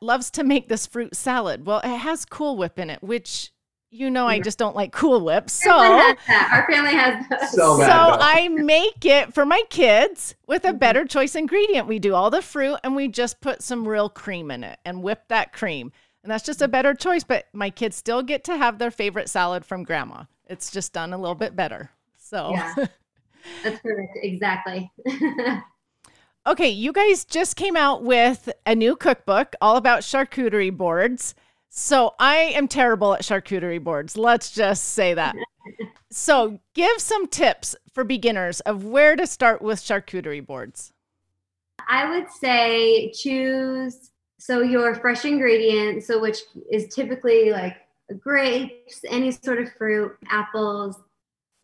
loves 0.00 0.30
to 0.32 0.42
make 0.42 0.68
this 0.68 0.86
fruit 0.86 1.14
salad. 1.14 1.66
Well, 1.66 1.80
it 1.84 1.98
has 1.98 2.24
Cool 2.24 2.56
Whip 2.56 2.78
in 2.78 2.88
it, 2.88 3.02
which 3.02 3.52
you 3.90 4.08
know 4.08 4.26
I 4.26 4.40
just 4.40 4.58
don't 4.58 4.74
like 4.74 4.90
Cool 4.90 5.22
Whip. 5.22 5.50
So 5.50 5.70
our 5.70 6.66
family 6.66 6.94
has 6.94 7.26
so, 7.52 7.76
so 7.76 7.86
I 7.86 8.48
make 8.48 9.04
it 9.04 9.34
for 9.34 9.44
my 9.44 9.62
kids 9.68 10.34
with 10.46 10.64
a 10.64 10.68
mm-hmm. 10.68 10.78
better 10.78 11.04
choice 11.04 11.34
ingredient. 11.34 11.86
We 11.86 11.98
do 11.98 12.14
all 12.14 12.30
the 12.30 12.40
fruit 12.40 12.78
and 12.82 12.96
we 12.96 13.08
just 13.08 13.42
put 13.42 13.62
some 13.62 13.86
real 13.86 14.08
cream 14.08 14.50
in 14.50 14.64
it 14.64 14.78
and 14.86 15.02
whip 15.02 15.24
that 15.28 15.52
cream. 15.52 15.92
And 16.22 16.32
that's 16.32 16.44
just 16.44 16.62
a 16.62 16.68
better 16.68 16.94
choice, 16.94 17.22
but 17.22 17.48
my 17.52 17.68
kids 17.68 17.96
still 17.96 18.22
get 18.22 18.44
to 18.44 18.56
have 18.56 18.78
their 18.78 18.90
favorite 18.90 19.28
salad 19.28 19.62
from 19.62 19.84
grandma. 19.84 20.24
It's 20.46 20.70
just 20.70 20.94
done 20.94 21.12
a 21.12 21.18
little 21.18 21.34
bit 21.34 21.54
better. 21.54 21.90
So 22.16 22.50
yeah. 22.52 22.74
That's 23.62 23.80
perfect. 23.80 24.18
Exactly. 24.22 24.90
okay, 26.48 26.68
you 26.68 26.92
guys 26.92 27.24
just 27.24 27.56
came 27.56 27.76
out 27.76 28.02
with 28.02 28.48
a 28.64 28.74
new 28.74 28.96
cookbook 28.96 29.54
all 29.60 29.76
about 29.76 30.00
charcuterie 30.00 30.74
boards. 30.74 31.34
So 31.68 32.14
I 32.18 32.36
am 32.36 32.66
terrible 32.66 33.14
at 33.14 33.22
charcuterie 33.22 33.82
boards. 33.82 34.16
Let's 34.16 34.50
just 34.50 34.84
say 34.84 35.14
that. 35.14 35.36
so 36.10 36.58
give 36.74 36.98
some 36.98 37.26
tips 37.26 37.76
for 37.92 38.02
beginners 38.02 38.60
of 38.60 38.84
where 38.84 39.14
to 39.14 39.26
start 39.26 39.60
with 39.60 39.78
charcuterie 39.78 40.44
boards. 40.44 40.92
I 41.88 42.10
would 42.10 42.30
say 42.30 43.12
choose 43.12 44.10
so 44.38 44.62
your 44.62 44.94
fresh 44.94 45.24
ingredients, 45.24 46.06
so 46.06 46.20
which 46.20 46.38
is 46.70 46.94
typically 46.94 47.50
like 47.50 47.76
grapes, 48.18 49.00
any 49.10 49.30
sort 49.30 49.60
of 49.60 49.72
fruit, 49.74 50.16
apples, 50.30 50.96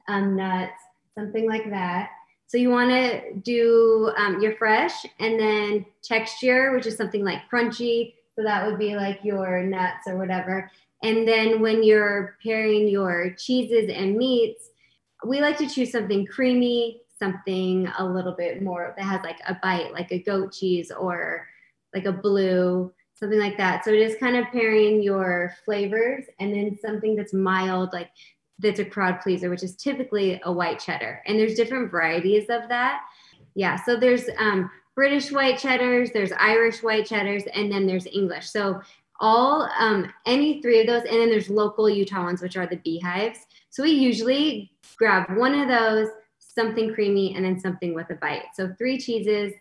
um, 0.08 0.36
nuts, 0.36 0.72
something 1.16 1.48
like 1.48 1.70
that. 1.70 2.10
So 2.46 2.58
you 2.58 2.70
want 2.70 2.90
to 2.90 3.34
do 3.42 4.12
um, 4.16 4.40
your 4.40 4.56
fresh 4.56 5.04
and 5.18 5.38
then 5.38 5.86
texture, 6.02 6.72
which 6.72 6.86
is 6.86 6.96
something 6.96 7.24
like 7.24 7.50
crunchy. 7.50 8.14
So 8.36 8.42
that 8.42 8.66
would 8.66 8.78
be 8.78 8.96
like 8.96 9.20
your 9.22 9.62
nuts 9.62 10.06
or 10.06 10.16
whatever. 10.16 10.70
And 11.02 11.26
then 11.26 11.60
when 11.60 11.82
you're 11.82 12.36
pairing 12.42 12.88
your 12.88 13.34
cheeses 13.38 13.90
and 13.92 14.16
meats, 14.16 14.70
we 15.24 15.40
like 15.40 15.58
to 15.58 15.68
choose 15.68 15.90
something 15.90 16.26
creamy, 16.26 17.02
something 17.18 17.88
a 17.98 18.04
little 18.04 18.32
bit 18.32 18.62
more 18.62 18.94
that 18.96 19.04
has 19.04 19.22
like 19.22 19.38
a 19.46 19.56
bite, 19.62 19.92
like 19.92 20.12
a 20.12 20.22
goat 20.22 20.52
cheese 20.52 20.90
or 20.90 21.46
like 21.94 22.04
a 22.06 22.12
blue, 22.12 22.92
something 23.14 23.38
like 23.38 23.56
that. 23.56 23.84
So 23.84 23.90
it 23.90 24.00
is 24.00 24.16
kind 24.16 24.36
of 24.36 24.46
pairing 24.52 25.02
your 25.02 25.54
flavors 25.64 26.24
and 26.40 26.54
then 26.54 26.78
something 26.80 27.16
that's 27.16 27.32
mild, 27.32 27.92
like 27.92 28.10
that's 28.58 28.80
a 28.80 28.84
crowd 28.84 29.20
pleaser, 29.20 29.50
which 29.50 29.62
is 29.62 29.76
typically 29.76 30.40
a 30.44 30.52
white 30.52 30.78
cheddar. 30.78 31.22
And 31.26 31.38
there's 31.38 31.54
different 31.54 31.90
varieties 31.90 32.44
of 32.48 32.68
that. 32.68 33.02
Yeah. 33.54 33.76
So 33.84 33.96
there's 33.96 34.24
um, 34.38 34.70
British 34.94 35.32
white 35.32 35.58
cheddars, 35.58 36.10
there's 36.12 36.32
Irish 36.32 36.82
white 36.82 37.06
cheddars, 37.06 37.44
and 37.52 37.70
then 37.70 37.86
there's 37.86 38.06
English. 38.06 38.48
So 38.48 38.80
all 39.20 39.68
um, 39.78 40.12
any 40.26 40.60
three 40.60 40.80
of 40.80 40.86
those, 40.86 41.02
and 41.02 41.20
then 41.20 41.30
there's 41.30 41.50
local 41.50 41.88
Utah 41.88 42.24
ones, 42.24 42.42
which 42.42 42.56
are 42.56 42.66
the 42.66 42.76
beehives. 42.76 43.40
So 43.70 43.82
we 43.82 43.90
usually 43.90 44.72
grab 44.96 45.36
one 45.36 45.54
of 45.54 45.68
those, 45.68 46.08
something 46.38 46.94
creamy, 46.94 47.34
and 47.34 47.44
then 47.44 47.58
something 47.58 47.94
with 47.94 48.10
a 48.10 48.14
bite. 48.14 48.44
So 48.54 48.72
three 48.78 48.98
cheeses 48.98 49.52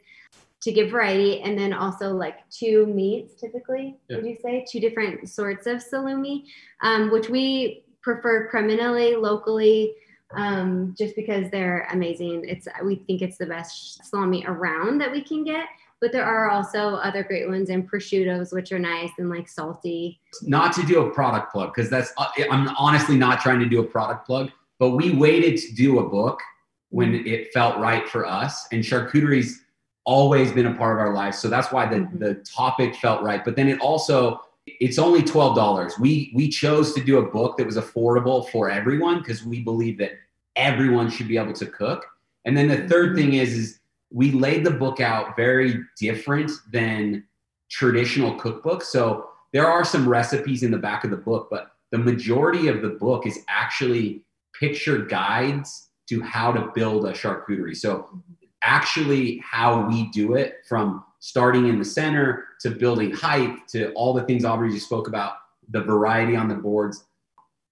to 0.62 0.72
give 0.72 0.92
variety, 0.92 1.42
and 1.42 1.58
then 1.58 1.74
also 1.74 2.14
like 2.14 2.48
two 2.50 2.86
meats 2.86 3.34
typically. 3.40 3.98
Yeah. 4.08 4.18
Would 4.18 4.26
you 4.26 4.38
say 4.42 4.66
two 4.70 4.80
different 4.80 5.30
sorts 5.30 5.68
of 5.68 5.84
salumi, 5.84 6.46
um, 6.82 7.12
which 7.12 7.30
we 7.30 7.83
prefer 8.04 8.50
Creminelli 8.52 9.20
locally 9.20 9.96
um, 10.36 10.94
just 10.98 11.16
because 11.16 11.50
they're 11.52 11.88
amazing. 11.92 12.46
It's 12.48 12.68
we 12.84 12.96
think 12.96 13.22
it's 13.22 13.38
the 13.38 13.46
best 13.46 14.06
salami 14.06 14.44
around 14.48 15.00
that 15.00 15.12
we 15.12 15.22
can 15.22 15.44
get. 15.44 15.66
But 16.02 16.12
there 16.12 16.26
are 16.26 16.50
also 16.50 16.96
other 16.96 17.24
great 17.24 17.48
ones 17.48 17.70
and 17.70 17.90
prosciuttos, 17.90 18.52
which 18.52 18.74
are 18.74 18.80
nice 18.80 19.12
and 19.20 19.30
like 19.30 19.48
salty. 19.48 20.20
Not 20.42 20.74
to 20.74 20.86
do 20.86 21.06
a 21.06 21.12
product 21.12 21.54
plug 21.54 21.74
because 21.74 21.90
that's 21.90 22.12
uh, 22.18 22.28
I'm 22.52 22.68
honestly 22.78 23.16
not 23.16 23.40
trying 23.40 23.60
to 23.60 23.70
do 23.70 23.80
a 23.80 23.86
product 23.86 24.26
plug, 24.26 24.52
but 24.80 24.92
we 24.92 25.16
waited 25.16 25.58
to 25.62 25.74
do 25.74 26.00
a 26.00 26.10
book 26.10 26.42
when 26.90 27.14
mm-hmm. 27.14 27.28
it 27.28 27.54
felt 27.54 27.78
right 27.78 28.08
for 28.08 28.26
us, 28.26 28.68
and 28.72 28.84
charcuterie's 28.84 29.62
always 30.06 30.52
been 30.52 30.66
a 30.66 30.74
part 30.74 31.00
of 31.00 31.08
our 31.08 31.14
lives, 31.14 31.40
so 31.40 31.48
that's 31.48 31.72
why 31.72 31.86
the 31.86 32.02
mm-hmm. 32.02 32.18
the 32.18 32.36
topic 32.36 32.96
felt 32.96 33.24
right. 33.24 33.46
But 33.46 33.56
then 33.56 33.70
it 33.70 33.80
also 33.80 34.42
it's 34.84 35.00
only 35.00 35.22
$12 35.22 35.98
we 35.98 36.30
we 36.36 36.50
chose 36.50 36.94
to 36.94 37.02
do 37.02 37.18
a 37.18 37.32
book 37.32 37.58
that 37.58 37.66
was 37.66 37.78
affordable 37.78 38.50
for 38.50 38.70
everyone 38.70 39.20
because 39.20 39.46
we 39.46 39.62
believe 39.62 39.98
that 39.98 40.12
everyone 40.58 41.10
should 41.10 41.28
be 41.28 41.38
able 41.38 41.54
to 41.54 41.66
cook. 41.66 42.06
And 42.44 42.58
then 42.58 42.68
the 42.68 42.86
third 42.90 43.10
mm-hmm. 43.10 43.16
thing 43.16 43.34
is 43.36 43.54
is 43.54 43.80
we 44.12 44.32
laid 44.32 44.66
the 44.66 44.72
book 44.72 45.00
out 45.00 45.38
very 45.38 45.80
different 45.98 46.52
than 46.72 47.24
traditional 47.72 48.38
cookbooks. 48.38 48.84
So 48.84 49.30
there 49.54 49.68
are 49.68 49.86
some 49.86 50.08
recipes 50.08 50.64
in 50.64 50.72
the 50.72 50.78
back 50.78 51.06
of 51.06 51.12
the 51.12 51.18
book 51.18 51.48
but 51.50 51.72
the 51.92 51.98
majority 51.98 52.68
of 52.68 52.82
the 52.82 52.90
book 52.90 53.26
is 53.26 53.40
actually 53.48 54.24
picture 54.60 55.06
guides 55.06 55.90
to 56.10 56.22
how 56.22 56.52
to 56.52 56.72
build 56.76 57.06
a 57.06 57.14
charcuterie. 57.14 57.78
So 57.78 57.96
mm-hmm. 57.96 58.20
actually 58.64 59.42
how 59.50 59.88
we 59.88 60.10
do 60.10 60.36
it 60.36 60.56
from 60.68 61.06
starting 61.24 61.70
in 61.70 61.80
the 61.80 61.86
center 61.86 62.48
to 62.60 62.70
building 62.70 63.10
height 63.10 63.66
to 63.66 63.94
all 63.94 64.14
the 64.14 64.24
things 64.24 64.44
Aubrey 64.44 64.70
just 64.70 64.88
spoke 64.88 65.08
about, 65.08 65.36
the 65.70 65.80
variety 65.80 66.36
on 66.36 66.50
the 66.50 66.56
boards. 66.56 67.06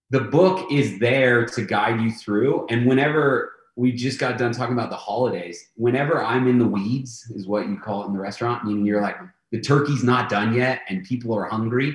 The 0.10 0.22
book 0.22 0.72
is 0.72 0.98
there 1.00 1.46
to 1.48 1.66
guide 1.66 2.00
you 2.00 2.14
through. 2.14 2.66
And 2.70 2.86
whenever 2.86 3.52
we 3.76 3.92
just 3.92 4.20
got 4.20 4.38
done 4.38 4.54
talking 4.54 4.72
about 4.72 4.90
the 4.90 4.96
holidays, 4.96 5.68
whenever 5.76 6.24
I'm 6.24 6.48
in 6.48 6.60
the 6.60 6.66
weeds, 6.66 7.30
is 7.36 7.46
what 7.46 7.68
you 7.68 7.78
call 7.78 8.04
it 8.04 8.08
in 8.08 8.14
the 8.14 8.22
restaurant, 8.22 8.64
meaning 8.64 8.86
you're 8.86 9.02
like, 9.02 9.18
the 9.52 9.60
turkey's 9.60 10.02
not 10.02 10.30
done 10.30 10.54
yet 10.54 10.84
and 10.88 11.04
people 11.04 11.34
are 11.36 11.44
hungry, 11.44 11.94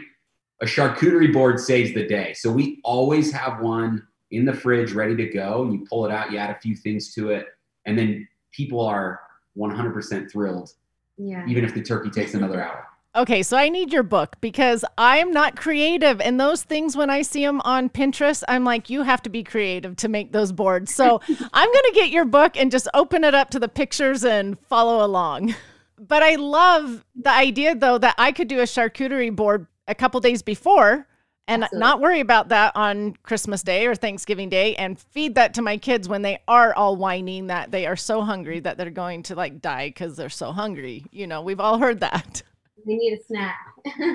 a 0.61 0.67
charcuterie 0.67 1.33
board 1.33 1.59
saves 1.59 1.95
the 1.95 2.07
day. 2.07 2.35
So 2.35 2.53
we 2.53 2.83
always 2.85 3.33
have 3.33 3.63
one 3.63 4.07
in 4.31 4.45
the 4.45 4.53
fridge 4.53 4.93
ready 4.93 5.17
to 5.17 5.27
go. 5.31 5.71
You 5.73 5.87
pull 5.89 6.05
it 6.05 6.13
out, 6.13 6.31
you 6.31 6.37
add 6.37 6.51
a 6.51 6.61
few 6.61 6.77
things 6.77 7.15
to 7.15 7.31
it, 7.31 7.47
and 7.87 7.99
then 7.99 8.29
people 8.53 8.83
are 8.83 9.21
100% 9.57 10.31
thrilled 10.31 10.71
yeah. 11.19 11.45
Even 11.47 11.65
if 11.65 11.75
the 11.75 11.83
turkey 11.83 12.11
takes 12.11 12.35
another 12.35 12.63
hour. 12.63 12.87
Okay, 13.17 13.43
so 13.43 13.57
I 13.57 13.71
need 13.71 13.95
your 13.95 14.03
book 14.03 14.37
because 14.43 14.85
I'm 14.99 15.31
not 15.31 15.57
creative. 15.57 16.21
And 16.21 16.39
those 16.39 16.63
things, 16.63 16.99
when 16.99 17.09
I 17.09 17.23
see 17.23 17.43
them 17.47 17.63
on 17.65 17.89
Pinterest, 17.89 18.45
I'm 18.47 18.63
like, 18.63 18.91
you 18.91 19.03
have 19.03 19.23
to 19.23 19.31
be 19.31 19.43
creative 19.43 19.97
to 19.97 20.09
make 20.09 20.33
those 20.33 20.53
boards. 20.53 20.95
So 20.95 21.23
I'm 21.53 21.73
going 21.73 21.85
to 21.85 21.93
get 21.95 22.11
your 22.11 22.27
book 22.27 22.59
and 22.59 22.71
just 22.71 22.89
open 22.93 23.25
it 23.25 23.35
up 23.35 23.49
to 23.51 23.59
the 23.59 23.69
pictures 23.69 24.23
and 24.23 24.59
follow 24.69 25.05
along. 25.05 25.55
But 25.99 26.23
I 26.23 26.35
love 26.35 27.07
the 27.15 27.31
idea, 27.31 27.75
though, 27.75 27.97
that 27.97 28.17
I 28.19 28.33
could 28.33 28.49
do 28.49 28.59
a 28.61 28.65
charcuterie 28.65 29.35
board 29.35 29.67
a 29.89 29.95
couple 29.95 30.21
days 30.21 30.43
before 30.43 31.07
and 31.49 31.65
Absolutely. 31.65 31.81
not 31.81 32.01
worry 32.01 32.21
about 32.21 32.49
that 32.49 32.73
on 32.75 33.15
Christmas 33.23 33.63
Day 33.63 33.87
or 33.87 33.95
Thanksgiving 33.95 34.49
Day 34.49 34.75
and 34.77 34.99
feed 34.99 35.37
that 35.37 35.55
to 35.55 35.63
my 35.63 35.77
kids 35.77 36.09
when 36.09 36.23
they 36.23 36.41
are 36.49 36.75
all 36.75 36.97
whining 36.97 37.47
that 37.47 37.71
they 37.71 37.87
are 37.87 37.97
so 37.97 38.23
hungry 38.23 38.61
that 38.61 38.77
they're 38.77 38.91
going 38.91 39.23
to 39.25 39.35
like 39.35 39.61
die 39.61 39.89
because 39.89 40.17
they're 40.17 40.29
so 40.29 40.53
hungry. 40.53 41.05
You 41.13 41.27
know, 41.27 41.43
we've 41.43 41.61
all 41.61 41.79
heard 41.79 42.01
that. 42.01 42.43
They 42.85 42.95
need 42.95 43.19
a 43.19 43.25
snack. 43.25 43.59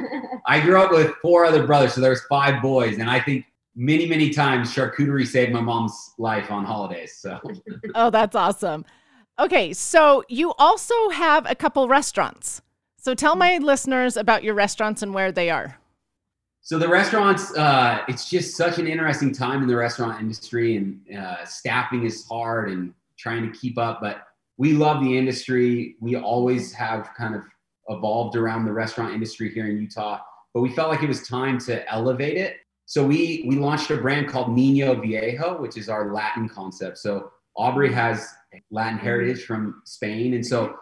I 0.45 0.59
grew 0.59 0.81
up 0.81 0.91
with 0.91 1.13
four 1.21 1.45
other 1.45 1.65
brothers, 1.65 1.93
so 1.93 2.01
there's 2.01 2.21
five 2.25 2.61
boys, 2.61 2.99
and 2.99 3.09
I 3.09 3.19
think 3.19 3.45
many, 3.75 4.05
many 4.05 4.29
times 4.29 4.73
charcuterie 4.73 5.27
saved 5.27 5.51
my 5.51 5.61
mom's 5.61 6.13
life 6.17 6.51
on 6.51 6.63
holidays. 6.65 7.17
So, 7.17 7.39
oh, 7.95 8.09
that's 8.09 8.35
awesome. 8.35 8.85
Okay, 9.39 9.73
so 9.73 10.23
you 10.29 10.53
also 10.57 11.09
have 11.09 11.49
a 11.49 11.55
couple 11.55 11.87
restaurants. 11.87 12.61
So 12.97 13.15
tell 13.15 13.35
my 13.35 13.57
listeners 13.57 14.15
about 14.15 14.43
your 14.43 14.53
restaurants 14.53 15.01
and 15.01 15.13
where 15.13 15.31
they 15.31 15.49
are. 15.49 15.80
So 16.63 16.77
the 16.77 16.87
restaurants, 16.87 17.55
uh, 17.57 18.03
it's 18.07 18.29
just 18.29 18.55
such 18.55 18.77
an 18.77 18.87
interesting 18.87 19.33
time 19.33 19.63
in 19.63 19.67
the 19.67 19.75
restaurant 19.75 20.21
industry, 20.21 20.77
and 20.77 21.01
uh, 21.17 21.43
staffing 21.43 22.05
is 22.05 22.25
hard 22.27 22.69
and 22.69 22.93
trying 23.17 23.51
to 23.51 23.57
keep 23.57 23.79
up. 23.79 23.99
But 23.99 24.27
we 24.57 24.73
love 24.73 25.03
the 25.03 25.17
industry. 25.17 25.95
We 25.99 26.15
always 26.15 26.71
have 26.73 27.09
kind 27.17 27.33
of 27.33 27.41
evolved 27.89 28.35
around 28.35 28.65
the 28.65 28.71
restaurant 28.71 29.13
industry 29.13 29.51
here 29.51 29.67
in 29.67 29.77
Utah, 29.77 30.19
but 30.53 30.61
we 30.61 30.69
felt 30.69 30.89
like 30.89 31.01
it 31.01 31.07
was 31.07 31.27
time 31.27 31.57
to 31.59 31.91
elevate 31.91 32.37
it. 32.37 32.57
So 32.85 33.03
we 33.03 33.43
we 33.47 33.55
launched 33.55 33.89
a 33.89 33.97
brand 33.97 34.27
called 34.27 34.51
Nino 34.51 34.93
Viejo, 34.93 35.59
which 35.59 35.77
is 35.77 35.89
our 35.89 36.13
Latin 36.13 36.47
concept. 36.47 36.99
So 36.99 37.31
Aubrey 37.55 37.91
has 37.91 38.27
Latin 38.69 38.99
heritage 38.99 39.45
from 39.45 39.81
Spain, 39.85 40.35
and 40.35 40.45
so 40.45 40.77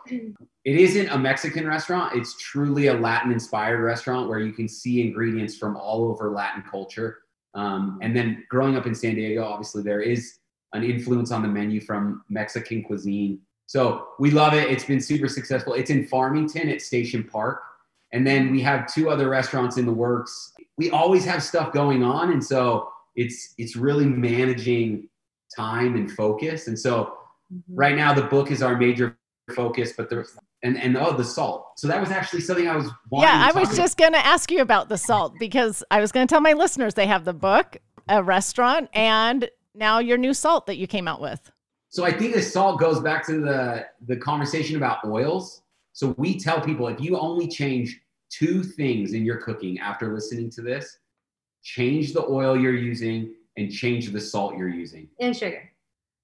it 0.70 0.76
isn't 0.76 1.10
a 1.10 1.18
Mexican 1.18 1.66
restaurant. 1.66 2.16
It's 2.16 2.38
truly 2.38 2.88
a 2.88 2.94
Latin 2.94 3.32
inspired 3.32 3.82
restaurant 3.82 4.30
where 4.30 4.40
you 4.40 4.54
can 4.54 4.68
see 4.68 5.02
ingredients 5.02 5.58
from 5.58 5.76
all 5.76 6.06
over 6.06 6.30
Latin 6.30 6.64
culture. 6.70 7.20
Um, 7.56 7.98
and 8.04 8.16
then 8.16 8.44
growing 8.50 8.76
up 8.78 8.86
in 8.86 8.94
San 8.94 9.16
Diego, 9.16 9.44
obviously 9.44 9.82
there 9.82 10.02
is 10.02 10.38
an 10.74 10.84
influence 10.84 11.32
on 11.32 11.42
the 11.42 11.48
menu 11.48 11.82
from 11.82 12.24
Mexican 12.30 12.84
cuisine. 12.84 13.40
So 13.66 14.10
we 14.20 14.30
love 14.32 14.54
it. 14.54 14.70
It's 14.70 14.86
been 14.86 15.02
super 15.02 15.28
successful. 15.28 15.74
It's 15.74 15.90
in 15.90 16.06
Farmington 16.06 16.70
at 16.70 16.82
Station 16.82 17.24
Park. 17.24 17.62
And 18.14 18.26
then 18.26 18.52
we 18.52 18.62
have 18.62 18.92
two 18.94 19.10
other 19.10 19.30
restaurants 19.30 19.78
in 19.78 19.86
the 19.86 19.92
works. 19.92 20.54
we 20.78 20.92
always 20.92 21.26
have 21.26 21.42
stuff 21.42 21.74
going 21.74 22.04
on. 22.04 22.32
And 22.32 22.44
so 22.44 22.90
it's, 23.16 23.56
it's 23.58 23.76
really 23.76 24.06
managing 24.06 25.10
time 25.56 25.96
and 25.96 26.12
focus. 26.12 26.68
And 26.68 26.78
so 26.78 27.16
Mm-hmm. 27.52 27.76
right 27.76 27.96
now 27.96 28.14
the 28.14 28.22
book 28.24 28.52
is 28.52 28.62
our 28.62 28.78
major 28.78 29.18
focus, 29.56 29.94
but 29.98 30.08
there's, 30.08 30.38
and, 30.64 30.78
and 30.78 30.98
oh, 30.98 31.16
the 31.16 31.24
salt. 31.24 31.68
So 31.78 31.88
that 31.88 32.00
was 32.02 32.12
actually 32.12 32.42
something 32.42 32.68
I 32.68 32.76
was 32.76 32.90
wanting 33.10 33.30
Yeah, 33.30 33.48
to 33.50 33.56
I 33.56 33.60
was 33.60 33.70
talk 33.70 33.78
just 33.78 33.98
going 33.98 34.14
to 34.14 34.26
ask 34.26 34.52
you 34.52 34.62
about 34.62 34.90
the 34.90 34.98
salt 34.98 35.34
because 35.40 35.84
I 35.92 36.02
was 36.02 36.12
going 36.12 36.28
to 36.28 36.32
tell 36.32 36.42
my 36.42 36.54
listeners 36.54 36.94
they 36.94 37.08
have 37.08 37.24
the 37.26 37.34
book, 37.34 37.78
a 38.10 38.22
restaurant, 38.24 38.90
and 38.94 39.50
now 39.74 40.00
your 40.00 40.18
new 40.18 40.34
salt 40.34 40.66
that 40.68 40.78
you 40.78 40.88
came 40.88 41.08
out 41.08 41.22
with. 41.22 41.52
So 41.90 42.04
I 42.06 42.12
think 42.12 42.34
the 42.36 42.42
salt 42.42 42.80
goes 42.80 43.00
back 43.00 43.26
to 43.28 43.40
the 43.40 43.86
the 44.06 44.16
conversation 44.18 44.76
about 44.76 45.04
oils. 45.06 45.62
So 45.94 46.14
we 46.18 46.38
tell 46.38 46.62
people 46.62 46.88
if 46.88 47.00
you 47.02 47.18
only 47.18 47.48
change 47.48 48.00
two 48.30 48.62
things 48.62 49.14
in 49.14 49.26
your 49.26 49.38
cooking 49.38 49.80
after 49.80 50.14
listening 50.14 50.50
to 50.52 50.62
this, 50.62 51.00
change 51.64 52.14
the 52.14 52.24
oil 52.28 52.56
you're 52.60 52.76
using 52.76 53.34
and 53.58 53.72
change 53.72 54.12
the 54.12 54.22
salt 54.22 54.56
you're 54.58 54.70
using. 54.70 55.10
And 55.20 55.36
sugar. 55.36 55.72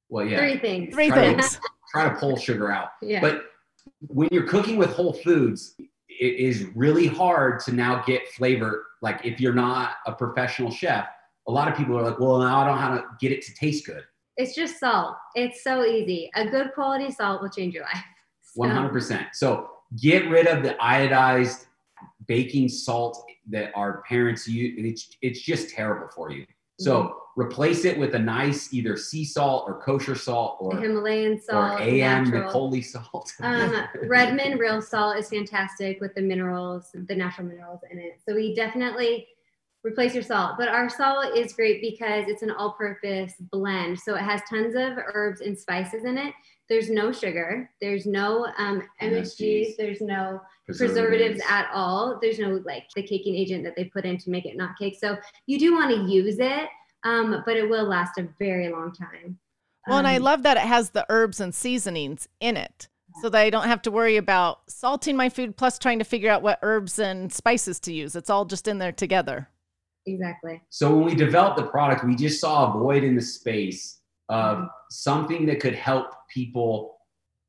Well, 0.10 0.26
yeah, 0.26 0.38
Three 0.38 0.58
things. 0.60 0.94
Three 0.94 1.08
Try 1.10 1.32
to- 1.34 1.42
things. 1.42 1.60
try 1.92 2.10
to 2.10 2.16
pull 2.16 2.38
sugar 2.38 2.72
out. 2.72 2.90
Yeah. 3.02 3.20
But 3.22 3.46
when 4.08 4.28
you're 4.32 4.48
cooking 4.48 4.78
with 4.78 4.92
whole 4.92 5.14
foods, 5.14 5.76
it 6.08 6.36
is 6.36 6.66
really 6.76 7.08
hard 7.08 7.60
to 7.62 7.72
now 7.74 8.04
get 8.06 8.28
flavor. 8.30 8.86
Like 9.02 9.26
if 9.26 9.40
you're 9.40 9.54
not 9.54 9.96
a 10.06 10.12
professional 10.14 10.72
chef, 10.72 11.08
a 11.48 11.52
lot 11.52 11.68
of 11.68 11.76
people 11.78 11.98
are 11.98 12.04
like, 12.04 12.20
well, 12.20 12.40
now 12.40 12.62
I 12.62 12.66
don't 12.66 12.76
know 12.76 12.82
how 12.82 12.96
to 12.96 13.04
get 13.20 13.32
it 13.32 13.42
to 13.44 13.54
taste 13.54 13.86
good. 13.86 14.04
it's 14.38 14.56
just 14.56 14.80
salt. 14.80 15.16
It's 15.36 15.64
so 15.64 15.84
easy. 15.86 16.30
A 16.36 16.48
good 16.50 16.74
quality 16.74 17.12
salt 17.12 17.42
will 17.42 17.50
change 17.50 17.74
your 17.74 17.84
life. 17.84 17.94
So- 18.42 18.60
One 18.62 18.70
hundred 18.70 18.94
percent. 18.94 19.28
So 19.34 19.70
get 20.02 20.30
rid 20.30 20.48
of 20.48 20.64
the 20.64 20.76
iodized 20.82 21.66
baking 22.28 22.70
salt 22.70 23.22
that 23.50 23.72
our 23.76 24.02
parents 24.08 24.48
use. 24.48 24.74
It's 24.78 25.10
it's 25.22 25.42
just 25.42 25.70
terrible 25.72 26.08
for 26.16 26.32
you. 26.32 26.46
So 26.80 26.94
Mm-hmm. 27.02 27.12
Replace 27.36 27.84
it 27.84 27.98
with 27.98 28.16
a 28.16 28.20
nice 28.20 28.74
either 28.74 28.96
sea 28.96 29.26
salt 29.26 29.66
or 29.68 29.82
kosher 29.82 30.16
salt 30.16 30.58
or 30.62 30.78
Himalayan 30.78 31.40
salt 31.42 31.82
or 31.82 31.84
AM. 31.84 32.32
Niccoli 32.32 32.84
salt. 32.84 33.34
Um, 33.42 33.84
Redmond 34.08 34.60
real 34.60 34.82
salt 34.82 35.18
is 35.18 35.30
fantastic 35.30 36.00
with 36.00 36.16
the 36.16 36.22
minerals, 36.22 36.92
the 36.94 37.16
natural 37.16 37.48
minerals 37.48 37.82
in 37.92 38.00
it. 38.00 38.22
So 38.26 38.36
we 38.36 38.56
definitely 38.56 39.28
replace 39.86 40.14
your 40.14 40.24
salt. 40.24 40.56
But 40.58 40.68
our 40.70 40.90
salt 40.90 41.38
is 41.38 41.54
great 41.54 41.82
because 41.82 42.26
it's 42.28 42.42
an 42.42 42.52
all-purpose 42.52 43.34
blend. 43.52 44.00
So 44.00 44.16
it 44.16 44.22
has 44.22 44.42
tons 44.50 44.74
of 44.76 44.98
herbs 45.14 45.42
and 45.42 45.58
spices 45.58 46.06
in 46.06 46.18
it. 46.18 46.34
There's 46.68 46.90
no 46.90 47.12
sugar. 47.12 47.70
There's 47.80 48.06
no 48.06 48.48
um, 48.58 48.82
MSGs. 49.02 49.20
MSGs. 49.22 49.78
There's 49.78 50.02
no 50.02 50.42
preservatives 50.66 51.40
at 51.48 51.70
all. 51.72 52.18
There's 52.20 52.40
no 52.40 52.62
like 52.66 52.86
the 52.96 53.04
caking 53.04 53.36
agent 53.36 53.64
that 53.66 53.76
they 53.76 53.86
put 53.86 54.06
in 54.06 54.18
to 54.18 54.30
make 54.32 54.46
it 54.46 54.58
not 54.58 54.78
cake. 54.80 54.98
So 55.00 55.18
you 55.46 55.60
do 55.60 55.74
want 55.74 55.92
to 55.92 56.12
use 56.12 56.40
it, 56.40 56.68
um, 57.06 57.44
but 57.46 57.56
it 57.56 57.70
will 57.70 57.86
last 57.86 58.18
a 58.18 58.28
very 58.40 58.70
long 58.70 58.92
time. 58.94 59.38
Well, 59.88 60.00
and 60.00 60.08
I 60.08 60.18
Um, 60.18 60.24
love 60.24 60.44
that 60.44 60.58
it 60.58 60.64
has 60.64 60.90
the 60.90 61.06
herbs 61.10 61.40
and 61.40 61.54
seasonings 61.56 62.28
in 62.40 62.58
it 62.58 62.90
so 63.22 63.30
that 63.30 63.40
I 63.40 63.50
don't 63.50 63.68
have 63.68 63.82
to 63.84 63.92
worry 63.92 64.18
about 64.18 64.60
salting 64.68 65.16
my 65.16 65.30
food 65.30 65.56
plus 65.56 65.80
trying 65.80 66.00
to 66.00 66.06
figure 66.06 66.30
out 66.30 66.42
what 66.42 66.60
herbs 66.62 67.00
and 67.00 67.32
spices 67.32 67.80
to 67.82 67.94
use. 67.94 68.16
It's 68.16 68.30
all 68.30 68.44
just 68.46 68.68
in 68.68 68.80
there 68.80 68.92
together. 68.92 69.48
exactly. 70.08 70.62
So 70.70 70.94
when 70.96 71.06
we 71.06 71.16
developed 71.16 71.58
the 71.58 71.68
product, 71.68 72.04
we 72.04 72.16
just 72.16 72.42
saw 72.42 72.70
a 72.70 72.80
void 72.80 73.04
in 73.04 73.16
the 73.16 73.22
space 73.22 74.02
of 74.30 74.68
something 74.90 75.46
that 75.46 75.60
could 75.60 75.76
help 75.76 76.08
people 76.30 76.98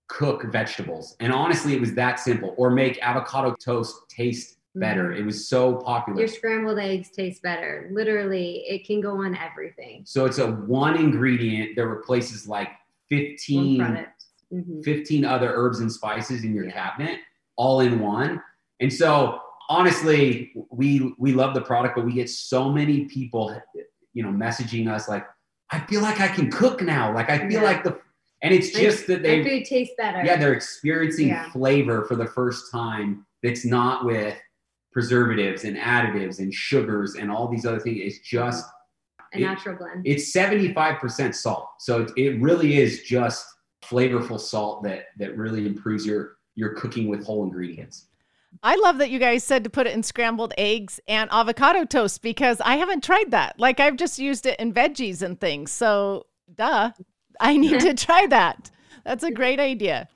cook 0.09 0.45
vegetables. 0.53 1.17
And 1.21 1.33
honestly, 1.33 1.73
it 1.75 1.81
was 1.81 1.95
that 1.95 2.21
simple. 2.21 2.55
Or 2.59 2.71
make 2.71 2.99
avocado 3.03 3.55
toast 3.55 3.97
taste 4.09 4.56
better. 4.79 5.13
It 5.13 5.25
was 5.25 5.49
so 5.49 5.77
popular. 5.77 6.19
Your 6.21 6.29
scrambled 6.29 6.79
eggs 6.79 7.11
taste 7.11 7.43
better. 7.43 7.89
Literally, 7.93 8.65
it 8.69 8.87
can 8.87 9.01
go 9.01 9.23
on 9.25 9.37
everything. 9.37 10.03
So 10.07 10.25
it's 10.27 10.39
a 10.39 10.47
one 10.51 10.97
ingredient 10.97 11.77
that 11.77 11.87
replaces 11.87 12.47
like 12.49 12.69
One 12.69 12.77
15, 13.09 13.79
product. 13.79 14.25
Mhm. 14.53 14.85
15 14.85 15.25
other 15.25 15.53
herbs 15.55 15.81
and 15.81 15.91
spices 15.91 16.45
in 16.45 16.55
your 16.55 16.65
Yeah. 16.67 16.73
cabinet 16.73 17.21
all 17.57 17.81
in 17.81 18.01
one. 18.01 18.43
And 18.81 18.93
so 18.93 19.41
honestly, 19.69 20.53
we 20.71 21.15
we 21.19 21.33
love 21.33 21.55
the 21.55 21.61
product, 21.63 21.97
but 21.97 22.05
we 22.05 22.13
get 22.13 22.29
so 22.31 22.71
many 22.73 23.07
people, 23.07 23.61
you 24.15 24.23
know, 24.23 24.31
messaging 24.31 24.89
us 24.93 25.09
like, 25.09 25.27
I 25.71 25.81
feel 25.81 26.03
like 26.03 26.21
I 26.21 26.29
can 26.29 26.51
cook 26.51 26.83
now. 26.83 27.13
Like 27.15 27.31
I 27.31 27.39
feel 27.49 27.63
Yeah. 27.63 27.63
like 27.63 27.83
the 27.85 27.99
and 28.43 28.53
it's 28.53 28.73
My- 28.75 28.81
just 28.81 29.07
that 29.07 29.23
they 29.23 29.43
food 29.43 29.65
tastes 29.65 29.95
better. 29.97 30.23
yeah, 30.25 30.37
they're 30.37 30.53
experiencing 30.53 31.29
Yeah. 31.29 31.51
flavor 31.51 32.05
for 32.05 32.15
the 32.17 32.27
first 32.27 32.71
time 32.71 33.25
that's 33.43 33.65
not 33.65 34.05
with 34.05 34.37
preservatives 34.97 35.65
and 35.65 35.77
additives 35.77 36.39
and 36.39 36.55
sugars 36.55 37.17
and 37.17 37.31
all 37.31 37.49
these 37.49 37.67
other 37.67 37.79
things. 37.79 37.99
It's 38.01 38.19
just 38.21 38.65
a 39.35 39.37
it- 39.37 39.43
natural 39.43 39.77
blend. 39.77 40.07
it's 40.07 40.33
75% 40.35 41.35
salt. 41.35 41.69
So 41.81 42.01
it, 42.01 42.13
it 42.17 42.41
really 42.41 42.79
is 42.79 43.03
just 43.03 43.45
flavorful 43.85 44.41
salt 44.41 44.83
that 44.85 45.09
that 45.19 45.37
really 45.37 45.67
improves 45.67 46.07
your 46.07 46.39
your 46.55 46.71
cooking 46.77 47.09
with 47.09 47.27
whole 47.27 47.45
ingredients. 47.45 48.07
I 48.63 48.77
love 48.77 48.97
that 48.97 49.11
you 49.11 49.19
guys 49.19 49.45
said 49.45 49.65
to 49.65 49.71
put 49.71 49.87
it 49.87 49.93
in 49.93 50.03
scrambled 50.03 50.55
eggs 50.57 50.99
and 51.07 51.29
avocado 51.31 51.85
toast 51.85 52.23
because 52.23 52.59
I 52.63 52.77
haven't 52.77 53.05
tried 53.05 53.33
that. 53.33 53.61
Like 53.61 53.81
I've 53.81 53.97
just 53.97 54.19
used 54.19 54.47
it 54.47 54.59
in 54.59 54.73
veggies 54.73 55.21
and 55.21 55.39
things. 55.39 55.73
So, 55.73 56.25
duh, 56.55 56.93
I 57.39 57.59
need 57.59 57.81
to 57.89 57.93
try 57.93 58.27
that. 58.29 58.71
That's 59.05 59.25
a 59.25 59.31
great 59.31 59.61
idea. 59.61 60.09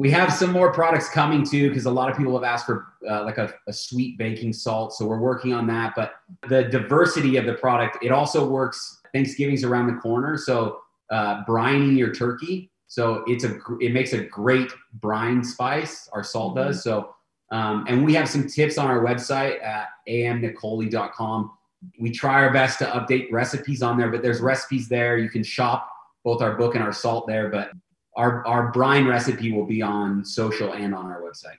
We 0.00 0.10
have 0.12 0.32
some 0.32 0.50
more 0.50 0.72
products 0.72 1.10
coming 1.10 1.44
too 1.44 1.68
because 1.68 1.84
a 1.84 1.90
lot 1.90 2.10
of 2.10 2.16
people 2.16 2.32
have 2.32 2.42
asked 2.42 2.64
for 2.64 2.94
uh, 3.06 3.22
like 3.22 3.36
a, 3.36 3.52
a 3.66 3.72
sweet 3.72 4.16
baking 4.16 4.54
salt. 4.54 4.94
So 4.94 5.04
we're 5.04 5.20
working 5.20 5.52
on 5.52 5.66
that. 5.66 5.92
But 5.94 6.14
the 6.48 6.64
diversity 6.64 7.36
of 7.36 7.44
the 7.44 7.52
product, 7.52 7.98
it 8.02 8.10
also 8.10 8.48
works. 8.48 9.02
Thanksgiving's 9.12 9.62
around 9.62 9.88
the 9.88 10.00
corner, 10.00 10.38
so 10.38 10.80
uh, 11.10 11.44
brining 11.44 11.98
your 11.98 12.14
turkey. 12.14 12.70
So 12.86 13.24
it's 13.26 13.44
a 13.44 13.58
it 13.78 13.92
makes 13.92 14.14
a 14.14 14.24
great 14.24 14.70
brine 14.94 15.44
spice. 15.44 16.08
Our 16.14 16.24
salt 16.24 16.56
does. 16.56 16.82
So 16.82 17.14
um, 17.50 17.84
and 17.86 18.02
we 18.02 18.14
have 18.14 18.26
some 18.26 18.48
tips 18.48 18.78
on 18.78 18.86
our 18.86 19.04
website 19.04 19.62
at 19.62 19.88
amniccoli.com. 20.08 21.50
We 21.98 22.10
try 22.10 22.42
our 22.42 22.52
best 22.54 22.78
to 22.78 22.86
update 22.86 23.30
recipes 23.30 23.82
on 23.82 23.98
there, 23.98 24.08
but 24.08 24.22
there's 24.22 24.40
recipes 24.40 24.88
there. 24.88 25.18
You 25.18 25.28
can 25.28 25.44
shop 25.44 25.90
both 26.24 26.40
our 26.40 26.56
book 26.56 26.74
and 26.74 26.82
our 26.82 26.94
salt 26.94 27.26
there. 27.26 27.50
But 27.50 27.72
our 28.16 28.46
our 28.46 28.70
brine 28.72 29.06
recipe 29.06 29.52
will 29.52 29.66
be 29.66 29.82
on 29.82 30.24
social 30.24 30.72
and 30.72 30.94
on 30.94 31.06
our 31.06 31.22
website. 31.22 31.58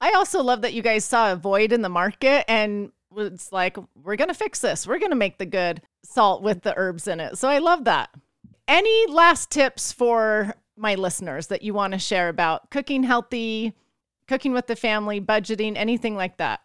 I 0.00 0.12
also 0.12 0.42
love 0.42 0.62
that 0.62 0.74
you 0.74 0.82
guys 0.82 1.04
saw 1.04 1.32
a 1.32 1.36
void 1.36 1.72
in 1.72 1.82
the 1.82 1.88
market 1.88 2.44
and 2.50 2.90
was 3.10 3.52
like, 3.52 3.76
we're 3.94 4.16
going 4.16 4.28
to 4.28 4.34
fix 4.34 4.58
this. 4.58 4.86
We're 4.86 4.98
going 4.98 5.12
to 5.12 5.16
make 5.16 5.38
the 5.38 5.46
good 5.46 5.82
salt 6.04 6.42
with 6.42 6.62
the 6.62 6.74
herbs 6.76 7.06
in 7.06 7.20
it. 7.20 7.38
So 7.38 7.48
I 7.48 7.58
love 7.58 7.84
that. 7.84 8.10
Any 8.66 9.06
last 9.06 9.50
tips 9.50 9.92
for 9.92 10.54
my 10.76 10.94
listeners 10.94 11.48
that 11.48 11.62
you 11.62 11.74
want 11.74 11.92
to 11.92 11.98
share 11.98 12.28
about 12.28 12.70
cooking 12.70 13.02
healthy, 13.04 13.74
cooking 14.26 14.52
with 14.52 14.66
the 14.66 14.76
family, 14.76 15.20
budgeting, 15.20 15.74
anything 15.76 16.16
like 16.16 16.38
that? 16.38 16.60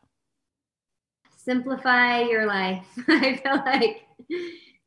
Simplify 1.35 2.21
your 2.21 2.45
life. 2.45 2.85
I 3.07 3.35
feel 3.37 3.57
like 3.65 4.07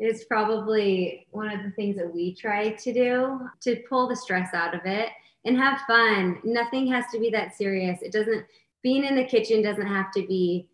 it's 0.00 0.24
probably 0.24 1.26
one 1.30 1.50
of 1.50 1.62
the 1.62 1.70
things 1.72 1.96
that 1.96 2.12
we 2.12 2.34
try 2.34 2.70
to 2.70 2.92
do 2.92 3.40
to 3.60 3.82
pull 3.88 4.08
the 4.08 4.16
stress 4.16 4.54
out 4.54 4.74
of 4.74 4.80
it 4.86 5.10
and 5.44 5.58
have 5.58 5.82
fun. 5.86 6.38
Nothing 6.42 6.86
has 6.90 7.04
to 7.12 7.20
be 7.20 7.28
that 7.30 7.54
serious. 7.54 8.00
It 8.00 8.10
doesn't, 8.10 8.46
being 8.82 9.04
in 9.04 9.14
the 9.14 9.24
kitchen 9.24 9.62
doesn't 9.62 9.86
have 9.86 10.10
to 10.12 10.26
be 10.26 10.68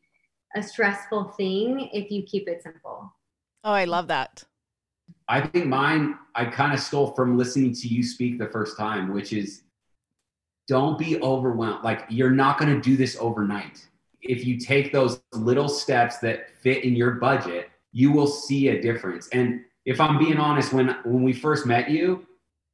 a 0.54 0.62
stressful 0.62 1.34
thing 1.36 1.90
if 1.92 2.10
you 2.10 2.22
keep 2.22 2.46
it 2.48 2.62
simple. 2.62 3.12
Oh, 3.64 3.72
I 3.72 3.84
love 3.84 4.06
that. 4.08 4.44
I 5.28 5.40
think 5.40 5.66
mine 5.66 6.16
I 6.36 6.44
kind 6.44 6.72
of 6.72 6.78
stole 6.78 7.12
from 7.12 7.36
listening 7.36 7.74
to 7.74 7.88
you 7.88 8.04
speak 8.04 8.38
the 8.38 8.46
first 8.46 8.76
time, 8.76 9.12
which 9.12 9.32
is 9.32 9.62
don't 10.68 10.98
be 10.98 11.20
overwhelmed. 11.20 11.82
Like 11.82 12.04
you're 12.08 12.30
not 12.30 12.58
going 12.58 12.72
to 12.72 12.80
do 12.80 12.96
this 12.96 13.16
overnight. 13.18 13.84
If 14.22 14.44
you 14.44 14.58
take 14.58 14.92
those 14.92 15.20
little 15.32 15.68
steps 15.68 16.18
that 16.18 16.56
fit 16.60 16.84
in 16.84 16.94
your 16.94 17.12
budget, 17.12 17.70
you 17.96 18.12
will 18.12 18.26
see 18.26 18.68
a 18.68 18.82
difference. 18.82 19.26
And 19.28 19.62
if 19.86 20.02
I'm 20.02 20.18
being 20.18 20.36
honest, 20.36 20.70
when 20.70 20.88
when 21.04 21.22
we 21.22 21.32
first 21.32 21.64
met 21.64 21.90
you, 21.90 22.26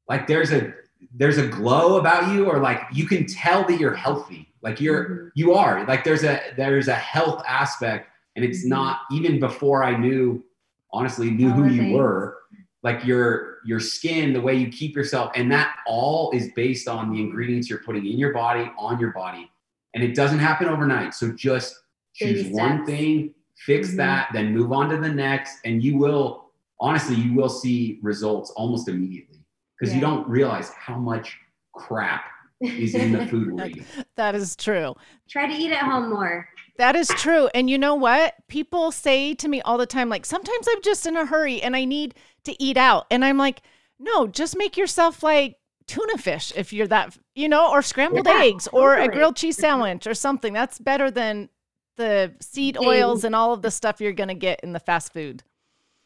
like 0.08 0.26
there's 0.26 0.52
a 0.52 0.74
there's 1.14 1.38
a 1.38 1.46
glow 1.46 2.00
about 2.00 2.32
you, 2.34 2.46
or 2.46 2.58
like 2.58 2.80
you 2.92 3.06
can 3.06 3.24
tell 3.26 3.64
that 3.68 3.78
you're 3.78 3.94
healthy. 3.94 4.52
Like 4.62 4.80
you're 4.80 5.04
Mhm. 5.04 5.30
you 5.36 5.54
are 5.54 5.86
like 5.86 6.02
there's 6.02 6.24
a 6.24 6.40
there's 6.56 6.88
a 6.88 6.94
health 6.94 7.40
aspect, 7.46 8.08
and 8.34 8.44
it's 8.44 8.64
Mhm. 8.64 8.70
not 8.70 9.00
even 9.12 9.38
before 9.38 9.84
I 9.84 9.96
knew 9.96 10.44
honestly 10.92 11.30
knew 11.30 11.50
All 11.50 11.54
who 11.58 11.68
the 11.68 11.74
you 11.76 11.94
were 11.96 12.38
like 12.82 13.04
your 13.04 13.58
your 13.64 13.78
skin 13.78 14.32
the 14.32 14.40
way 14.40 14.54
you 14.56 14.68
keep 14.68 14.96
yourself 14.96 15.30
and 15.36 15.50
that 15.52 15.76
all 15.86 16.32
is 16.32 16.50
based 16.56 16.86
on 16.88 17.12
the 17.12 17.18
ingredients 17.20 17.70
you're 17.70 17.78
putting 17.78 18.04
in 18.04 18.18
your 18.18 18.32
body 18.34 18.70
on 18.76 18.98
your 19.00 19.12
body 19.12 19.50
and 19.94 20.04
it 20.04 20.14
doesn't 20.14 20.40
happen 20.40 20.68
overnight 20.68 21.14
so 21.14 21.32
just 21.32 21.68
choose 22.12 22.48
one 22.48 22.84
thing 22.84 23.32
fix 23.66 23.90
Mhm. 23.90 23.96
that 23.96 24.28
then 24.32 24.54
move 24.54 24.72
on 24.72 24.88
to 24.90 24.96
the 24.96 25.08
next 25.08 25.58
and 25.64 25.82
you 25.82 25.96
will 25.96 26.50
honestly 26.80 27.16
you 27.16 27.34
will 27.34 27.48
see 27.48 27.98
results 28.02 28.50
almost 28.50 28.88
immediately 28.88 29.38
because 29.78 29.94
you 29.94 30.00
don't 30.00 30.26
realize 30.28 30.70
how 30.70 30.96
much 30.96 31.36
crap 31.74 32.24
is 32.60 32.94
in 32.94 33.12
the 33.12 33.26
food 33.30 33.52
we're 33.52 33.66
eating. 33.66 33.86
That 34.16 34.34
is 34.34 34.54
true. 34.56 34.94
Try 35.28 35.46
to 35.46 35.52
eat 35.52 35.72
at 35.72 35.84
home 35.84 36.10
more. 36.10 36.48
That 36.78 36.96
is 36.96 37.08
true. 37.08 37.48
And 37.54 37.68
you 37.68 37.76
know 37.78 37.94
what? 37.94 38.34
People 38.48 38.90
say 38.92 39.34
to 39.34 39.48
me 39.48 39.60
all 39.62 39.76
the 39.78 39.86
time, 39.86 40.08
like, 40.08 40.24
sometimes 40.24 40.66
I'm 40.70 40.82
just 40.82 41.06
in 41.06 41.16
a 41.16 41.26
hurry 41.26 41.60
and 41.62 41.76
I 41.76 41.84
need 41.84 42.14
to 42.44 42.60
eat 42.62 42.76
out. 42.76 43.06
And 43.10 43.24
I'm 43.24 43.36
like, 43.38 43.62
no, 43.98 44.26
just 44.26 44.56
make 44.56 44.76
yourself 44.76 45.22
like 45.22 45.56
tuna 45.86 46.16
fish 46.18 46.52
if 46.56 46.72
you're 46.72 46.86
that, 46.88 47.16
you 47.34 47.48
know, 47.48 47.70
or 47.70 47.82
scrambled 47.82 48.26
Yeah, 48.26 48.42
eggs 48.42 48.68
or 48.72 48.94
a 48.94 48.98
totally. 49.00 49.14
grilled 49.16 49.36
cheese 49.36 49.56
sandwich 49.56 50.06
or 50.06 50.14
something. 50.14 50.52
That's 50.52 50.78
better 50.78 51.10
than 51.10 51.50
the 51.96 52.32
seed 52.40 52.76
oils 52.78 53.24
and 53.24 53.34
all 53.34 53.52
of 53.52 53.62
the 53.62 53.70
stuff 53.70 54.00
you're 54.00 54.12
going 54.12 54.28
to 54.28 54.34
get 54.34 54.60
in 54.62 54.72
the 54.72 54.80
fast 54.80 55.12
food. 55.12 55.42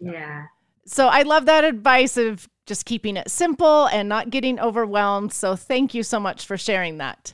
Yeah. 0.01 0.45
So 0.87 1.09
I 1.09 1.23
love 1.23 1.47
that 1.47 1.65
advice 1.65 2.17
of 2.17 2.49
just 2.67 2.85
keeping 2.85 3.17
it 3.17 3.31
simple 3.31 3.87
and 3.87 4.09
not 4.09 4.31
getting 4.31 4.59
overwhelmed. 4.61 5.33
So 5.33 5.57
thank 5.57 5.95
you 5.95 6.03
so 6.03 6.19
much 6.21 6.47
for 6.47 6.57
sharing 6.57 6.99
that. 6.99 7.33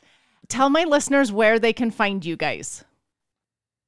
Tell 0.49 0.69
my 0.71 0.85
listeners 0.85 1.33
where 1.33 1.59
they 1.59 1.73
can 1.73 1.91
find 1.91 2.25
you 2.25 2.37
guys. 2.37 2.85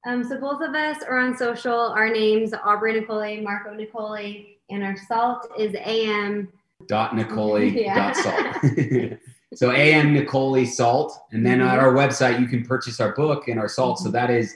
Um, 0.06 0.22
so 0.22 0.38
both 0.38 0.60
of 0.60 0.74
us 0.74 1.02
are 1.02 1.18
on 1.18 1.36
social. 1.36 1.74
Our 1.74 2.10
names 2.10 2.52
Aubrey 2.64 3.00
Niccoli, 3.00 3.42
Marco 3.42 3.70
Niccoli, 3.74 4.56
and 4.70 4.82
our 4.82 4.96
salt 5.08 5.46
is 5.58 5.74
AM. 5.74 6.52
Dot 6.88 7.12
Niccoli 7.12 7.74
Yeah. 7.84 8.12
dot 8.12 8.16
salt. 8.16 9.18
so 9.55 9.70
AM 9.70 10.14
Niccoli 10.14 10.66
salt. 10.66 11.18
And 11.32 11.44
then 11.44 11.61
at 11.61 11.78
our 11.78 11.92
website, 11.92 12.40
you 12.40 12.46
can 12.46 12.64
purchase 12.64 13.00
our 13.00 13.14
book 13.14 13.48
and 13.48 13.59
our 13.59 13.68
salt. 13.68 13.98
So 13.98 14.11
that 14.11 14.30
is 14.30 14.55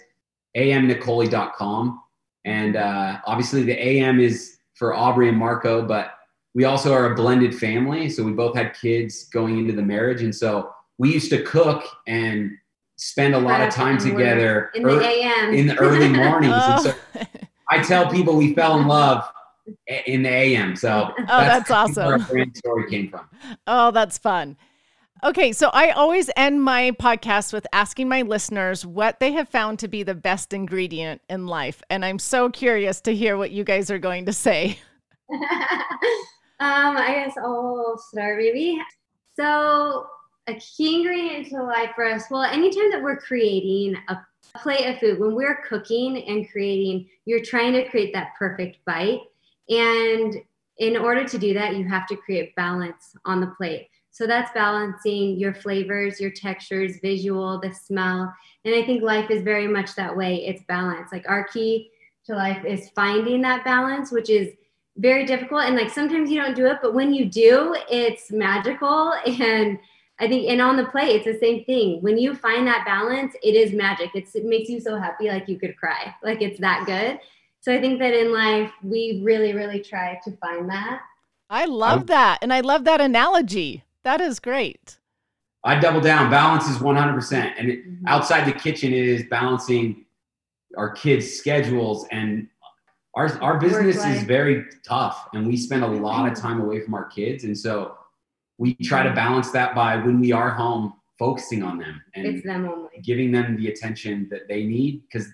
amniccoli.com. 0.57 2.01
And 2.45 2.77
uh, 2.77 3.19
obviously, 3.27 3.63
the 3.63 3.73
AM 3.87 4.21
is 4.21 4.59
for 4.75 4.95
Aubrey 4.95 5.29
and 5.29 5.37
Marco, 5.37 5.83
but 5.83 6.15
we 6.55 6.65
also 6.65 6.93
are 6.93 7.13
a 7.13 7.15
blended 7.15 7.55
family. 7.55 8.09
So 8.09 8.23
we 8.23 8.33
both 8.33 8.57
had 8.57 8.75
kids 8.75 9.25
going 9.25 9.59
into 9.59 9.73
the 9.73 9.83
marriage. 9.83 10.23
And 10.23 10.35
so 10.35 10.73
we 10.99 11.13
used 11.13 11.31
to 11.31 11.43
cook 11.43 11.85
and 12.07 12.53
spend 12.97 13.35
a 13.35 13.39
lot 13.39 13.61
of 13.61 13.73
time 13.73 13.99
together 13.99 14.71
in 14.75 14.83
the 14.83 15.01
AM. 15.01 15.55
in 15.55 15.67
the 15.67 15.77
early 15.79 16.09
mornings. 16.09 16.55
And 16.57 16.81
so 16.83 16.95
Oh, 17.17 17.23
I 17.71 17.83
tell 17.83 18.11
people 18.11 18.35
we 18.37 18.55
fell 18.55 18.79
in 18.81 18.87
love 18.89 19.29
in 20.07 20.23
the 20.23 20.31
AM. 20.31 20.75
So 20.75 21.13
Oh, 21.19 21.25
that's 21.27 21.69
where 21.69 21.79
awesome. 21.79 22.07
our 22.07 22.19
brand 22.19 22.57
story 22.57 22.89
came 22.91 23.11
from. 23.11 23.29
oh, 23.67 23.91
that's 23.91 24.17
fun. 24.19 24.57
Okay, 25.25 25.53
so 25.53 25.69
I 25.73 25.91
always 25.91 26.31
end 26.37 26.63
my 26.63 26.93
podcast 26.93 27.53
with 27.53 27.67
asking 27.73 28.09
my 28.09 28.23
listeners 28.23 28.87
what 28.87 29.19
they 29.19 29.33
have 29.33 29.49
found 29.49 29.81
to 29.81 29.89
be 29.89 30.05
the 30.05 30.15
best 30.15 30.53
ingredient 30.53 31.21
in 31.29 31.49
life. 31.49 31.83
And 31.91 32.05
I'm 32.05 32.21
so 32.21 32.49
curious 32.51 33.01
to 33.01 33.15
hear 33.15 33.37
what 33.37 33.51
you 33.51 33.65
guys 33.65 33.91
are 33.91 33.99
going 33.99 34.27
to 34.27 34.33
say. 34.33 34.79
um, 35.31 35.41
I 36.61 37.25
guess 37.25 37.37
I'll 37.37 37.99
start 37.99 38.39
maybe. 38.39 38.81
So 39.35 40.07
a 40.47 40.55
key 40.55 41.01
ingredient 41.01 41.49
to 41.49 41.65
life 41.65 41.91
for 41.97 42.05
us, 42.05 42.25
well, 42.31 42.45
anytime 42.45 42.91
that 42.93 43.03
we're 43.03 43.19
creating 43.19 43.97
a 44.09 44.19
plate 44.57 44.87
of 44.87 45.01
food, 45.01 45.19
when 45.19 45.35
we're 45.35 45.63
cooking 45.69 46.29
and 46.29 46.49
creating, 46.49 47.09
you're 47.25 47.45
trying 47.45 47.73
to 47.73 47.89
create 47.89 48.15
that 48.15 48.35
perfect 48.39 48.79
bite. 48.87 49.21
And 49.69 50.37
in 50.79 50.97
order 50.97 51.25
to 51.25 51.39
do 51.39 51.55
that, 51.55 51.75
you 51.75 51.89
have 51.89 52.07
to 52.07 52.17
create 52.17 52.55
balance 52.55 53.17
on 53.25 53.41
the 53.41 53.49
plate. 53.57 53.89
So 54.19 54.27
that's 54.27 54.51
balancing 54.51 55.39
your 55.39 55.55
flavors, 55.55 56.21
your 56.21 56.33
textures, 56.33 56.97
visual, 57.01 57.61
the 57.61 57.73
smell. 57.73 58.35
And 58.65 58.75
I 58.75 58.85
think 58.85 59.01
life 59.01 59.31
is 59.31 59.45
very 59.45 59.69
much 59.69 59.95
that 59.95 60.17
way. 60.17 60.45
It's 60.45 60.65
balance. 60.65 61.13
Like 61.13 61.25
our 61.29 61.47
key 61.47 61.93
to 62.27 62.35
life 62.35 62.65
is 62.65 62.91
finding 62.97 63.43
that 63.43 63.65
balance, 63.65 64.11
which 64.11 64.29
is 64.29 64.53
very 64.97 65.25
difficult. 65.25 65.63
And 65.63 65.77
like 65.77 65.89
sometimes 65.89 66.33
you 66.33 66.41
don't 66.41 66.57
do 66.57 66.67
it, 66.67 66.79
but 66.83 66.95
when 66.95 67.15
you 67.15 67.27
do, 67.27 67.77
it's 67.89 68.33
magical. 68.33 69.15
And 69.25 69.79
I 70.19 70.27
think, 70.27 70.51
and 70.51 70.61
on 70.61 70.77
the 70.77 70.87
plate, 70.87 71.15
it's 71.15 71.25
the 71.25 71.39
same 71.39 71.65
thing. 71.65 72.03
When 72.03 72.19
you 72.19 72.35
find 72.35 72.67
that 72.67 72.85
balance, 72.85 73.37
it 73.41 73.55
is 73.55 73.73
magic. 73.73 74.11
It's, 74.15 74.35
it 74.35 74.47
makes 74.47 74.69
you 74.69 74.81
so 74.81 74.99
happy, 74.99 75.29
like 75.29 75.49
you 75.49 75.61
could 75.61 75.77
cry. 75.77 76.13
Like 76.25 76.43
it's 76.43 76.59
that 76.59 76.87
good. 76.87 77.21
So 77.61 77.73
I 77.73 77.81
think 77.81 78.01
that 78.01 78.15
in 78.15 78.33
life, 78.33 78.73
we 78.83 79.23
really, 79.25 79.53
really 79.53 79.79
try 79.79 80.19
to 80.25 80.33
find 80.39 80.69
that. 80.71 81.03
I 81.49 81.67
love 81.67 82.09
that. 82.09 82.41
And 82.43 82.53
I 82.53 82.63
love 82.63 82.83
that 82.83 83.01
analogy. 83.01 83.85
That 84.09 84.23
is 84.23 84.41
great. 84.41 84.99
I 85.65 85.79
double 85.79 86.01
down. 86.01 86.31
Balance 86.31 86.67
is 86.67 86.79
100%. 86.79 87.53
And 87.59 87.69
it, 87.69 87.87
Mhm. 87.87 88.05
outside 88.07 88.47
the 88.47 88.59
kitchen, 88.59 88.95
it 88.95 89.05
is 89.07 89.25
balancing 89.29 90.07
our 90.79 90.93
kids' 90.93 91.31
schedules. 91.35 92.07
And 92.11 92.49
our, 93.15 93.27
our 93.43 93.59
business 93.59 93.97
is 94.07 94.23
very 94.23 94.65
tough. 94.83 95.29
And 95.35 95.47
we 95.47 95.59
spend 95.59 95.85
a 95.85 95.89
lot 95.89 96.27
of 96.27 96.39
time 96.39 96.59
away 96.59 96.81
from 96.81 96.95
our 96.95 97.05
kids. 97.05 97.45
And 97.45 97.57
so 97.59 97.99
we 98.57 98.73
try 98.77 99.03
to 99.03 99.13
balance 99.13 99.51
that 99.51 99.75
by 99.75 99.97
when 99.99 100.21
we 100.21 100.33
are 100.33 100.49
home, 100.53 100.95
focusing 101.19 101.63
on 101.63 101.77
them 101.77 102.01
and 102.15 102.25
It's 102.25 102.47
them 102.47 102.67
only. 102.67 103.01
giving 103.03 103.31
them 103.31 103.57
the 103.59 103.67
attention 103.69 104.27
that 104.31 104.49
they 104.49 104.65
need 104.65 105.03
because 105.03 105.29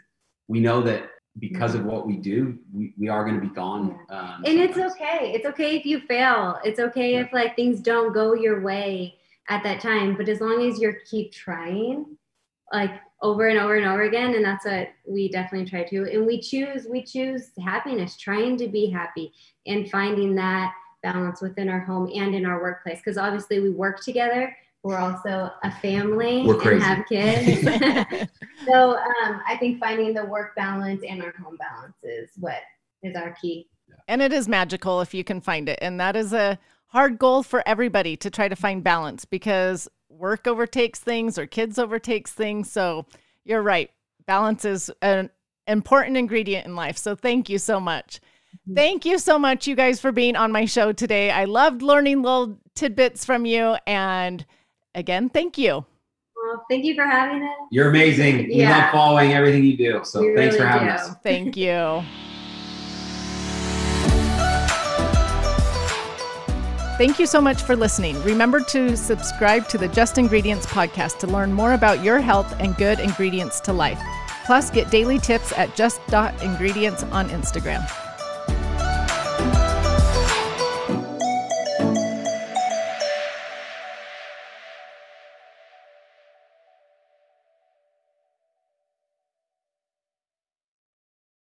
we 0.48 0.58
know 0.58 0.80
that 0.82 1.10
because 1.38 1.74
of 1.74 1.84
what 1.84 2.06
we 2.06 2.16
do, 2.16 2.58
we, 2.72 2.94
we 2.96 3.08
are 3.08 3.24
going 3.24 3.40
to 3.40 3.46
be 3.46 3.52
gone. 3.52 3.98
Um, 4.08 4.42
and 4.44 4.58
it's 4.58 4.78
okay. 4.78 5.32
It's 5.34 5.46
okay 5.46 5.76
if 5.76 5.84
you 5.84 6.00
fail. 6.00 6.58
It's 6.64 6.78
okay 6.78 7.16
if 7.16 7.32
like 7.32 7.56
things 7.56 7.80
don't 7.80 8.12
go 8.12 8.34
your 8.34 8.60
way 8.60 9.16
at 9.48 9.62
that 9.64 9.80
time. 9.80 10.16
But 10.16 10.28
as 10.28 10.40
long 10.40 10.62
as 10.68 10.78
you 10.78 10.94
keep 11.10 11.32
trying 11.32 12.16
like 12.72 12.92
over 13.20 13.48
and 13.48 13.58
over 13.58 13.76
and 13.76 13.86
over 13.86 14.02
again 14.02 14.34
and 14.34 14.44
that's 14.44 14.64
what 14.64 14.88
we 15.06 15.28
definitely 15.28 15.68
try 15.68 15.82
to. 15.84 16.10
And 16.12 16.26
we 16.26 16.40
choose 16.40 16.86
we 16.88 17.02
choose 17.02 17.50
happiness 17.62 18.16
trying 18.16 18.56
to 18.58 18.68
be 18.68 18.88
happy 18.88 19.32
and 19.66 19.90
finding 19.90 20.34
that 20.36 20.72
balance 21.02 21.40
within 21.40 21.68
our 21.68 21.80
home 21.80 22.10
and 22.14 22.34
in 22.34 22.46
our 22.46 22.60
workplace. 22.60 22.98
Because 22.98 23.18
obviously 23.18 23.60
we 23.60 23.70
work 23.70 24.02
together. 24.02 24.56
We're 24.82 24.98
also 24.98 25.50
a 25.62 25.70
family 25.80 26.42
We're 26.46 26.56
crazy. 26.56 26.74
and 26.74 26.84
have 26.84 27.06
kids 27.06 28.28
so 28.66 28.96
um, 28.96 29.40
i 29.46 29.56
think 29.58 29.78
finding 29.78 30.14
the 30.14 30.24
work 30.24 30.54
balance 30.56 31.02
and 31.08 31.22
our 31.22 31.32
home 31.42 31.56
balance 31.56 31.96
is 32.02 32.30
what 32.38 32.62
is 33.02 33.14
our 33.14 33.36
key 33.40 33.68
And 34.08 34.20
it 34.22 34.32
is 34.32 34.48
magical 34.48 35.00
if 35.00 35.14
you 35.14 35.24
can 35.24 35.40
find 35.40 35.68
it. 35.68 35.78
And 35.80 36.00
that 36.00 36.16
is 36.16 36.32
a 36.32 36.58
hard 36.88 37.18
goal 37.18 37.42
for 37.42 37.62
everybody 37.66 38.16
to 38.18 38.30
try 38.30 38.48
to 38.48 38.56
find 38.56 38.84
balance 38.84 39.24
because 39.24 39.88
work 40.08 40.46
overtakes 40.46 41.00
things 41.00 41.38
or 41.38 41.46
kids 41.46 41.78
overtakes 41.78 42.32
things. 42.32 42.70
So 42.70 43.06
you're 43.44 43.62
right. 43.62 43.90
Balance 44.26 44.64
is 44.64 44.90
an 45.02 45.30
important 45.66 46.16
ingredient 46.16 46.66
in 46.66 46.76
life. 46.76 46.96
So 46.96 47.14
thank 47.14 47.48
you 47.48 47.58
so 47.58 47.80
much. 47.80 48.20
Thank 48.72 49.04
you 49.04 49.18
so 49.18 49.38
much, 49.38 49.66
you 49.66 49.74
guys, 49.74 50.00
for 50.00 50.12
being 50.12 50.36
on 50.36 50.52
my 50.52 50.64
show 50.64 50.92
today. 50.92 51.30
I 51.30 51.44
loved 51.44 51.82
learning 51.82 52.22
little 52.22 52.58
tidbits 52.74 53.24
from 53.24 53.44
you. 53.44 53.76
And 53.86 54.46
again, 54.94 55.28
thank 55.28 55.58
you. 55.58 55.84
Well 56.44 56.64
thank 56.70 56.84
you 56.84 56.94
for 56.94 57.04
having 57.04 57.42
us 57.42 57.48
You're 57.70 57.88
amazing. 57.90 58.48
We 58.48 58.54
Yeah. 58.56 58.78
love 58.82 58.90
following 58.92 59.32
everything 59.32 59.64
you 59.64 59.76
do. 59.76 60.00
So 60.04 60.20
We 60.20 60.34
thanks 60.36 60.56
for 60.56 60.66
having 60.66 60.88
do. 60.88 60.94
us. 60.94 61.10
Thank 61.22 61.56
you. 61.56 62.02
Thank 66.96 67.18
you 67.18 67.26
so 67.26 67.40
much 67.40 67.62
for 67.62 67.74
listening. 67.74 68.22
Remember 68.22 68.60
to 68.60 68.96
subscribe 68.96 69.68
to 69.70 69.78
the 69.78 69.88
Just 69.88 70.16
Ingredients 70.16 70.64
podcast 70.66 71.18
to 71.20 71.26
learn 71.26 71.52
more 71.52 71.72
about 71.72 72.04
your 72.04 72.20
health 72.20 72.54
and 72.60 72.76
good 72.76 73.00
ingredients 73.00 73.58
to 73.60 73.72
life. 73.72 74.00
Plus, 74.46 74.70
get 74.70 74.90
daily 74.90 75.18
tips 75.18 75.52
at 75.56 75.74
just.ingredients 75.74 77.02
on 77.04 77.28
Instagram. 77.30 77.82